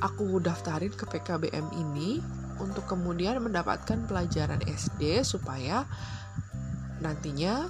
aku 0.00 0.40
daftarin 0.42 0.92
ke 0.92 1.08
PKBM 1.08 1.72
ini 1.72 2.20
untuk 2.60 2.88
kemudian 2.88 3.40
mendapatkan 3.40 4.04
pelajaran 4.08 4.60
SD 4.64 5.24
supaya 5.24 5.84
nantinya 7.00 7.68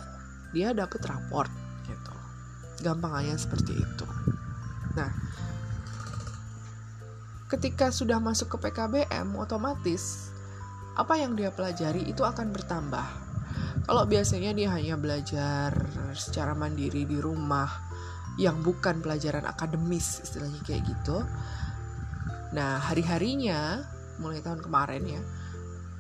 dia 0.54 0.70
dapat 0.70 1.02
raport 1.06 1.50
gitu. 1.86 2.14
Gampangnya 2.82 3.34
seperti 3.34 3.74
itu. 3.74 4.06
Nah, 4.94 5.10
ketika 7.50 7.90
sudah 7.90 8.18
masuk 8.18 8.58
ke 8.58 8.70
PKBM 8.70 9.34
otomatis 9.38 10.30
apa 10.96 11.20
yang 11.20 11.36
dia 11.36 11.52
pelajari 11.52 12.08
itu 12.08 12.24
akan 12.24 12.50
bertambah. 12.50 13.06
Kalau 13.86 14.02
biasanya 14.08 14.50
dia 14.56 14.72
hanya 14.72 14.98
belajar 14.98 15.70
secara 16.16 16.56
mandiri 16.56 17.06
di 17.06 17.20
rumah 17.20 17.68
yang 18.40 18.58
bukan 18.64 18.98
pelajaran 19.04 19.44
akademis 19.46 20.24
istilahnya 20.24 20.58
kayak 20.66 20.82
gitu, 20.88 21.22
Nah, 22.55 22.78
hari-harinya 22.78 23.82
mulai 24.22 24.40
tahun 24.40 24.62
kemarin 24.62 25.03
ya, 25.07 25.22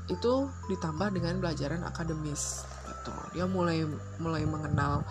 itu 0.06 0.46
ditambah 0.70 1.10
dengan 1.14 1.42
pelajaran 1.42 1.82
akademis. 1.82 2.62
Gitu. 2.86 3.12
Dia 3.34 3.46
mulai 3.50 3.82
mulai 4.22 4.46
mengenal 4.46 5.02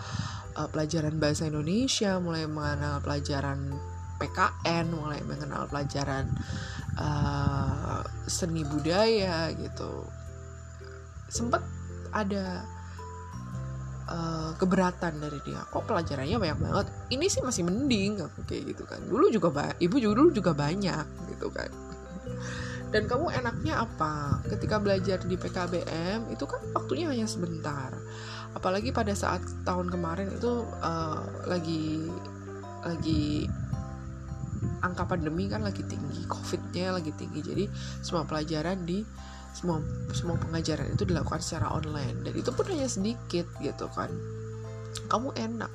uh, 0.56 0.68
pelajaran 0.72 1.20
bahasa 1.20 1.48
Indonesia, 1.48 2.16
mulai 2.16 2.48
mengenal 2.48 3.04
pelajaran 3.04 3.76
PKN, 4.16 4.96
mulai 4.96 5.20
mengenal 5.28 5.68
pelajaran 5.68 6.24
uh, 6.96 8.00
seni 8.24 8.64
budaya 8.64 9.52
gitu. 9.52 10.08
Sempat 11.28 11.60
ada 12.16 12.64
uh, 14.08 14.50
keberatan 14.56 15.20
dari 15.20 15.38
dia. 15.44 15.60
Kok 15.68 15.84
pelajarannya 15.84 16.40
banyak 16.40 16.58
banget? 16.64 16.86
Ini 17.12 17.26
sih 17.28 17.42
masih 17.44 17.68
mending 17.68 18.24
kayak 18.48 18.62
gitu 18.72 18.88
kan. 18.88 19.04
Dulu 19.04 19.28
juga 19.28 19.52
ibu 19.76 19.96
juga 20.00 20.14
dulu 20.16 20.30
juga 20.32 20.56
banyak 20.56 21.25
gitu 21.36 21.52
kan. 21.52 21.68
Dan 22.94 23.10
kamu 23.10 23.34
enaknya 23.34 23.82
apa? 23.82 24.40
Ketika 24.46 24.78
belajar 24.78 25.18
di 25.20 25.34
PKBM 25.34 26.30
itu 26.30 26.44
kan 26.46 26.62
waktunya 26.72 27.10
hanya 27.10 27.26
sebentar. 27.26 27.92
Apalagi 28.56 28.94
pada 28.94 29.12
saat 29.12 29.42
tahun 29.66 29.92
kemarin 29.92 30.32
itu 30.32 30.64
uh, 30.80 31.20
lagi 31.44 32.08
lagi 32.86 33.50
angka 34.80 35.04
pandemi 35.04 35.50
kan 35.50 35.66
lagi 35.66 35.82
tinggi 35.84 36.24
covidnya 36.30 36.94
lagi 36.94 37.10
tinggi. 37.18 37.42
Jadi 37.42 37.64
semua 38.00 38.22
pelajaran 38.24 38.86
di 38.86 39.02
semua 39.52 39.82
semua 40.14 40.38
pengajaran 40.38 40.94
itu 40.94 41.04
dilakukan 41.04 41.42
secara 41.42 41.74
online. 41.74 42.22
Dan 42.22 42.32
itu 42.38 42.48
pun 42.54 42.64
hanya 42.70 42.86
sedikit 42.86 43.50
gitu 43.58 43.90
kan. 43.92 44.08
Kamu 45.10 45.34
enak. 45.34 45.72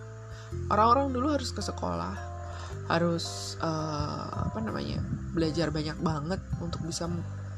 Orang-orang 0.72 1.12
dulu 1.12 1.38
harus 1.38 1.51
ke 1.51 1.64
sekolah 1.64 2.30
harus 2.91 3.55
uh, 3.63 4.51
apa 4.51 4.59
namanya 4.59 4.99
belajar 5.31 5.71
banyak 5.71 5.95
banget 6.03 6.43
untuk 6.59 6.83
bisa 6.83 7.07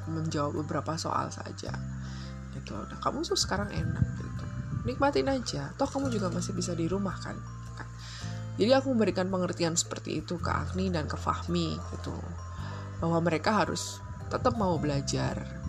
menjawab 0.05 0.61
beberapa 0.61 0.93
soal 0.93 1.33
saja. 1.33 1.73
Gitu. 2.53 2.73
Nah 2.77 2.99
kamu 3.01 3.25
tuh 3.25 3.39
sekarang 3.39 3.73
enak 3.73 4.05
gitu. 4.21 4.45
Nikmatin 4.85 5.33
aja. 5.33 5.73
Toh 5.73 5.89
kamu 5.89 6.13
juga 6.13 6.29
masih 6.29 6.53
bisa 6.53 6.77
di 6.77 6.85
rumah 6.85 7.17
kan? 7.17 7.33
Jadi 8.53 8.69
aku 8.69 8.93
memberikan 8.93 9.33
pengertian 9.33 9.73
seperti 9.73 10.21
itu 10.21 10.37
ke 10.37 10.53
Agni 10.53 10.93
dan 10.93 11.09
ke 11.09 11.17
Fahmi 11.17 11.73
gitu. 11.97 12.13
Bahwa 13.01 13.17
mereka 13.25 13.65
harus 13.65 13.97
tetap 14.29 14.53
mau 14.53 14.77
belajar 14.77 15.63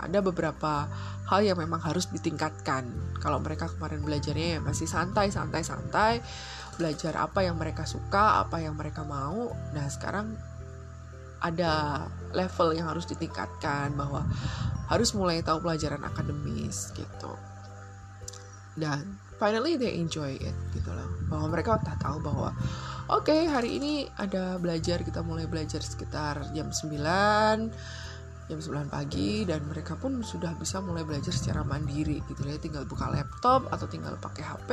ada 0.00 0.20
beberapa 0.20 0.86
hal 1.26 1.40
yang 1.42 1.58
memang 1.58 1.80
harus 1.82 2.06
ditingkatkan. 2.12 2.86
Kalau 3.18 3.40
mereka 3.40 3.66
kemarin 3.72 4.04
belajarnya 4.04 4.48
ya 4.56 4.60
masih 4.62 4.86
santai 4.86 5.32
santai 5.32 5.62
santai 5.64 6.12
belajar 6.76 7.16
apa 7.16 7.42
yang 7.42 7.56
mereka 7.56 7.88
suka 7.88 8.44
apa 8.44 8.60
yang 8.60 8.76
mereka 8.76 9.02
mau. 9.02 9.50
Nah 9.72 9.86
sekarang 9.88 10.36
ada 11.40 12.04
level 12.32 12.72
yang 12.76 12.88
harus 12.88 13.04
ditingkatkan 13.08 13.92
bahwa 13.92 14.24
harus 14.88 15.12
mulai 15.12 15.44
tahu 15.44 15.60
pelajaran 15.64 16.00
akademis 16.04 16.92
gitu. 16.96 17.32
Dan 18.76 19.16
finally 19.40 19.76
they 19.80 19.96
enjoy 19.96 20.36
it 20.36 20.56
gitu 20.72 20.90
loh. 20.92 21.08
Bahwa 21.28 21.52
mereka 21.52 21.80
tak 21.80 22.00
tahu 22.00 22.20
bahwa 22.20 22.52
oke 23.12 23.28
okay, 23.28 23.48
hari 23.48 23.80
ini 23.80 24.08
ada 24.16 24.56
belajar 24.56 25.04
kita 25.04 25.20
mulai 25.20 25.44
belajar 25.48 25.80
sekitar 25.80 26.52
jam 26.56 26.72
9 26.72 26.96
jam 28.46 28.62
9 28.62 28.94
pagi 28.94 29.42
dan 29.42 29.66
mereka 29.66 29.98
pun 29.98 30.22
sudah 30.22 30.54
bisa 30.54 30.78
mulai 30.78 31.02
belajar 31.02 31.34
secara 31.34 31.66
mandiri 31.66 32.22
gitu 32.30 32.46
ya. 32.46 32.56
Tinggal 32.56 32.86
buka 32.86 33.10
laptop 33.10 33.66
atau 33.74 33.86
tinggal 33.90 34.14
pakai 34.22 34.44
HP 34.46 34.70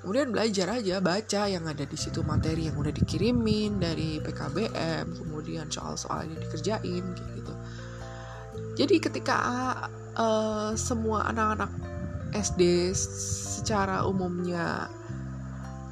kemudian 0.00 0.32
belajar 0.32 0.80
aja 0.80 0.96
baca 0.98 1.42
yang 1.44 1.64
ada 1.68 1.84
di 1.84 1.96
situ 1.96 2.24
materi 2.24 2.72
yang 2.72 2.76
udah 2.80 2.92
dikirimin 2.92 3.76
dari 3.76 4.16
PKBM 4.24 5.12
kemudian 5.12 5.68
soal-soalnya 5.68 6.40
dikerjain 6.40 7.04
gitu. 7.36 7.54
Jadi 8.80 8.96
ketika 8.96 9.36
uh, 10.16 10.72
semua 10.72 11.28
anak-anak 11.28 11.68
SD 12.32 12.96
secara 12.96 14.08
umumnya 14.08 14.88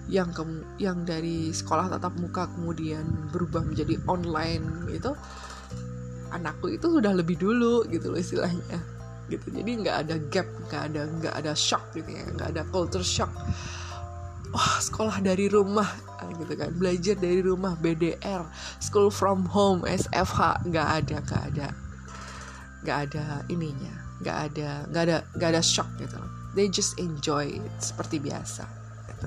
yang 0.09 0.33
ke, 0.33 0.41
yang 0.81 1.05
dari 1.05 1.53
sekolah 1.53 1.93
tatap 1.93 2.17
muka 2.17 2.49
kemudian 2.57 3.05
berubah 3.29 3.61
menjadi 3.61 4.01
online 4.09 4.89
gitu 4.89 5.13
anakku 6.33 6.73
itu 6.73 6.89
sudah 6.89 7.13
lebih 7.13 7.37
dulu 7.41 7.85
gitu 7.89 8.13
loh 8.13 8.21
istilahnya. 8.21 8.81
Gitu. 9.29 9.53
Jadi 9.53 9.71
nggak 9.85 9.97
ada 10.09 10.17
gap 10.33 10.49
nggak 10.69 10.83
ada 10.89 11.03
nggak 11.05 11.35
ada 11.37 11.53
shock 11.53 11.93
gitu 11.93 12.09
ya 12.09 12.25
nggak 12.33 12.57
ada 12.57 12.63
culture 12.73 13.05
shock 13.05 13.29
wah 14.55 14.77
sekolah 14.81 15.21
dari 15.21 15.47
rumah 15.51 15.89
gitu 16.39 16.55
kan. 16.55 16.71
Belajar 16.77 17.17
dari 17.19 17.41
rumah 17.41 17.75
BDR 17.79 18.43
school 18.83 19.13
from 19.13 19.47
home 19.49 19.85
SFH 19.85 20.69
nggak 20.69 20.89
ada 21.05 21.17
nggak 21.25 21.43
ada. 21.55 21.69
Nggak 22.85 22.99
ada 23.11 23.25
ininya 23.51 23.95
nggak 24.19 24.39
ada 24.51 24.71
nggak 24.91 25.03
ada 25.07 25.17
nggak 25.39 25.51
ada 25.55 25.63
shock 25.63 25.87
gitu 25.95 26.19
they 26.59 26.67
just 26.67 26.99
enjoy 26.99 27.47
it 27.47 27.75
seperti 27.79 28.19
biasa 28.19 28.67
gitu. 29.15 29.27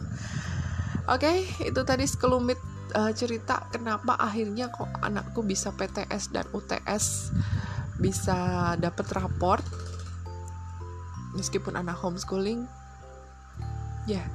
oke 1.07 1.15
okay, 1.15 1.47
itu 1.63 1.79
tadi 1.87 2.03
sekelumit 2.03 2.59
uh, 2.95 3.11
cerita 3.15 3.63
kenapa 3.71 4.19
akhirnya 4.19 4.67
kok 4.67 4.91
anakku 4.99 5.43
bisa 5.43 5.71
PTS 5.71 6.35
dan 6.35 6.45
UTS 6.51 7.31
bisa 8.01 8.73
dapat 8.81 9.05
raport. 9.13 9.61
Meskipun 11.37 11.79
anak 11.79 11.95
homeschooling 12.01 12.65
ya. 14.09 14.19
yeah, 14.19 14.27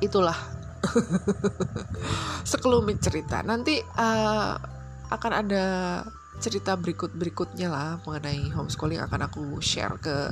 itulah. 0.00 0.36
Sekelumit 2.50 3.02
cerita. 3.02 3.42
Nanti 3.42 3.82
uh, 3.82 4.54
akan 5.08 5.32
ada 5.32 5.64
cerita 6.38 6.78
berikut 6.78 7.10
berikutnya 7.18 7.66
lah 7.66 7.88
mengenai 8.06 8.54
homeschooling 8.54 9.02
akan 9.02 9.26
aku 9.26 9.58
share 9.58 9.98
ke 9.98 10.30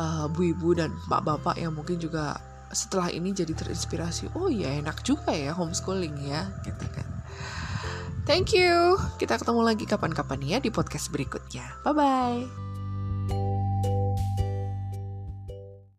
uh, 0.00 0.24
bu 0.32 0.56
ibu 0.56 0.72
dan 0.72 0.88
pak 1.04 1.20
bapak 1.20 1.60
yang 1.60 1.76
mungkin 1.76 2.00
juga 2.00 2.40
setelah 2.72 3.12
ini 3.12 3.34
jadi 3.34 3.52
terinspirasi. 3.52 4.32
Oh 4.38 4.48
ya 4.48 4.72
enak 4.72 5.04
juga 5.04 5.34
ya 5.34 5.52
homeschooling 5.52 6.16
ya 6.24 6.48
gitu 6.64 6.86
kan. 6.94 7.06
Thank 8.24 8.54
you. 8.54 8.94
Kita 9.18 9.42
ketemu 9.42 9.60
lagi 9.66 9.84
kapan-kapan 9.90 10.40
ya 10.44 10.58
di 10.62 10.70
podcast 10.70 11.10
berikutnya. 11.10 11.66
Bye 11.82 11.94
bye 11.96 12.69